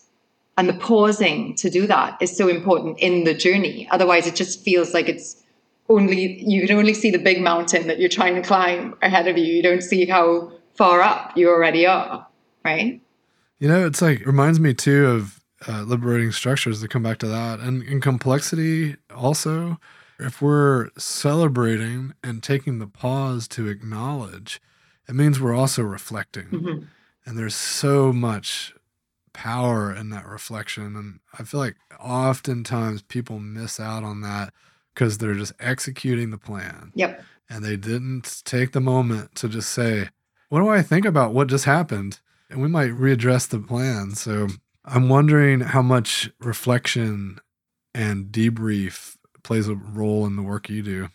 and 0.61 0.69
the 0.69 0.75
pausing 0.75 1.55
to 1.55 1.71
do 1.71 1.87
that 1.87 2.21
is 2.21 2.37
so 2.37 2.47
important 2.47 2.99
in 2.99 3.25
the 3.25 3.33
journey. 3.33 3.89
Otherwise, 3.93 4.27
it 4.27 4.37
just 4.37 4.63
feels 4.63 4.93
like 4.93 5.09
it's 5.09 5.43
only 5.89 6.39
you 6.47 6.67
can 6.67 6.77
only 6.77 6.93
see 6.93 7.11
the 7.11 7.19
big 7.19 7.41
mountain 7.41 7.87
that 7.87 7.99
you're 7.99 8.11
trying 8.11 8.35
to 8.35 8.43
climb 8.43 8.95
ahead 9.01 9.27
of 9.27 9.39
you. 9.39 9.45
You 9.47 9.63
don't 9.63 9.83
see 9.83 10.05
how 10.05 10.53
far 10.75 11.01
up 11.01 11.35
you 11.35 11.49
already 11.49 11.87
are, 11.87 12.27
right? 12.63 13.01
You 13.59 13.69
know, 13.69 13.87
it's 13.87 14.03
like 14.03 14.27
reminds 14.27 14.61
me 14.61 14.75
too 14.75 15.07
of 15.07 15.41
uh, 15.67 15.81
liberating 15.85 16.31
structures 16.31 16.83
to 16.83 16.89
come 16.89 17.05
back 17.05 17.17
to 17.21 17.29
that, 17.29 17.61
and 17.61 17.83
in 17.83 18.03
complexity 18.03 18.97
also. 19.17 19.81
If 20.23 20.43
we're 20.43 20.91
celebrating 20.99 22.13
and 22.23 22.43
taking 22.43 22.79
the 22.79 22.87
pause 22.87 23.49
to 23.49 23.69
acknowledge, 23.69 24.61
it 25.09 25.15
means 25.15 25.41
we're 25.41 25.57
also 25.57 25.83
reflecting. 25.83 26.49
Mm-hmm. 26.49 26.85
And 27.25 27.39
there's 27.39 27.55
so 27.55 28.13
much 28.13 28.75
power 29.33 29.95
in 29.95 30.11
that 30.11 30.27
reflection. 30.27 30.97
And 30.97 31.21
I 31.39 31.45
feel 31.45 31.61
like 31.61 31.77
oftentimes 31.99 33.03
people 33.03 33.39
miss 33.39 33.79
out 33.81 34.03
on 34.03 34.21
that 34.23 34.53
because 34.95 35.19
they're 35.19 35.35
just 35.35 35.53
executing 35.61 36.31
the 36.31 36.39
plan. 36.39 36.93
Yep. 36.95 37.23
And 37.49 37.65
they 37.65 37.77
didn't 37.77 38.43
take 38.45 38.73
the 38.73 38.81
moment 38.81 39.35
to 39.37 39.49
just 39.49 39.71
say, 39.71 40.09
what 40.49 40.61
do 40.61 40.69
I 40.69 40.83
think 40.83 41.05
about 41.05 41.33
what 41.33 41.49
just 41.49 41.65
happened? 41.65 42.21
And 42.49 42.61
we 42.61 42.69
might 42.69 42.91
readdress 42.91 43.49
the 43.49 43.61
plan. 43.61 44.13
So 44.13 44.49
I'm 44.85 45.09
wondering 45.09 45.61
how 45.61 45.83
much 45.83 46.31
reflection 46.41 47.39
and 47.95 48.27
debrief 48.27 49.17
plays 49.43 49.69
a 49.69 49.75
role 49.75 50.27
in 50.27 50.37
the 50.37 50.43
work 50.43 50.69
you 50.69 50.83
do. 50.83 51.09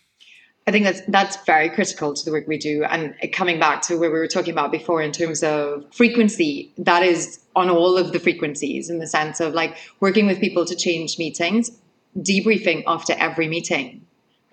I 0.68 0.72
think 0.72 0.86
that's 0.86 1.02
that's 1.08 1.38
very 1.46 1.70
critical 1.70 2.14
to 2.14 2.26
the 2.26 2.32
work 2.32 2.48
we 2.48 2.58
do. 2.58 2.84
And 2.84 3.16
coming 3.34 3.60
back 3.60 3.84
to 3.84 3.98
where 3.98 4.10
we 4.10 4.18
were 4.18 4.28
talking 4.28 4.52
about 4.52 4.72
before 4.72 5.02
in 5.02 5.12
terms 5.12 5.44
of 5.44 5.86
frequency, 5.94 6.74
that 6.78 7.04
is 7.04 7.40
on 7.56 7.70
all 7.70 7.98
of 7.98 8.14
the 8.14 8.20
frequencies 8.20 8.90
in 8.90 8.98
the 8.98 9.08
sense 9.08 9.40
of 9.40 9.54
like 9.54 9.78
working 10.00 10.26
with 10.26 10.40
people 10.40 10.66
to 10.66 10.76
change 10.76 11.20
meetings, 11.20 11.70
debriefing 12.18 12.84
after 12.88 13.14
every 13.14 13.48
meeting 13.48 14.05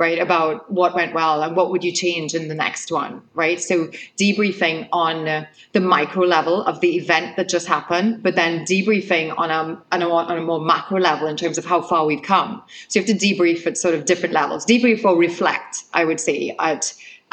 right 0.02 0.18
about 0.18 0.70
what 0.78 0.94
went 0.94 1.14
well 1.14 1.42
and 1.44 1.54
what 1.58 1.70
would 1.70 1.84
you 1.84 1.92
change 1.92 2.34
in 2.34 2.48
the 2.48 2.58
next 2.66 2.90
one 2.90 3.22
right? 3.34 3.60
So 3.70 3.74
debriefing 4.22 4.88
on 4.92 5.46
the 5.76 5.80
micro 5.80 6.24
level 6.36 6.56
of 6.70 6.80
the 6.80 6.96
event 6.96 7.36
that 7.36 7.48
just 7.48 7.66
happened 7.76 8.22
but 8.22 8.34
then 8.34 8.64
debriefing 8.64 9.26
on 9.42 9.48
a, 9.58 9.60
on 9.92 10.02
a, 10.02 10.08
on 10.08 10.36
a 10.42 10.42
more 10.50 10.60
macro 10.72 10.98
level 10.98 11.28
in 11.28 11.36
terms 11.36 11.56
of 11.56 11.64
how 11.64 11.80
far 11.80 12.04
we've 12.04 12.26
come. 12.34 12.62
So 12.88 12.98
you 12.98 13.06
have 13.06 13.18
to 13.18 13.26
debrief 13.26 13.66
at 13.66 13.78
sort 13.78 13.94
of 13.94 14.04
different 14.04 14.34
levels. 14.40 14.66
Debrief 14.66 15.04
or 15.04 15.16
reflect 15.16 15.72
i 16.00 16.04
would 16.08 16.20
say 16.28 16.36
at 16.58 16.82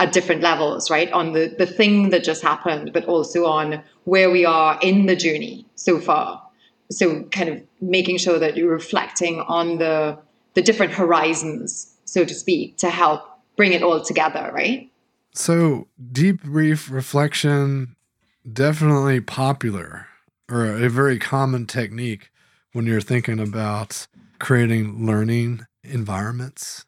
at 0.02 0.14
different 0.14 0.42
levels 0.42 0.82
right? 0.96 1.12
On 1.12 1.34
the 1.34 1.44
the 1.62 1.70
thing 1.80 2.10
that 2.12 2.24
just 2.32 2.42
happened 2.52 2.94
but 2.94 3.06
also 3.14 3.40
on 3.46 3.82
where 4.14 4.30
we 4.38 4.44
are 4.46 4.72
in 4.90 4.98
the 5.10 5.18
journey 5.26 5.66
so 5.76 6.00
far. 6.00 6.28
So 6.92 7.24
kind 7.38 7.50
of 7.54 7.58
making 7.98 8.18
sure 8.26 8.40
that 8.44 8.56
you're 8.58 8.78
reflecting 8.82 9.36
on 9.60 9.78
the 9.84 9.96
the 10.56 10.62
different 10.62 10.94
horizons 10.94 11.70
so 12.10 12.26
to 12.26 12.34
speak 12.34 12.78
to 12.78 12.90
help 12.90 13.22
bring 13.56 13.74
it 13.74 13.84
all 13.84 14.02
together 14.02 14.52
right 14.54 14.90
so 15.34 15.88
debrief 16.12 16.92
reflection 16.92 17.96
definitely 18.52 19.20
popular 19.22 20.08
or 20.50 20.66
a 20.66 20.90
very 20.90 21.20
common 21.20 21.66
technique 21.66 22.32
when 22.74 22.86
you're 22.86 23.02
thinking 23.02 23.40
about 23.40 24.08
creating 24.40 25.06
learning 25.06 25.66
environments 25.84 26.86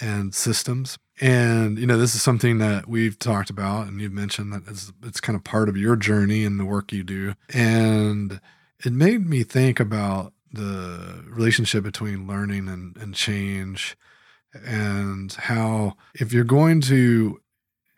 and 0.00 0.34
systems. 0.34 0.98
And, 1.20 1.78
you 1.78 1.86
know, 1.86 1.96
this 1.96 2.14
is 2.14 2.22
something 2.22 2.58
that 2.58 2.88
we've 2.88 3.18
talked 3.18 3.50
about, 3.50 3.86
and 3.86 4.00
you've 4.00 4.12
mentioned 4.12 4.52
that 4.52 4.62
it's, 4.68 4.92
it's 5.04 5.20
kind 5.20 5.36
of 5.36 5.44
part 5.44 5.68
of 5.68 5.76
your 5.76 5.96
journey 5.96 6.44
and 6.44 6.58
the 6.58 6.64
work 6.64 6.92
you 6.92 7.04
do. 7.04 7.34
And 7.52 8.40
it 8.84 8.92
made 8.92 9.26
me 9.26 9.44
think 9.44 9.78
about 9.78 10.32
the 10.52 11.24
relationship 11.28 11.84
between 11.84 12.26
learning 12.26 12.68
and, 12.68 12.96
and 12.96 13.14
change 13.14 13.96
and 14.64 15.32
how 15.32 15.94
if 16.14 16.32
you're 16.32 16.44
going 16.44 16.80
to 16.82 17.40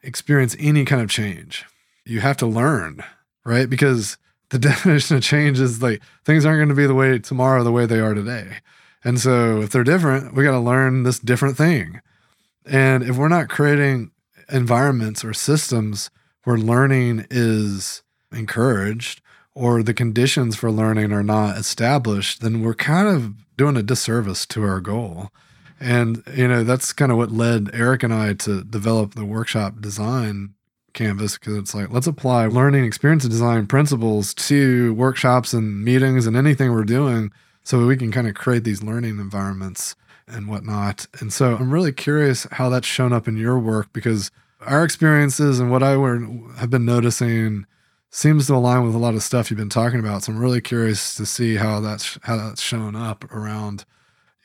experience 0.03 0.57
any 0.59 0.85
kind 0.85 1.03
of 1.03 1.11
change, 1.11 1.65
you 2.05 2.21
have 2.21 2.37
to 2.39 2.47
learn, 2.47 3.05
right? 3.45 3.69
Because 3.69 4.17
the 4.51 4.59
definition 4.59 5.17
of 5.17 5.23
change 5.23 5.61
is 5.61 5.83
like 5.83 6.03
things 6.25 6.45
aren't 6.45 6.59
going 6.59 6.69
to 6.69 6.75
be 6.75 6.87
the 6.87 6.95
way 6.95 7.19
tomorrow 7.19 7.63
the 7.63 7.73
way 7.73 7.87
they 7.87 8.01
are 8.01 8.15
today. 8.15 8.59
And 9.05 9.21
so 9.21 9.61
if 9.63 9.71
they're 9.71 9.85
different, 9.85 10.35
we 10.35 10.45
got 10.45 10.53
to 10.53 10.59
learn 10.59 11.03
this 11.03 11.19
different 11.19 11.57
thing. 11.57 12.01
And 12.65 13.05
if 13.05 13.17
we're 13.17 13.29
not 13.29 13.49
creating 13.49 14.11
environments 14.51 15.25
or 15.25 15.33
systems 15.33 16.11
where 16.45 16.57
learning 16.57 17.27
is 17.31 18.03
encouraged 18.33 19.21
or 19.55 19.83
the 19.83 19.95
conditions 19.95 20.57
for 20.57 20.71
learning 20.71 21.13
are 21.13 21.23
not 21.23 21.57
established, 21.57 22.41
then 22.41 22.63
we're 22.63 22.75
kind 22.75 23.09
of 23.09 23.35
doing 23.57 23.77
a 23.77 23.83
disservice 23.83 24.45
to 24.47 24.63
our 24.63 24.81
goal. 24.81 25.31
And, 25.79 26.23
you 26.35 26.49
know, 26.49 26.65
that's 26.65 26.93
kind 26.93 27.13
of 27.13 27.19
what 27.19 27.31
led 27.31 27.71
Eric 27.73 28.03
and 28.03 28.13
I 28.13 28.33
to 28.35 28.65
develop 28.65 29.15
the 29.15 29.25
workshop 29.25 29.81
design 29.81 30.55
canvas 30.95 31.39
because 31.39 31.57
it's 31.57 31.75
like, 31.75 31.91
let's 31.91 32.07
apply 32.07 32.47
learning 32.47 32.85
experience 32.85 33.25
design 33.25 33.67
principles 33.67 34.33
to 34.35 34.95
workshops 34.95 35.53
and 35.53 35.85
meetings 35.85 36.27
and 36.27 36.37
anything 36.37 36.73
we're 36.73 36.85
doing 36.85 37.31
so 37.63 37.85
we 37.87 37.97
can 37.97 38.11
kind 38.11 38.27
of 38.27 38.35
create 38.35 38.65
these 38.65 38.83
learning 38.83 39.19
environments 39.19 39.95
and 40.27 40.49
whatnot. 40.49 41.07
And 41.21 41.33
so 41.33 41.57
I'm 41.57 41.73
really 41.73 41.93
curious 41.93 42.47
how 42.53 42.69
that's 42.69 42.87
shown 42.87 43.13
up 43.13 43.29
in 43.29 43.37
your 43.37 43.59
work 43.59 43.93
because 43.93 44.31
our 44.61 44.83
experiences 44.85 45.61
and 45.61 45.71
what 45.71 45.83
I 45.83 45.91
have 46.59 46.71
been 46.71 46.85
noticing 46.85 47.67
seems 48.11 48.47
to 48.47 48.55
align 48.55 48.85
with 48.85 48.95
a 48.95 48.99
lot 48.99 49.15
of 49.15 49.23
stuff 49.23 49.51
you've 49.51 49.59
been 49.59 49.69
talking 49.69 50.01
about. 50.01 50.25
So 50.25 50.33
I'm 50.33 50.39
really 50.39 50.61
curious 50.61 51.15
to 51.17 51.27
see 51.27 51.57
how 51.57 51.81
that's 51.81 52.19
how 52.23 52.37
that's 52.37 52.63
shown 52.63 52.97
up 52.97 53.31
around 53.33 53.85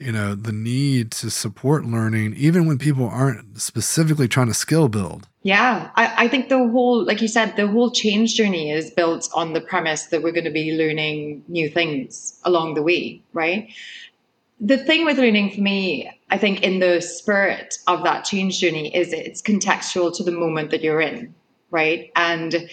you 0.01 0.11
know 0.11 0.35
the 0.35 0.51
need 0.51 1.11
to 1.11 1.29
support 1.29 1.85
learning 1.85 2.33
even 2.35 2.65
when 2.65 2.77
people 2.77 3.07
aren't 3.07 3.61
specifically 3.61 4.27
trying 4.27 4.47
to 4.47 4.53
skill 4.53 4.87
build. 4.87 5.27
Yeah 5.43 5.89
I, 5.95 6.25
I, 6.25 6.27
think 6.27 6.49
the 6.49 6.57
whole 6.57 7.05
like 7.05 7.21
you 7.21 7.27
said 7.27 7.55
the 7.55 7.67
whole 7.67 7.91
change 7.91 8.35
journey 8.35 8.71
is 8.71 8.91
built 8.91 9.29
on 9.33 9.53
the 9.53 9.61
premise 9.61 10.07
that 10.07 10.23
we're 10.23 10.31
going 10.31 10.45
to 10.45 10.51
be 10.51 10.73
learning 10.77 11.43
new 11.47 11.69
things 11.69 12.39
along 12.43 12.73
the 12.73 12.81
way 12.83 13.21
right? 13.33 13.69
The 14.59 14.77
thing 14.77 15.05
with 15.05 15.17
learning 15.17 15.51
for 15.51 15.61
me 15.61 16.11
i 16.29 16.37
think 16.37 16.61
in 16.61 16.79
the 16.79 17.01
spirit 17.01 17.75
of 17.87 18.03
that 18.03 18.25
change 18.25 18.59
journey 18.59 18.95
is 18.95 19.13
it's 19.13 19.41
contextual 19.41 20.15
to 20.17 20.23
the 20.23 20.31
moment 20.31 20.71
that 20.71 20.81
you're 20.81 21.01
in 21.01 21.33
right? 21.69 22.11
And 22.15 22.69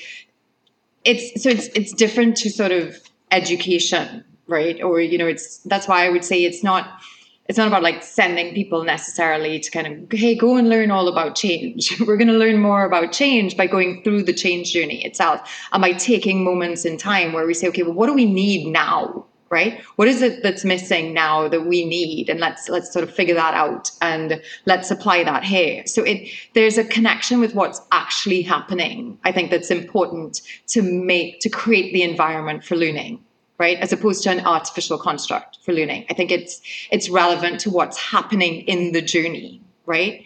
it's 1.05 1.43
so 1.43 1.51
it's 1.51 1.69
it's 1.69 1.93
different 1.93 2.37
to 2.39 2.51
sort 2.51 2.73
of 2.73 2.99
education 3.31 4.25
right? 4.47 4.83
Or 4.83 5.01
you 5.01 5.19
know 5.19 5.27
it's 5.27 5.59
that's 5.59 5.87
why 5.87 6.05
i 6.07 6.09
would 6.09 6.25
say 6.25 6.43
it's 6.45 6.65
not 6.65 7.01
it's 7.49 7.57
not 7.57 7.67
about 7.67 7.83
like 7.83 8.03
sending 8.03 8.55
people 8.55 8.85
necessarily 8.85 9.59
to 9.59 9.71
kind 9.71 9.87
of 9.87 10.19
hey 10.19 10.35
go 10.35 10.57
and 10.57 10.69
learn 10.69 10.91
all 10.91 11.09
about 11.09 11.35
change. 11.35 11.99
We're 12.07 12.19
going 12.19 12.29
to 12.29 12.35
learn 12.35 12.59
more 12.59 12.85
about 12.85 13.13
change 13.13 13.57
by 13.57 13.67
going 13.67 14.03
through 14.03 14.25
the 14.25 14.35
change 14.35 14.73
journey 14.73 15.05
itself. 15.05 15.41
And 15.73 15.81
by 15.81 15.93
taking 15.93 16.45
moments 16.45 16.85
in 16.85 16.99
time 16.99 17.33
where 17.33 17.47
we 17.47 17.55
say 17.55 17.69
okay 17.69 17.83
well 17.83 17.95
what 17.95 18.07
do 18.07 18.15
we 18.15 18.27
need 18.27 18.71
now? 18.71 19.25
Right? 19.51 19.81
What 19.97 20.09
is 20.09 20.21
it 20.21 20.43
that's 20.43 20.63
missing 20.63 21.15
now 21.15 21.49
that 21.49 21.63
we 21.63 21.87
need? 21.87 22.29
And 22.29 22.39
let's 22.39 22.69
let's 22.69 22.93
sort 22.93 23.03
of 23.03 23.15
figure 23.15 23.35
that 23.35 23.55
out 23.55 23.91
and 24.03 24.43
let's 24.67 24.91
apply 24.91 25.25
that 25.25 25.43
here. 25.43 25.87
So 25.87 26.03
it 26.05 26.29
there's 26.53 26.77
a 26.77 26.85
connection 26.85 27.41
with 27.41 27.55
what's 27.55 27.81
actually 27.93 28.43
happening 28.43 29.19
i 29.25 29.33
think 29.33 29.51
that's 29.51 29.71
important 29.71 30.43
to 30.67 30.83
make 30.83 31.41
to 31.41 31.49
create 31.49 31.93
the 31.93 32.03
environment 32.03 32.65
for 32.65 32.77
learning 32.77 33.19
right? 33.59 33.79
As 33.79 33.93
opposed 33.93 34.23
to 34.23 34.31
an 34.31 34.41
artificial 34.41 34.99
construct 34.99 35.59
for 35.63 35.73
learning. 35.73 36.07
I 36.11 36.15
think 36.15 36.31
it's 36.31 36.61
it's 36.91 37.09
relevant 37.09 37.61
to 37.61 37.71
what's 37.71 37.99
happening 37.99 38.63
in 38.63 38.93
the 38.93 39.03
journey 39.03 39.63
right? 39.89 40.25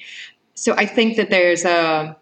So 0.55 0.74
i 0.74 0.85
think 0.85 1.16
that 1.16 1.30
there's 1.30 1.64
a 1.64 2.14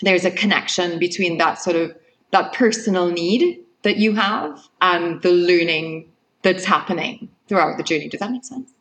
there's 0.00 0.24
a 0.24 0.30
connection 0.30 0.98
between 0.98 1.38
that 1.38 1.62
sort 1.62 1.76
of 1.76 1.94
that 2.32 2.52
personal 2.52 3.10
need 3.10 3.60
that 3.82 3.98
you 3.98 4.14
have 4.14 4.68
and 4.80 5.22
the 5.22 5.30
learning 5.30 6.10
that's 6.42 6.64
happening 6.64 7.28
throughout 7.46 7.76
the 7.76 7.84
journey. 7.84 8.08
Does 8.08 8.20
that 8.20 8.32
make 8.32 8.44
sense? 8.44 8.72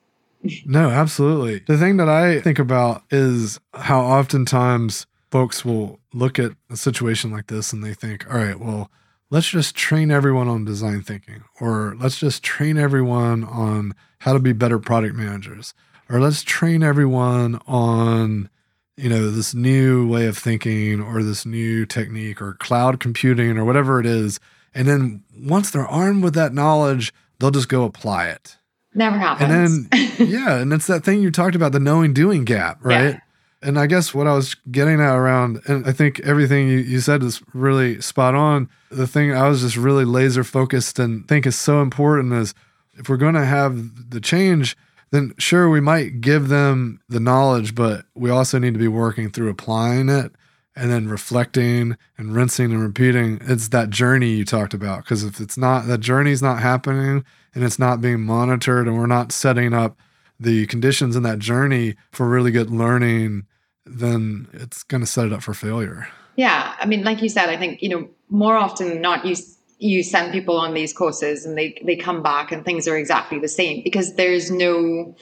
No 0.66 0.90
absolutely. 0.90 1.60
The 1.68 1.78
thing 1.78 1.98
that 1.98 2.10
i 2.10 2.42
think 2.42 2.58
about 2.58 3.04
is 3.12 3.60
how 3.76 4.02
oftentimes 4.02 5.06
folks 5.30 5.64
will 5.64 6.00
look 6.14 6.40
at 6.40 6.54
a 6.70 6.76
situation 6.76 7.30
like 7.30 7.48
this 7.48 7.72
and 7.72 7.84
they 7.84 7.94
think 7.94 8.26
all 8.28 8.40
right 8.40 8.60
well 8.60 8.90
let's 9.32 9.50
just 9.50 9.76
train 9.76 10.12
everyone 10.12 10.48
on 10.48 10.66
design 10.66 11.02
thinking, 11.02 11.44
or 11.60 11.96
let's 12.00 12.20
just 12.20 12.44
train 12.44 12.78
everyone 12.78 13.44
on 13.46 13.96
how 14.20 14.34
to 14.34 14.40
be 14.40 14.54
better 14.54 14.78
product 14.78 15.16
managers, 15.16 15.74
or 16.10 16.20
let's 16.20 16.44
train 16.44 16.84
everyone 16.84 17.60
on 17.66 18.50
you 18.98 19.10
know 19.10 19.32
this 19.32 19.56
new 19.56 20.08
way 20.08 20.28
of 20.28 20.38
thinking 20.38 21.02
or 21.02 21.24
this 21.24 21.46
new 21.46 21.86
technique 21.86 22.42
or 22.42 22.54
cloud 22.56 23.00
computing 23.00 23.58
or 23.58 23.66
whatever 23.66 24.00
it 24.00 24.06
is. 24.06 24.40
And 24.76 24.88
then 24.88 25.24
once 25.36 25.72
they're 25.72 25.88
armed 25.88 26.24
with 26.24 26.36
that 26.36 26.54
knowledge 26.54 27.14
they'll 27.40 27.52
just 27.52 27.70
go 27.70 27.84
apply 27.86 28.28
it. 28.28 28.58
Never 28.94 29.18
happens 29.18 29.50
and 29.50 29.90
then 29.90 30.10
yeah 30.30 30.58
and 30.60 30.72
it's 30.74 30.88
that 30.88 31.04
thing 31.04 31.22
you 31.22 31.32
talked 31.32 31.56
about 31.56 31.72
the 31.72 31.80
knowing 31.80 32.14
doing 32.14 32.44
gap 32.44 32.78
right? 32.84 33.16
Yeah. 33.16 33.20
And 33.62 33.80
i 33.80 33.86
guess 33.86 34.14
what 34.14 34.28
i 34.28 34.34
was 34.34 34.56
getting 34.72 35.00
at 35.00 35.16
around 35.16 35.62
and 35.68 35.88
i 35.88 35.92
think 35.92 36.20
everything 36.22 36.68
you, 36.68 36.78
you 36.78 37.00
said 37.00 37.24
is 37.24 37.42
really 37.54 38.02
spot 38.02 38.36
on 38.36 38.70
the 38.92 39.08
thing 39.08 39.34
I 39.34 39.48
was 39.48 39.62
just 39.62 39.78
really 39.78 40.06
laser 40.06 40.44
focused 40.44 41.00
and 41.00 41.28
think 41.28 41.48
is 41.48 41.58
so 41.58 41.82
important 41.82 42.34
is 42.34 42.54
if 42.96 43.10
we're 43.10 43.18
going 43.18 43.36
to 43.36 43.46
have 43.46 44.12
the 44.12 44.20
change, 44.20 44.78
then 45.12 45.34
sure, 45.38 45.70
we 45.70 45.80
might 45.80 46.22
give 46.22 46.50
them 46.50 47.00
the 47.10 47.20
knowledge, 47.20 47.74
but 47.74 48.06
we 48.14 48.30
also 48.30 48.60
need 48.60 48.74
to 48.74 48.80
be 48.80 48.88
working 48.88 49.32
through 49.32 49.50
applying 49.50 50.10
it 50.10 50.34
and 50.76 50.92
then 50.92 51.08
reflecting 51.08 51.98
and 52.18 52.36
rinsing 52.36 52.72
and 52.72 52.82
repeating. 52.82 53.40
It's 53.42 53.70
that 53.70 53.90
journey 53.90 54.32
you 54.32 54.46
talked 54.46 54.74
about. 54.74 55.04
Because 55.04 55.24
if 55.24 55.40
it's 55.40 55.58
not, 55.58 55.88
that 55.88 56.00
journey's 56.00 56.42
not 56.42 56.60
happening 56.60 57.26
and 57.54 57.64
it's 57.64 57.80
not 57.80 58.02
being 58.02 58.22
monitored 58.22 58.88
and 58.88 58.98
we're 58.98 59.08
not 59.08 59.32
setting 59.32 59.74
up 59.74 59.98
the 60.40 60.66
conditions 60.68 61.16
in 61.16 61.24
that 61.24 61.40
journey 61.40 61.96
for 62.12 62.28
really 62.28 62.52
good 62.52 62.72
learning, 62.72 63.46
then 63.86 64.48
it's 64.54 64.84
going 64.84 65.02
to 65.02 65.08
set 65.08 65.26
it 65.26 65.34
up 65.34 65.44
for 65.44 65.54
failure. 65.54 66.08
Yeah. 66.36 66.76
I 66.80 66.86
mean, 66.86 67.04
like 67.04 67.22
you 67.22 67.30
said, 67.30 67.50
I 67.50 67.58
think, 67.58 67.82
you 67.82 67.90
know, 67.90 68.10
more 68.30 68.56
often 68.56 68.90
than 68.90 69.02
not, 69.02 69.26
you 69.26 69.36
you 69.82 70.04
send 70.04 70.32
people 70.32 70.58
on 70.58 70.76
these 70.76 70.94
courses 70.94 71.44
and 71.44 71.58
they 71.58 71.82
they 71.84 71.96
come 71.96 72.22
back 72.22 72.52
and 72.52 72.64
things 72.64 72.88
are 72.88 72.96
exactly 72.96 73.40
the 73.40 73.48
same 73.48 73.84
because 73.84 74.14
there's 74.14 74.52
no 74.52 75.16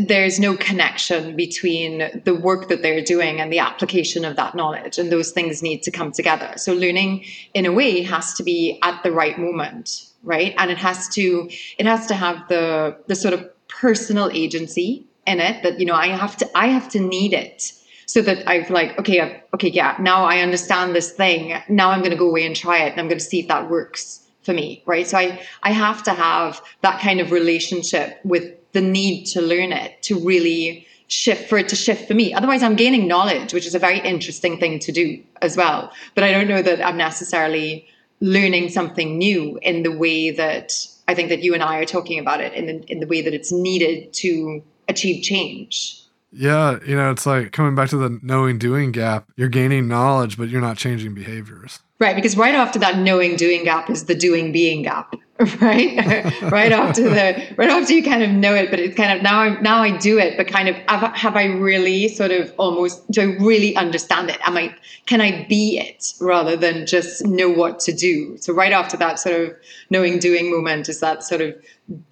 there's 0.00 0.40
no 0.40 0.56
connection 0.56 1.36
between 1.36 2.22
the 2.24 2.34
work 2.34 2.68
that 2.68 2.80
they're 2.80 3.04
doing 3.04 3.38
and 3.38 3.52
the 3.52 3.58
application 3.58 4.24
of 4.24 4.34
that 4.36 4.54
knowledge 4.54 4.96
and 4.96 5.12
those 5.12 5.30
things 5.30 5.62
need 5.62 5.82
to 5.82 5.90
come 5.90 6.10
together 6.10 6.54
so 6.56 6.72
learning 6.72 7.22
in 7.52 7.66
a 7.66 7.72
way 7.72 8.02
has 8.02 8.32
to 8.32 8.42
be 8.42 8.78
at 8.82 9.02
the 9.02 9.12
right 9.12 9.38
moment 9.38 10.06
right 10.22 10.54
and 10.56 10.70
it 10.70 10.78
has 10.78 11.06
to 11.08 11.46
it 11.76 11.84
has 11.84 12.06
to 12.06 12.14
have 12.14 12.48
the 12.48 12.96
the 13.08 13.14
sort 13.14 13.34
of 13.34 13.46
personal 13.68 14.30
agency 14.32 15.06
in 15.26 15.40
it 15.40 15.62
that 15.62 15.78
you 15.80 15.86
know 15.86 15.94
i 15.94 16.08
have 16.08 16.36
to 16.36 16.48
i 16.56 16.66
have 16.66 16.88
to 16.88 17.00
need 17.00 17.32
it 17.32 17.72
so 18.06 18.22
that 18.22 18.48
I've 18.48 18.70
like, 18.70 18.98
okay, 19.00 19.42
okay, 19.52 19.68
yeah, 19.68 19.96
now 20.00 20.24
I 20.24 20.38
understand 20.38 20.94
this 20.94 21.10
thing. 21.10 21.60
Now 21.68 21.90
I'm 21.90 21.98
going 21.98 22.12
to 22.12 22.16
go 22.16 22.28
away 22.28 22.46
and 22.46 22.54
try 22.54 22.78
it, 22.78 22.92
and 22.92 23.00
I'm 23.00 23.08
going 23.08 23.18
to 23.18 23.24
see 23.24 23.40
if 23.40 23.48
that 23.48 23.68
works 23.68 24.24
for 24.42 24.52
me, 24.52 24.82
right? 24.86 25.06
So 25.06 25.18
I 25.18 25.42
I 25.64 25.72
have 25.72 26.02
to 26.04 26.12
have 26.12 26.62
that 26.82 27.00
kind 27.00 27.20
of 27.20 27.32
relationship 27.32 28.18
with 28.24 28.54
the 28.72 28.80
need 28.80 29.24
to 29.26 29.42
learn 29.42 29.72
it 29.72 30.00
to 30.02 30.18
really 30.18 30.86
shift 31.08 31.48
for 31.48 31.58
it 31.58 31.68
to 31.70 31.76
shift 31.76 32.06
for 32.06 32.14
me. 32.14 32.32
Otherwise, 32.32 32.62
I'm 32.62 32.76
gaining 32.76 33.08
knowledge, 33.08 33.52
which 33.52 33.66
is 33.66 33.74
a 33.74 33.78
very 33.78 33.98
interesting 33.98 34.58
thing 34.58 34.78
to 34.80 34.92
do 34.92 35.22
as 35.42 35.56
well. 35.56 35.92
But 36.14 36.24
I 36.24 36.32
don't 36.32 36.48
know 36.48 36.62
that 36.62 36.84
I'm 36.84 36.96
necessarily 36.96 37.86
learning 38.20 38.70
something 38.70 39.18
new 39.18 39.58
in 39.62 39.82
the 39.82 39.92
way 39.92 40.30
that 40.30 40.72
I 41.08 41.14
think 41.14 41.28
that 41.28 41.42
you 41.42 41.54
and 41.54 41.62
I 41.62 41.78
are 41.78 41.84
talking 41.84 42.18
about 42.18 42.40
it 42.40 42.54
in 42.54 42.66
the, 42.66 42.84
in 42.90 43.00
the 43.00 43.06
way 43.06 43.20
that 43.22 43.34
it's 43.34 43.52
needed 43.52 44.12
to 44.14 44.62
achieve 44.88 45.22
change. 45.22 46.02
Yeah, 46.32 46.78
you 46.86 46.96
know, 46.96 47.10
it's 47.10 47.24
like 47.24 47.52
coming 47.52 47.74
back 47.74 47.88
to 47.90 47.96
the 47.96 48.18
knowing 48.22 48.58
doing 48.58 48.92
gap. 48.92 49.28
You're 49.36 49.48
gaining 49.48 49.88
knowledge, 49.88 50.36
but 50.36 50.48
you're 50.48 50.60
not 50.60 50.76
changing 50.76 51.14
behaviors. 51.14 51.80
Right, 51.98 52.14
because 52.14 52.36
right 52.36 52.54
after 52.54 52.78
that 52.80 52.98
knowing 52.98 53.36
doing 53.36 53.64
gap 53.64 53.88
is 53.88 54.04
the 54.04 54.14
doing 54.14 54.52
being 54.52 54.82
gap, 54.82 55.14
right? 55.60 56.32
Right 56.42 56.72
after 56.72 57.02
the 57.02 57.54
right 57.56 57.68
after 57.68 57.92
you 57.92 58.02
kind 58.02 58.22
of 58.22 58.30
know 58.30 58.54
it 58.54 58.70
but 58.70 58.78
it's 58.78 58.96
kind 58.96 59.16
of 59.16 59.22
now 59.22 59.40
i 59.40 59.60
now 59.60 59.82
i 59.82 59.94
do 59.96 60.18
it 60.18 60.36
but 60.36 60.46
kind 60.46 60.68
of 60.68 60.76
have, 60.88 61.14
have 61.14 61.36
i 61.36 61.44
really 61.44 62.08
sort 62.08 62.30
of 62.30 62.52
almost 62.56 63.08
do 63.10 63.20
i 63.20 63.24
really 63.44 63.76
understand 63.76 64.30
it? 64.30 64.38
Am 64.46 64.56
i 64.56 64.74
can 65.04 65.20
i 65.20 65.44
be 65.46 65.78
it 65.78 66.14
rather 66.20 66.56
than 66.56 66.86
just 66.86 67.26
know 67.26 67.50
what 67.50 67.80
to 67.80 67.92
do? 67.92 68.38
So 68.38 68.54
right 68.54 68.72
after 68.72 68.96
that 68.96 69.18
sort 69.18 69.40
of 69.40 69.56
knowing 69.90 70.18
doing 70.18 70.50
moment 70.50 70.88
is 70.88 71.00
that 71.00 71.22
sort 71.22 71.42
of 71.42 71.54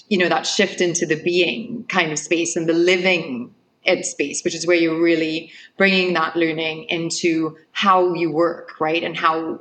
you 0.09 0.19
know 0.19 0.29
that 0.29 0.47
shift 0.47 0.81
into 0.81 1.07
the 1.07 1.23
being 1.23 1.85
kind 1.89 2.13
of 2.13 2.19
space 2.19 2.57
and 2.57 2.69
the 2.69 2.75
living 2.75 3.55
it 3.85 4.05
space 4.05 4.43
which 4.45 4.55
is 4.55 4.67
where 4.67 4.77
you're 4.77 5.03
really 5.03 5.51
bringing 5.77 6.15
that 6.15 6.37
learning 6.37 6.85
into 6.85 7.57
how 7.73 8.13
you 8.15 8.31
work 8.31 8.81
right? 8.81 9.03
And 9.03 9.17
how 9.17 9.61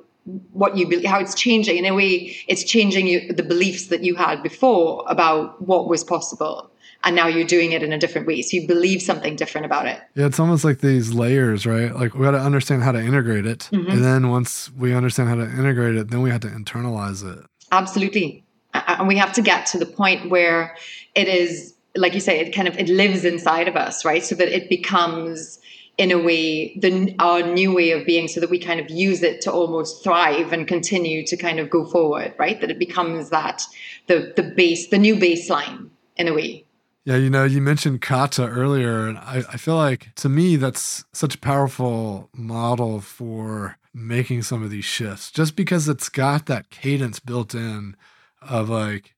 what 0.51 0.77
you 0.77 0.87
believe, 0.87 1.05
how 1.05 1.19
it's 1.19 1.35
changing. 1.35 1.77
In 1.77 1.85
a 1.85 1.93
way 1.93 2.35
it's 2.47 2.63
changing 2.63 3.07
you, 3.07 3.33
the 3.33 3.43
beliefs 3.43 3.87
that 3.87 4.03
you 4.03 4.15
had 4.15 4.41
before 4.41 5.03
about 5.07 5.61
what 5.61 5.87
was 5.87 6.03
possible 6.03 6.71
and 7.03 7.15
now 7.15 7.27
you're 7.27 7.47
doing 7.47 7.73
it 7.73 7.83
in 7.83 7.91
a 7.91 7.97
different 7.97 8.27
way. 8.27 8.41
So 8.41 8.57
you 8.57 8.67
believe 8.67 9.01
something 9.01 9.35
different 9.35 9.65
about 9.65 9.85
it. 9.87 9.99
Yeah 10.15 10.25
it's 10.25 10.39
almost 10.39 10.63
like 10.63 10.79
these 10.79 11.13
layers 11.13 11.65
right? 11.65 11.93
Like 11.93 12.13
we 12.13 12.21
got 12.21 12.31
to 12.31 12.39
understand 12.39 12.83
how 12.83 12.91
to 12.91 13.01
integrate 13.01 13.45
it. 13.45 13.69
Mm-hmm. 13.71 13.91
and 13.91 14.03
then 14.03 14.29
once 14.29 14.71
we 14.71 14.93
understand 14.93 15.29
how 15.29 15.35
to 15.35 15.43
integrate 15.43 15.95
it 15.95 16.09
then 16.09 16.21
we 16.21 16.29
have 16.29 16.41
to 16.41 16.47
internalize 16.47 17.23
it. 17.25 17.45
Absolutely. 17.71 18.43
And 18.73 19.07
we 19.07 19.17
have 19.17 19.33
to 19.33 19.41
get 19.41 19.65
to 19.67 19.77
the 19.77 19.85
point 19.85 20.29
where 20.29 20.75
it 21.15 21.27
is 21.27 21.75
like 21.95 22.13
you 22.13 22.19
say 22.21 22.39
it 22.39 22.55
kind 22.55 22.67
of 22.67 22.77
it 22.77 22.89
lives 22.89 23.25
inside 23.25 23.67
of 23.67 23.75
us 23.75 24.05
right? 24.05 24.23
So 24.23 24.35
that 24.35 24.47
it 24.47 24.69
becomes 24.69 25.59
in 25.97 26.11
a 26.11 26.17
way 26.17 26.75
the 26.79 27.15
our 27.19 27.41
new 27.41 27.73
way 27.73 27.91
of 27.91 28.05
being 28.05 28.27
so 28.27 28.39
that 28.39 28.49
we 28.49 28.59
kind 28.59 28.79
of 28.79 28.89
use 28.89 29.21
it 29.21 29.41
to 29.41 29.51
almost 29.51 30.03
thrive 30.03 30.51
and 30.51 30.67
continue 30.67 31.25
to 31.25 31.37
kind 31.37 31.59
of 31.59 31.69
go 31.69 31.85
forward 31.85 32.33
right? 32.37 32.59
That 32.61 32.71
it 32.71 32.79
becomes 32.79 33.29
that 33.29 33.63
the 34.07 34.33
the 34.35 34.43
base 34.43 34.87
the 34.89 34.97
new 34.97 35.15
baseline 35.15 35.89
in 36.15 36.27
a 36.27 36.33
way. 36.33 36.65
Yeah 37.05 37.17
you 37.17 37.29
know 37.29 37.43
you 37.43 37.61
mentioned 37.61 38.01
kata 38.01 38.47
earlier 38.47 39.07
and 39.07 39.17
I, 39.19 39.43
I 39.51 39.57
feel 39.57 39.75
like 39.75 40.13
to 40.15 40.29
me 40.29 40.55
that's 40.55 41.05
such 41.13 41.35
a 41.35 41.39
powerful 41.39 42.29
model 42.33 42.99
for 43.01 43.77
making 43.93 44.41
some 44.41 44.63
of 44.63 44.71
these 44.71 44.85
shifts. 44.85 45.29
Just 45.29 45.55
because 45.55 45.87
it's 45.87 46.09
got 46.09 46.47
that 46.47 46.71
cadence 46.71 47.19
built 47.19 47.53
in 47.53 47.95
of 48.41 48.69
like 48.69 49.13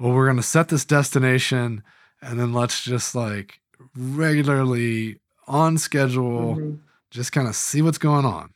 well 0.00 0.12
we're 0.12 0.26
going 0.26 0.36
to 0.38 0.42
set 0.42 0.68
this 0.68 0.86
destination 0.86 1.82
and 2.22 2.40
then 2.40 2.54
let's 2.54 2.82
just 2.82 3.14
like 3.14 3.60
regularly 3.94 5.20
on 5.46 5.78
schedule, 5.78 6.56
mm-hmm. 6.56 6.74
just 7.10 7.32
kind 7.32 7.48
of 7.48 7.54
see 7.54 7.82
what's 7.82 7.98
going 7.98 8.24
on. 8.24 8.52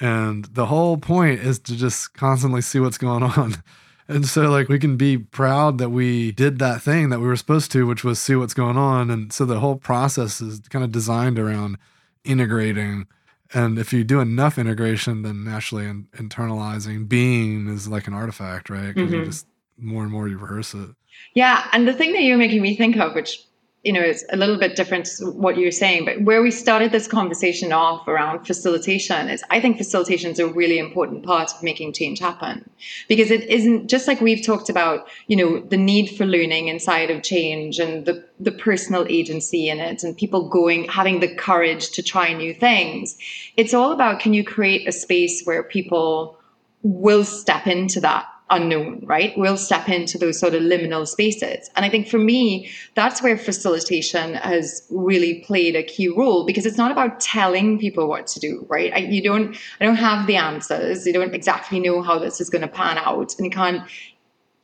And 0.00 0.44
the 0.46 0.66
whole 0.66 0.96
point 0.96 1.40
is 1.40 1.58
to 1.60 1.76
just 1.76 2.14
constantly 2.14 2.62
see 2.62 2.80
what's 2.80 2.98
going 2.98 3.22
on. 3.22 3.62
And 4.10 4.24
so, 4.24 4.50
like, 4.50 4.70
we 4.70 4.78
can 4.78 4.96
be 4.96 5.18
proud 5.18 5.76
that 5.78 5.90
we 5.90 6.32
did 6.32 6.58
that 6.60 6.80
thing 6.80 7.10
that 7.10 7.20
we 7.20 7.26
were 7.26 7.36
supposed 7.36 7.70
to, 7.72 7.86
which 7.86 8.02
was 8.02 8.18
see 8.18 8.34
what's 8.34 8.54
going 8.54 8.78
on. 8.78 9.10
And 9.10 9.30
so, 9.30 9.44
the 9.44 9.60
whole 9.60 9.76
process 9.76 10.40
is 10.40 10.60
kind 10.70 10.82
of 10.82 10.90
designed 10.90 11.38
around 11.38 11.76
integrating. 12.24 13.06
And 13.52 13.78
if 13.78 13.92
you 13.92 14.04
do 14.04 14.20
enough 14.20 14.58
integration, 14.58 15.22
then 15.22 15.44
naturally 15.44 15.84
in, 15.84 16.04
internalizing 16.16 17.06
being 17.06 17.68
is 17.68 17.86
like 17.86 18.06
an 18.06 18.14
artifact, 18.14 18.70
right? 18.70 18.94
Because 18.94 19.10
mm-hmm. 19.10 19.20
you 19.20 19.26
just 19.26 19.46
more 19.76 20.04
and 20.04 20.12
more 20.12 20.26
you 20.26 20.38
rehearse 20.38 20.72
it. 20.72 20.88
Yeah. 21.34 21.68
And 21.72 21.86
the 21.86 21.92
thing 21.92 22.14
that 22.14 22.22
you're 22.22 22.38
making 22.38 22.62
me 22.62 22.76
think 22.76 22.96
of, 22.96 23.14
which 23.14 23.44
you 23.88 23.94
know, 23.94 24.02
it's 24.02 24.22
a 24.28 24.36
little 24.36 24.58
bit 24.58 24.76
different 24.76 25.08
what 25.32 25.56
you're 25.56 25.70
saying, 25.72 26.04
but 26.04 26.20
where 26.20 26.42
we 26.42 26.50
started 26.50 26.92
this 26.92 27.08
conversation 27.08 27.72
off 27.72 28.06
around 28.06 28.44
facilitation 28.44 29.30
is 29.30 29.42
I 29.48 29.62
think 29.62 29.78
facilitation 29.78 30.30
is 30.30 30.38
a 30.38 30.46
really 30.46 30.78
important 30.78 31.24
part 31.24 31.54
of 31.54 31.62
making 31.62 31.94
change 31.94 32.18
happen 32.18 32.68
because 33.08 33.30
it 33.30 33.44
isn't 33.44 33.88
just 33.88 34.06
like 34.06 34.20
we've 34.20 34.44
talked 34.44 34.68
about, 34.68 35.08
you 35.26 35.36
know, 35.38 35.60
the 35.60 35.78
need 35.78 36.08
for 36.08 36.26
learning 36.26 36.68
inside 36.68 37.10
of 37.10 37.22
change 37.22 37.78
and 37.78 38.04
the, 38.04 38.22
the 38.38 38.52
personal 38.52 39.06
agency 39.08 39.70
in 39.70 39.80
it 39.80 40.04
and 40.04 40.14
people 40.14 40.50
going, 40.50 40.84
having 40.84 41.20
the 41.20 41.34
courage 41.34 41.88
to 41.92 42.02
try 42.02 42.34
new 42.34 42.52
things. 42.52 43.16
It's 43.56 43.72
all 43.72 43.92
about 43.92 44.20
can 44.20 44.34
you 44.34 44.44
create 44.44 44.86
a 44.86 44.92
space 44.92 45.44
where 45.44 45.62
people 45.62 46.38
will 46.82 47.24
step 47.24 47.66
into 47.66 48.00
that 48.00 48.26
unknown, 48.50 49.04
right? 49.04 49.36
We'll 49.36 49.56
step 49.56 49.88
into 49.88 50.18
those 50.18 50.38
sort 50.38 50.54
of 50.54 50.62
liminal 50.62 51.06
spaces. 51.06 51.68
And 51.76 51.84
I 51.84 51.90
think 51.90 52.08
for 52.08 52.18
me, 52.18 52.70
that's 52.94 53.22
where 53.22 53.36
facilitation 53.36 54.34
has 54.34 54.86
really 54.90 55.40
played 55.40 55.76
a 55.76 55.82
key 55.82 56.08
role 56.08 56.46
because 56.46 56.66
it's 56.66 56.78
not 56.78 56.90
about 56.90 57.20
telling 57.20 57.78
people 57.78 58.08
what 58.08 58.26
to 58.28 58.40
do, 58.40 58.64
right? 58.68 58.92
I, 58.92 58.98
you 58.98 59.22
don't, 59.22 59.56
I 59.80 59.84
don't 59.84 59.96
have 59.96 60.26
the 60.26 60.36
answers. 60.36 61.06
You 61.06 61.12
don't 61.12 61.34
exactly 61.34 61.80
know 61.80 62.02
how 62.02 62.18
this 62.18 62.40
is 62.40 62.50
going 62.50 62.62
to 62.62 62.68
pan 62.68 62.98
out 62.98 63.34
and 63.38 63.44
you 63.44 63.50
can't 63.50 63.82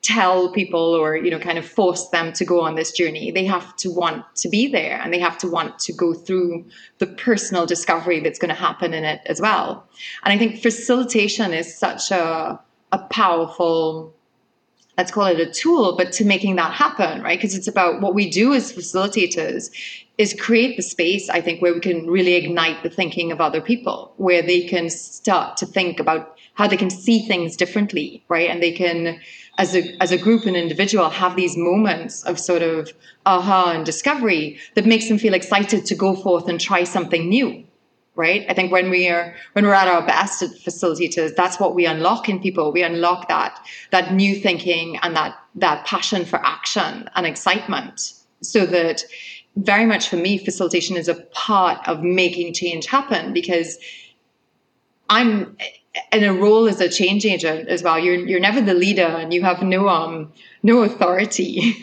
tell 0.05 0.53
people 0.53 0.95
or 0.95 1.17
you 1.17 1.31
know 1.31 1.39
kind 1.39 1.57
of 1.57 1.67
force 1.67 2.09
them 2.11 2.31
to 2.31 2.45
go 2.45 2.61
on 2.61 2.75
this 2.75 2.93
journey 2.93 3.31
they 3.31 3.47
have 3.47 3.75
to 3.75 3.91
want 3.91 4.23
to 4.37 4.51
be 4.51 4.67
there 4.67 5.01
and 5.03 5.15
they 5.15 5.19
have 5.19 5.39
to 5.39 5.49
want 5.49 5.79
to 5.79 5.95
go 5.95 6.13
through 6.13 6.63
the 6.99 7.07
personal 7.07 7.65
discovery 7.65 8.21
that's 8.21 8.39
going 8.39 8.51
to 8.51 8.55
happen 8.55 8.93
in 8.93 9.03
it 9.03 9.23
as 9.25 9.41
well 9.41 9.89
and 10.23 10.35
i 10.35 10.37
think 10.37 10.61
facilitation 10.61 11.55
is 11.55 11.75
such 11.75 12.11
a 12.11 12.61
a 12.95 12.99
powerful 13.09 14.15
let's 14.97 15.11
call 15.11 15.27
it 15.27 15.41
a 15.41 15.51
tool 15.51 15.97
but 15.97 16.13
to 16.13 16.25
making 16.25 16.55
that 16.57 16.73
happen 16.73 17.21
right? 17.23 17.39
Because 17.39 17.55
it's 17.57 17.67
about 17.69 18.01
what 18.01 18.15
we 18.15 18.31
do 18.31 18.55
as 18.55 18.73
facilitators 18.73 19.71
is 20.17 20.33
create 20.47 20.77
the 20.77 20.83
space 20.83 21.29
i 21.29 21.41
think 21.41 21.61
where 21.61 21.75
we 21.75 21.81
can 21.81 22.07
really 22.09 22.35
ignite 22.35 22.83
the 22.85 22.91
thinking 22.99 23.33
of 23.33 23.41
other 23.41 23.61
people 23.61 24.13
where 24.17 24.43
they 24.43 24.63
can 24.63 24.89
start 24.89 25.57
to 25.57 25.67
think 25.67 25.99
about 25.99 26.39
how 26.55 26.69
they 26.69 26.77
can 26.77 26.91
see 26.91 27.27
things 27.27 27.57
differently 27.57 28.23
right? 28.29 28.49
And 28.49 28.63
they 28.63 28.73
can 28.73 29.21
as 29.59 29.75
a 29.75 29.83
as 30.03 30.13
a 30.13 30.19
group 30.19 30.47
and 30.47 30.57
individual 30.57 31.11
have 31.11 31.37
these 31.37 31.57
moments 31.57 32.23
of 32.25 32.39
sort 32.39 32.63
of 32.63 32.93
aha 33.27 33.73
and 33.75 33.85
discovery 33.85 34.59
that 34.75 34.87
makes 34.87 35.09
them 35.09 35.19
feel 35.19 35.35
excited 35.35 35.85
to 35.87 35.95
go 35.95 36.15
forth 36.15 36.49
and 36.49 36.61
try 36.61 36.85
something 36.85 37.29
new 37.29 37.64
right? 38.17 38.47
I 38.49 38.55
think 38.55 38.71
when 38.71 38.91
we 38.91 39.09
are 39.09 39.35
when 39.53 39.65
we're 39.65 39.75
at 39.75 39.89
our 39.89 40.07
best 40.07 40.43
at 40.43 40.51
facilitators 40.51 41.35
that's 41.35 41.59
what 41.59 41.75
we 41.75 41.87
unlock 41.87 42.29
in 42.29 42.41
people. 42.41 42.73
We 42.73 42.83
unlock 42.83 43.29
that 43.29 43.61
that 43.91 44.13
new 44.13 44.35
thinking 44.37 44.99
and 45.03 45.17
that 45.17 45.37
that 45.57 45.85
passion 45.87 46.25
for 46.25 46.45
action 46.45 47.09
and 47.15 47.27
excitement. 47.27 48.13
So 48.41 48.67
that 48.67 49.05
very 49.57 49.87
much 49.87 50.09
for 50.09 50.17
me 50.17 50.39
facilitation 50.39 50.97
is 50.97 51.09
a 51.09 51.15
part 51.33 51.87
of 51.89 52.03
making 52.03 52.55
change 52.55 52.87
happen 52.87 53.33
because 53.33 53.79
i'm 55.11 55.57
in 56.13 56.25
a 56.25 56.33
role 56.33 56.69
as 56.69 56.81
a 56.81 56.89
change 56.89 57.25
agent 57.25 57.69
as 57.69 57.83
well. 57.83 57.99
You're 57.99 58.17
you're 58.17 58.41
never 58.41 58.61
the 58.61 58.75
leader 58.75 59.03
and 59.03 59.33
you 59.33 59.43
have 59.43 59.63
no 59.63 59.89
um 59.89 60.33
no 60.63 60.83
authority 60.83 61.77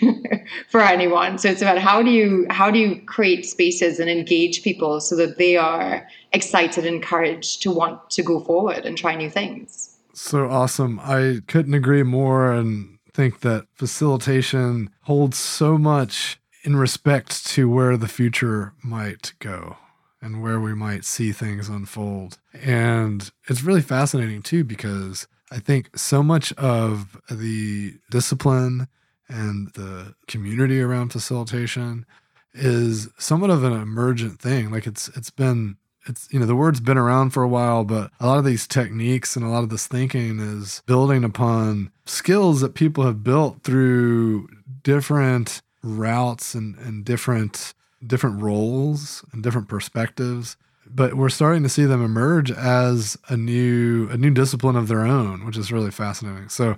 for 0.69 0.81
anyone. 0.81 1.37
So 1.37 1.49
it's 1.49 1.61
about 1.61 1.77
how 1.77 2.01
do 2.01 2.11
you 2.11 2.45
how 2.49 2.71
do 2.71 2.79
you 2.79 3.01
create 3.05 3.45
spaces 3.45 3.99
and 3.99 4.09
engage 4.09 4.63
people 4.63 4.99
so 4.99 5.15
that 5.15 5.37
they 5.37 5.55
are 5.57 6.07
excited 6.33 6.85
and 6.85 6.95
encouraged 6.95 7.61
to 7.63 7.71
want 7.71 8.09
to 8.11 8.23
go 8.23 8.39
forward 8.39 8.85
and 8.85 8.97
try 8.97 9.15
new 9.15 9.29
things? 9.29 9.97
So 10.13 10.49
awesome. 10.49 10.99
I 10.99 11.39
couldn't 11.47 11.73
agree 11.73 12.03
more 12.03 12.51
and 12.51 12.97
think 13.13 13.41
that 13.41 13.65
facilitation 13.73 14.89
holds 15.01 15.37
so 15.37 15.77
much 15.77 16.39
in 16.63 16.75
respect 16.75 17.45
to 17.47 17.69
where 17.69 17.97
the 17.97 18.07
future 18.07 18.73
might 18.83 19.33
go 19.39 19.77
and 20.21 20.41
where 20.41 20.59
we 20.59 20.73
might 20.73 21.05
see 21.05 21.31
things 21.31 21.69
unfold. 21.69 22.37
And 22.53 23.31
it's 23.47 23.63
really 23.63 23.81
fascinating 23.81 24.41
too, 24.41 24.63
because 24.63 25.27
I 25.51 25.59
think 25.59 25.97
so 25.97 26.21
much 26.23 26.53
of 26.53 27.19
the 27.29 27.95
discipline 28.09 28.87
and 29.27 29.73
the 29.73 30.15
community 30.27 30.81
around 30.81 31.09
facilitation 31.09 32.05
is 32.53 33.09
somewhat 33.17 33.49
of 33.49 33.63
an 33.63 33.73
emergent 33.73 34.39
thing. 34.39 34.71
Like 34.71 34.85
it's 34.85 35.07
it's 35.09 35.29
been 35.29 35.77
it's 36.05 36.27
you 36.31 36.39
know 36.39 36.45
the 36.45 36.55
word's 36.55 36.79
been 36.79 36.97
around 36.97 37.29
for 37.29 37.43
a 37.43 37.47
while 37.47 37.83
but 37.83 38.11
a 38.19 38.25
lot 38.25 38.39
of 38.39 38.45
these 38.45 38.67
techniques 38.67 39.35
and 39.35 39.45
a 39.45 39.49
lot 39.49 39.63
of 39.63 39.69
this 39.69 39.87
thinking 39.87 40.39
is 40.39 40.81
building 40.85 41.23
upon 41.23 41.91
skills 42.05 42.61
that 42.61 42.73
people 42.73 43.05
have 43.05 43.23
built 43.23 43.61
through 43.63 44.47
different 44.83 45.61
routes 45.83 46.55
and, 46.55 46.75
and 46.79 47.05
different 47.05 47.73
different 48.05 48.41
roles 48.41 49.23
and 49.31 49.43
different 49.43 49.67
perspectives 49.67 50.57
but 50.93 51.13
we're 51.13 51.29
starting 51.29 51.63
to 51.63 51.69
see 51.69 51.85
them 51.85 52.03
emerge 52.03 52.51
as 52.51 53.17
a 53.29 53.37
new 53.37 54.09
a 54.09 54.17
new 54.17 54.31
discipline 54.31 54.75
of 54.75 54.87
their 54.87 55.05
own 55.05 55.45
which 55.45 55.57
is 55.57 55.71
really 55.71 55.91
fascinating. 55.91 56.49
So 56.49 56.75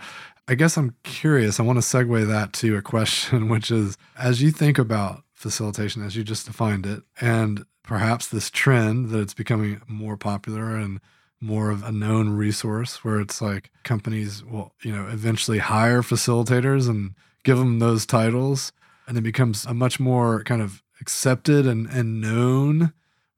i 0.47 0.55
guess 0.55 0.77
i'm 0.77 0.95
curious 1.03 1.59
i 1.59 1.63
want 1.63 1.81
to 1.81 1.85
segue 1.85 2.27
that 2.27 2.51
to 2.53 2.75
a 2.75 2.81
question 2.81 3.47
which 3.53 3.71
is 3.71 3.97
as 4.17 4.41
you 4.41 4.51
think 4.51 4.77
about 4.77 5.23
facilitation 5.33 6.03
as 6.03 6.15
you 6.15 6.23
just 6.23 6.45
defined 6.45 6.85
it 6.85 7.03
and 7.21 7.65
perhaps 7.81 8.27
this 8.27 8.49
trend 8.49 9.09
that 9.09 9.19
it's 9.19 9.33
becoming 9.33 9.81
more 9.87 10.17
popular 10.17 10.75
and 10.75 10.99
more 11.39 11.69
of 11.69 11.83
a 11.83 11.91
known 11.91 12.29
resource 12.29 13.03
where 13.03 13.19
it's 13.19 13.41
like 13.41 13.71
companies 13.83 14.43
will 14.43 14.73
you 14.81 14.91
know 14.93 15.07
eventually 15.07 15.59
hire 15.59 16.01
facilitators 16.01 16.89
and 16.89 17.13
give 17.43 17.57
them 17.57 17.79
those 17.79 18.05
titles 18.05 18.73
and 19.07 19.17
it 19.17 19.21
becomes 19.21 19.65
a 19.65 19.73
much 19.73 19.99
more 19.99 20.43
kind 20.43 20.61
of 20.61 20.82
accepted 21.03 21.67
and, 21.67 21.85
and 21.87 22.21
known 22.21 22.93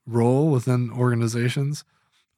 role 0.05 0.51
within 0.51 0.91
organizations. 0.91 1.83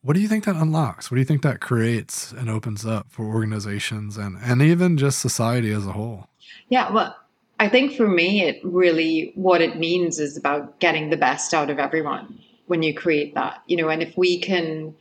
What 0.02 0.14
do 0.14 0.22
you 0.22 0.30
think 0.30 0.46
that 0.46 0.56
unlocks? 0.56 1.12
What 1.12 1.16
do 1.16 1.20
you 1.20 1.26
think 1.26 1.42
that 1.42 1.60
creates 1.60 2.32
and 2.32 2.50
opens 2.50 2.86
up 2.86 3.08
for 3.10 3.26
organizations 3.26 4.16
and, 4.16 4.38
and 4.42 4.62
even 4.62 4.98
just 4.98 5.20
society 5.20 5.74
as 5.74 5.86
a 5.86 5.92
whole? 5.92 6.28
Yeah, 6.70 6.94
well, 6.94 7.14
I 7.60 7.68
think 7.68 7.98
for 7.98 8.08
me, 8.08 8.42
it 8.44 8.62
really 8.64 9.34
what 9.36 9.62
it 9.62 9.78
means 9.78 10.18
is 10.18 10.38
about 10.38 10.80
getting 10.80 11.10
the 11.10 11.18
best 11.18 11.54
out 11.54 11.70
of 11.70 11.78
everyone 11.78 12.40
when 12.68 12.84
you 12.84 12.94
create 12.94 13.36
that, 13.36 13.62
you 13.68 13.76
know, 13.76 13.90
and 13.90 14.02
if 14.02 14.16
we 14.16 14.40
can 14.40 14.96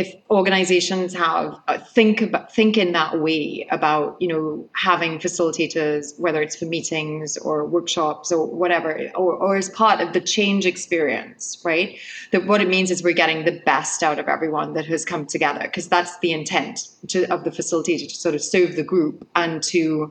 if 0.00 0.14
organizations 0.30 1.12
have 1.12 1.60
uh, 1.68 1.78
think 1.78 2.22
about 2.22 2.52
think 2.54 2.78
in 2.78 2.92
that 2.92 3.20
way 3.20 3.66
about 3.70 4.16
you 4.18 4.28
know 4.28 4.68
having 4.74 5.18
facilitators 5.18 6.18
whether 6.18 6.40
it's 6.40 6.56
for 6.56 6.64
meetings 6.64 7.36
or 7.36 7.66
workshops 7.66 8.32
or 8.32 8.46
whatever 8.46 8.90
or, 9.14 9.34
or 9.34 9.56
as 9.56 9.68
part 9.70 10.00
of 10.00 10.14
the 10.14 10.20
change 10.20 10.64
experience 10.64 11.60
right? 11.64 11.98
That 12.32 12.46
what 12.46 12.62
it 12.62 12.68
means 12.68 12.90
is 12.90 13.02
we're 13.02 13.22
getting 13.24 13.44
the 13.44 13.60
best 13.72 14.02
out 14.02 14.18
of 14.18 14.26
everyone 14.28 14.72
that 14.72 14.86
has 14.86 15.04
come 15.04 15.26
together 15.26 15.60
because 15.62 15.88
that's 15.88 16.18
the 16.20 16.32
intent 16.32 16.88
to, 17.08 17.30
of 17.34 17.44
the 17.44 17.50
facilitator 17.50 18.08
to 18.08 18.14
sort 18.14 18.34
of 18.34 18.42
serve 18.42 18.76
the 18.76 18.82
group 18.82 19.28
and 19.36 19.62
to 19.64 20.10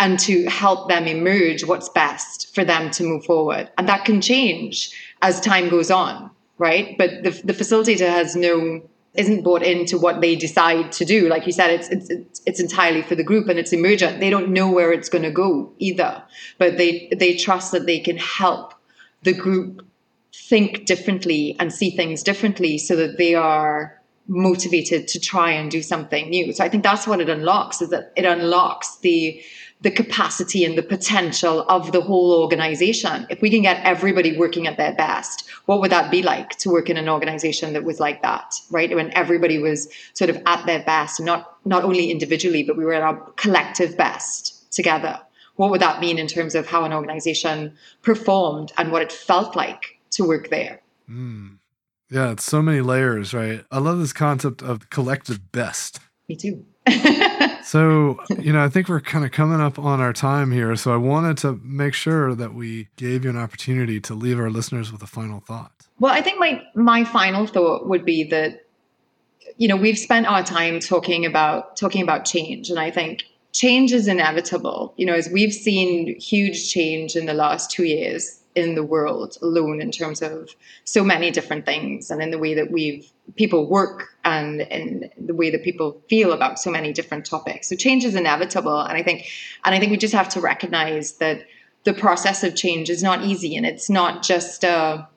and 0.00 0.18
to 0.20 0.44
help 0.48 0.88
them 0.88 1.06
emerge 1.06 1.64
what's 1.64 1.88
best 1.88 2.54
for 2.54 2.64
them 2.64 2.90
to 2.92 3.02
move 3.02 3.24
forward. 3.24 3.68
And 3.78 3.88
that 3.88 4.04
can 4.04 4.20
change 4.20 4.92
as 5.22 5.40
time 5.40 5.68
goes 5.68 5.90
on 5.90 6.30
right? 6.58 6.96
But 6.98 7.22
the, 7.22 7.30
the 7.30 7.52
facilitator 7.52 8.08
has 8.08 8.36
no 8.36 8.82
isn't 9.14 9.42
bought 9.42 9.62
into 9.62 9.98
what 9.98 10.20
they 10.20 10.36
decide 10.36 10.92
to 10.92 11.04
do. 11.04 11.28
Like 11.28 11.46
you 11.46 11.52
said, 11.52 11.70
it's 11.70 11.88
it's 11.88 12.40
it's 12.46 12.60
entirely 12.60 13.02
for 13.02 13.14
the 13.14 13.24
group 13.24 13.48
and 13.48 13.58
it's 13.58 13.72
emergent. 13.72 14.20
They 14.20 14.30
don't 14.30 14.50
know 14.50 14.70
where 14.70 14.92
it's 14.92 15.08
going 15.08 15.24
to 15.24 15.30
go 15.30 15.72
either, 15.78 16.22
but 16.58 16.76
they 16.76 17.08
they 17.16 17.36
trust 17.36 17.72
that 17.72 17.86
they 17.86 18.00
can 18.00 18.16
help 18.16 18.74
the 19.22 19.32
group 19.32 19.84
think 20.32 20.86
differently 20.86 21.56
and 21.58 21.72
see 21.72 21.90
things 21.90 22.22
differently, 22.22 22.78
so 22.78 22.96
that 22.96 23.18
they 23.18 23.34
are 23.34 24.00
motivated 24.28 25.08
to 25.08 25.18
try 25.18 25.50
and 25.50 25.70
do 25.70 25.82
something 25.82 26.28
new. 26.28 26.52
So 26.52 26.62
I 26.62 26.68
think 26.68 26.84
that's 26.84 27.06
what 27.06 27.20
it 27.20 27.30
unlocks 27.30 27.80
is 27.80 27.88
that 27.90 28.12
it 28.14 28.26
unlocks 28.26 28.98
the 28.98 29.42
the 29.80 29.90
capacity 29.90 30.64
and 30.64 30.76
the 30.76 30.82
potential 30.82 31.64
of 31.68 31.92
the 31.92 32.00
whole 32.00 32.42
organization. 32.42 33.26
If 33.30 33.40
we 33.40 33.50
can 33.50 33.62
get 33.62 33.84
everybody 33.84 34.36
working 34.36 34.66
at 34.66 34.76
their 34.76 34.92
best, 34.94 35.48
what 35.66 35.80
would 35.80 35.92
that 35.92 36.10
be 36.10 36.22
like 36.22 36.50
to 36.58 36.70
work 36.70 36.90
in 36.90 36.96
an 36.96 37.08
organization 37.08 37.72
that 37.74 37.84
was 37.84 38.00
like 38.00 38.22
that, 38.22 38.54
right? 38.70 38.94
When 38.94 39.12
everybody 39.14 39.58
was 39.58 39.88
sort 40.14 40.30
of 40.30 40.42
at 40.46 40.66
their 40.66 40.82
best, 40.82 41.20
not 41.20 41.56
not 41.64 41.84
only 41.84 42.10
individually, 42.10 42.62
but 42.62 42.76
we 42.76 42.84
were 42.84 42.94
at 42.94 43.02
our 43.02 43.16
collective 43.36 43.96
best 43.96 44.72
together. 44.72 45.20
What 45.56 45.70
would 45.70 45.80
that 45.80 46.00
mean 46.00 46.18
in 46.18 46.26
terms 46.26 46.54
of 46.54 46.66
how 46.66 46.84
an 46.84 46.92
organization 46.92 47.76
performed 48.02 48.72
and 48.78 48.90
what 48.90 49.02
it 49.02 49.12
felt 49.12 49.54
like 49.54 49.98
to 50.12 50.24
work 50.24 50.50
there? 50.50 50.80
Mm. 51.10 51.58
Yeah, 52.10 52.30
it's 52.30 52.44
so 52.44 52.62
many 52.62 52.80
layers, 52.80 53.34
right? 53.34 53.64
I 53.70 53.78
love 53.78 53.98
this 53.98 54.12
concept 54.12 54.62
of 54.62 54.88
collective 54.88 55.52
best. 55.52 56.00
Me 56.28 56.36
too. 56.36 56.64
so, 57.68 58.18
you 58.38 58.50
know, 58.50 58.64
I 58.64 58.70
think 58.70 58.88
we're 58.88 59.02
kind 59.02 59.26
of 59.26 59.30
coming 59.30 59.60
up 59.60 59.78
on 59.78 60.00
our 60.00 60.14
time 60.14 60.50
here. 60.50 60.74
So 60.74 60.90
I 60.90 60.96
wanted 60.96 61.36
to 61.38 61.60
make 61.62 61.92
sure 61.92 62.34
that 62.34 62.54
we 62.54 62.88
gave 62.96 63.24
you 63.24 63.30
an 63.30 63.36
opportunity 63.36 64.00
to 64.00 64.14
leave 64.14 64.40
our 64.40 64.48
listeners 64.48 64.90
with 64.90 65.02
a 65.02 65.06
final 65.06 65.40
thought. 65.40 65.86
Well, 66.00 66.10
I 66.10 66.22
think 66.22 66.40
my 66.40 66.62
my 66.74 67.04
final 67.04 67.46
thought 67.46 67.86
would 67.86 68.06
be 68.06 68.24
that 68.24 68.64
you 69.58 69.68
know, 69.68 69.76
we've 69.76 69.98
spent 69.98 70.26
our 70.26 70.42
time 70.42 70.80
talking 70.80 71.26
about 71.26 71.76
talking 71.76 72.00
about 72.00 72.24
change 72.24 72.70
and 72.70 72.78
I 72.78 72.90
think 72.90 73.24
change 73.52 73.92
is 73.92 74.08
inevitable. 74.08 74.94
You 74.96 75.04
know, 75.04 75.14
as 75.14 75.28
we've 75.28 75.52
seen 75.52 76.18
huge 76.18 76.72
change 76.72 77.16
in 77.16 77.26
the 77.26 77.34
last 77.34 77.70
2 77.70 77.84
years, 77.84 78.40
in 78.54 78.76
the 78.76 78.82
world 78.82 79.36
alone 79.42 79.82
in 79.82 79.90
terms 79.90 80.22
of 80.22 80.48
so 80.84 81.04
many 81.04 81.30
different 81.30 81.66
things 81.66 82.10
and 82.10 82.22
in 82.22 82.30
the 82.30 82.38
way 82.38 82.54
that 82.54 82.70
we've 82.70 83.12
people 83.38 83.66
work 83.66 84.08
and 84.24 84.60
in 84.62 85.10
the 85.16 85.34
way 85.34 85.50
that 85.50 85.62
people 85.62 86.02
feel 86.08 86.32
about 86.32 86.58
so 86.58 86.70
many 86.70 86.92
different 86.92 87.24
topics. 87.24 87.68
So 87.68 87.76
change 87.76 88.04
is 88.04 88.14
inevitable. 88.14 88.80
And 88.80 88.98
I 88.98 89.02
think 89.02 89.26
and 89.64 89.74
I 89.74 89.78
think 89.78 89.90
we 89.90 89.96
just 89.96 90.14
have 90.14 90.28
to 90.30 90.40
recognize 90.40 91.12
that 91.14 91.46
the 91.84 91.94
process 91.94 92.44
of 92.44 92.54
change 92.54 92.90
is 92.90 93.02
not 93.02 93.24
easy 93.24 93.56
and 93.56 93.64
it's 93.64 93.88
not 93.88 94.22
just 94.22 94.64
a 94.64 95.08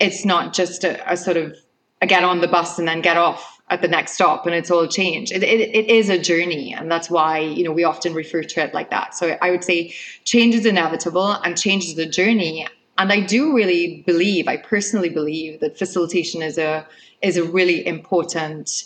it's 0.00 0.24
not 0.24 0.52
just 0.52 0.82
a, 0.82 1.12
a 1.12 1.16
sort 1.16 1.36
of 1.36 1.56
a 2.00 2.06
get 2.06 2.24
on 2.24 2.40
the 2.40 2.48
bus 2.48 2.78
and 2.78 2.88
then 2.88 3.00
get 3.00 3.16
off 3.16 3.60
at 3.70 3.80
the 3.80 3.88
next 3.88 4.12
stop 4.12 4.44
and 4.44 4.54
it's 4.54 4.70
all 4.70 4.86
change. 4.86 5.30
It, 5.32 5.42
it, 5.42 5.60
it 5.74 5.88
is 5.88 6.10
a 6.10 6.18
journey. 6.18 6.74
And 6.74 6.90
that's 6.90 7.08
why, 7.08 7.38
you 7.38 7.64
know, 7.64 7.72
we 7.72 7.84
often 7.84 8.12
refer 8.12 8.42
to 8.42 8.60
it 8.64 8.74
like 8.74 8.90
that. 8.90 9.14
So 9.14 9.38
I 9.40 9.50
would 9.50 9.64
say 9.64 9.94
change 10.24 10.54
is 10.54 10.66
inevitable 10.66 11.32
and 11.32 11.56
change 11.56 11.84
is 11.86 11.98
a 11.98 12.06
journey. 12.06 12.66
And 12.98 13.12
I 13.12 13.20
do 13.20 13.54
really 13.54 14.02
believe, 14.06 14.48
I 14.48 14.58
personally 14.58 15.08
believe 15.08 15.60
that 15.60 15.78
facilitation 15.78 16.42
is 16.42 16.58
a, 16.58 16.86
is 17.22 17.36
a 17.36 17.44
really 17.44 17.86
important, 17.86 18.84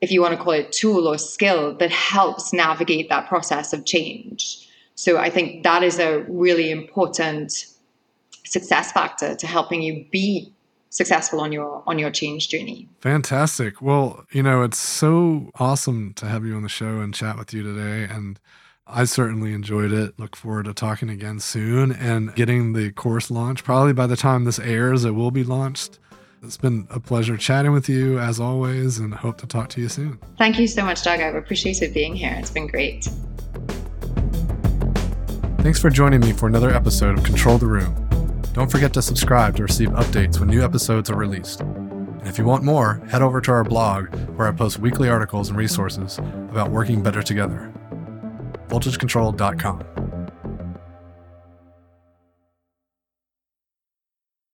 if 0.00 0.10
you 0.10 0.20
want 0.20 0.36
to 0.36 0.42
call 0.42 0.52
it 0.52 0.72
tool 0.72 1.06
or 1.06 1.16
skill 1.16 1.74
that 1.76 1.90
helps 1.90 2.52
navigate 2.52 3.08
that 3.08 3.28
process 3.28 3.72
of 3.72 3.84
change. 3.84 4.68
So 4.94 5.18
I 5.18 5.30
think 5.30 5.62
that 5.62 5.82
is 5.82 5.98
a 5.98 6.22
really 6.28 6.70
important 6.70 7.52
success 8.44 8.92
factor 8.92 9.34
to 9.34 9.46
helping 9.46 9.82
you 9.82 10.04
be 10.10 10.52
successful 10.90 11.40
on 11.40 11.52
your 11.52 11.82
on 11.86 11.98
your 11.98 12.10
change 12.10 12.48
journey. 12.48 12.88
Fantastic. 13.00 13.82
Well, 13.82 14.24
you 14.32 14.42
know, 14.42 14.62
it's 14.62 14.78
so 14.78 15.50
awesome 15.56 16.14
to 16.14 16.26
have 16.26 16.44
you 16.44 16.56
on 16.56 16.62
the 16.62 16.68
show 16.68 17.00
and 17.00 17.12
chat 17.12 17.36
with 17.36 17.52
you 17.52 17.62
today 17.62 18.12
and 18.12 18.40
I 18.88 19.04
certainly 19.04 19.52
enjoyed 19.52 19.92
it. 19.92 20.16
Look 20.16 20.36
forward 20.36 20.66
to 20.66 20.72
talking 20.72 21.10
again 21.10 21.40
soon 21.40 21.90
and 21.90 22.32
getting 22.36 22.72
the 22.72 22.92
course 22.92 23.32
launched. 23.32 23.64
Probably 23.64 23.92
by 23.92 24.06
the 24.06 24.14
time 24.14 24.44
this 24.44 24.60
airs, 24.60 25.04
it 25.04 25.10
will 25.10 25.32
be 25.32 25.42
launched. 25.42 25.98
It's 26.40 26.56
been 26.56 26.86
a 26.90 27.00
pleasure 27.00 27.36
chatting 27.36 27.72
with 27.72 27.88
you 27.88 28.20
as 28.20 28.38
always 28.38 28.98
and 28.98 29.12
hope 29.12 29.38
to 29.38 29.46
talk 29.48 29.70
to 29.70 29.80
you 29.80 29.88
soon. 29.88 30.20
Thank 30.38 30.60
you 30.60 30.68
so 30.68 30.84
much, 30.84 31.02
Doug. 31.02 31.18
I've 31.18 31.34
appreciated 31.34 31.92
being 31.92 32.14
here. 32.14 32.36
It's 32.38 32.50
been 32.50 32.68
great. 32.68 33.08
Thanks 35.58 35.80
for 35.80 35.90
joining 35.90 36.20
me 36.20 36.32
for 36.32 36.46
another 36.46 36.70
episode 36.70 37.18
of 37.18 37.24
Control 37.24 37.58
the 37.58 37.66
Room. 37.66 37.92
Don't 38.52 38.70
forget 38.70 38.92
to 38.92 39.02
subscribe 39.02 39.56
to 39.56 39.64
receive 39.64 39.88
updates 39.90 40.38
when 40.38 40.48
new 40.48 40.62
episodes 40.62 41.10
are 41.10 41.16
released. 41.16 41.60
And 41.60 42.28
if 42.28 42.38
you 42.38 42.44
want 42.44 42.62
more, 42.62 43.02
head 43.08 43.20
over 43.20 43.40
to 43.40 43.50
our 43.50 43.64
blog 43.64 44.14
where 44.36 44.46
I 44.46 44.52
post 44.52 44.78
weekly 44.78 45.08
articles 45.08 45.48
and 45.48 45.58
resources 45.58 46.18
about 46.18 46.70
working 46.70 47.02
better 47.02 47.22
together. 47.22 47.72
VoltageControl.com. 48.68 49.95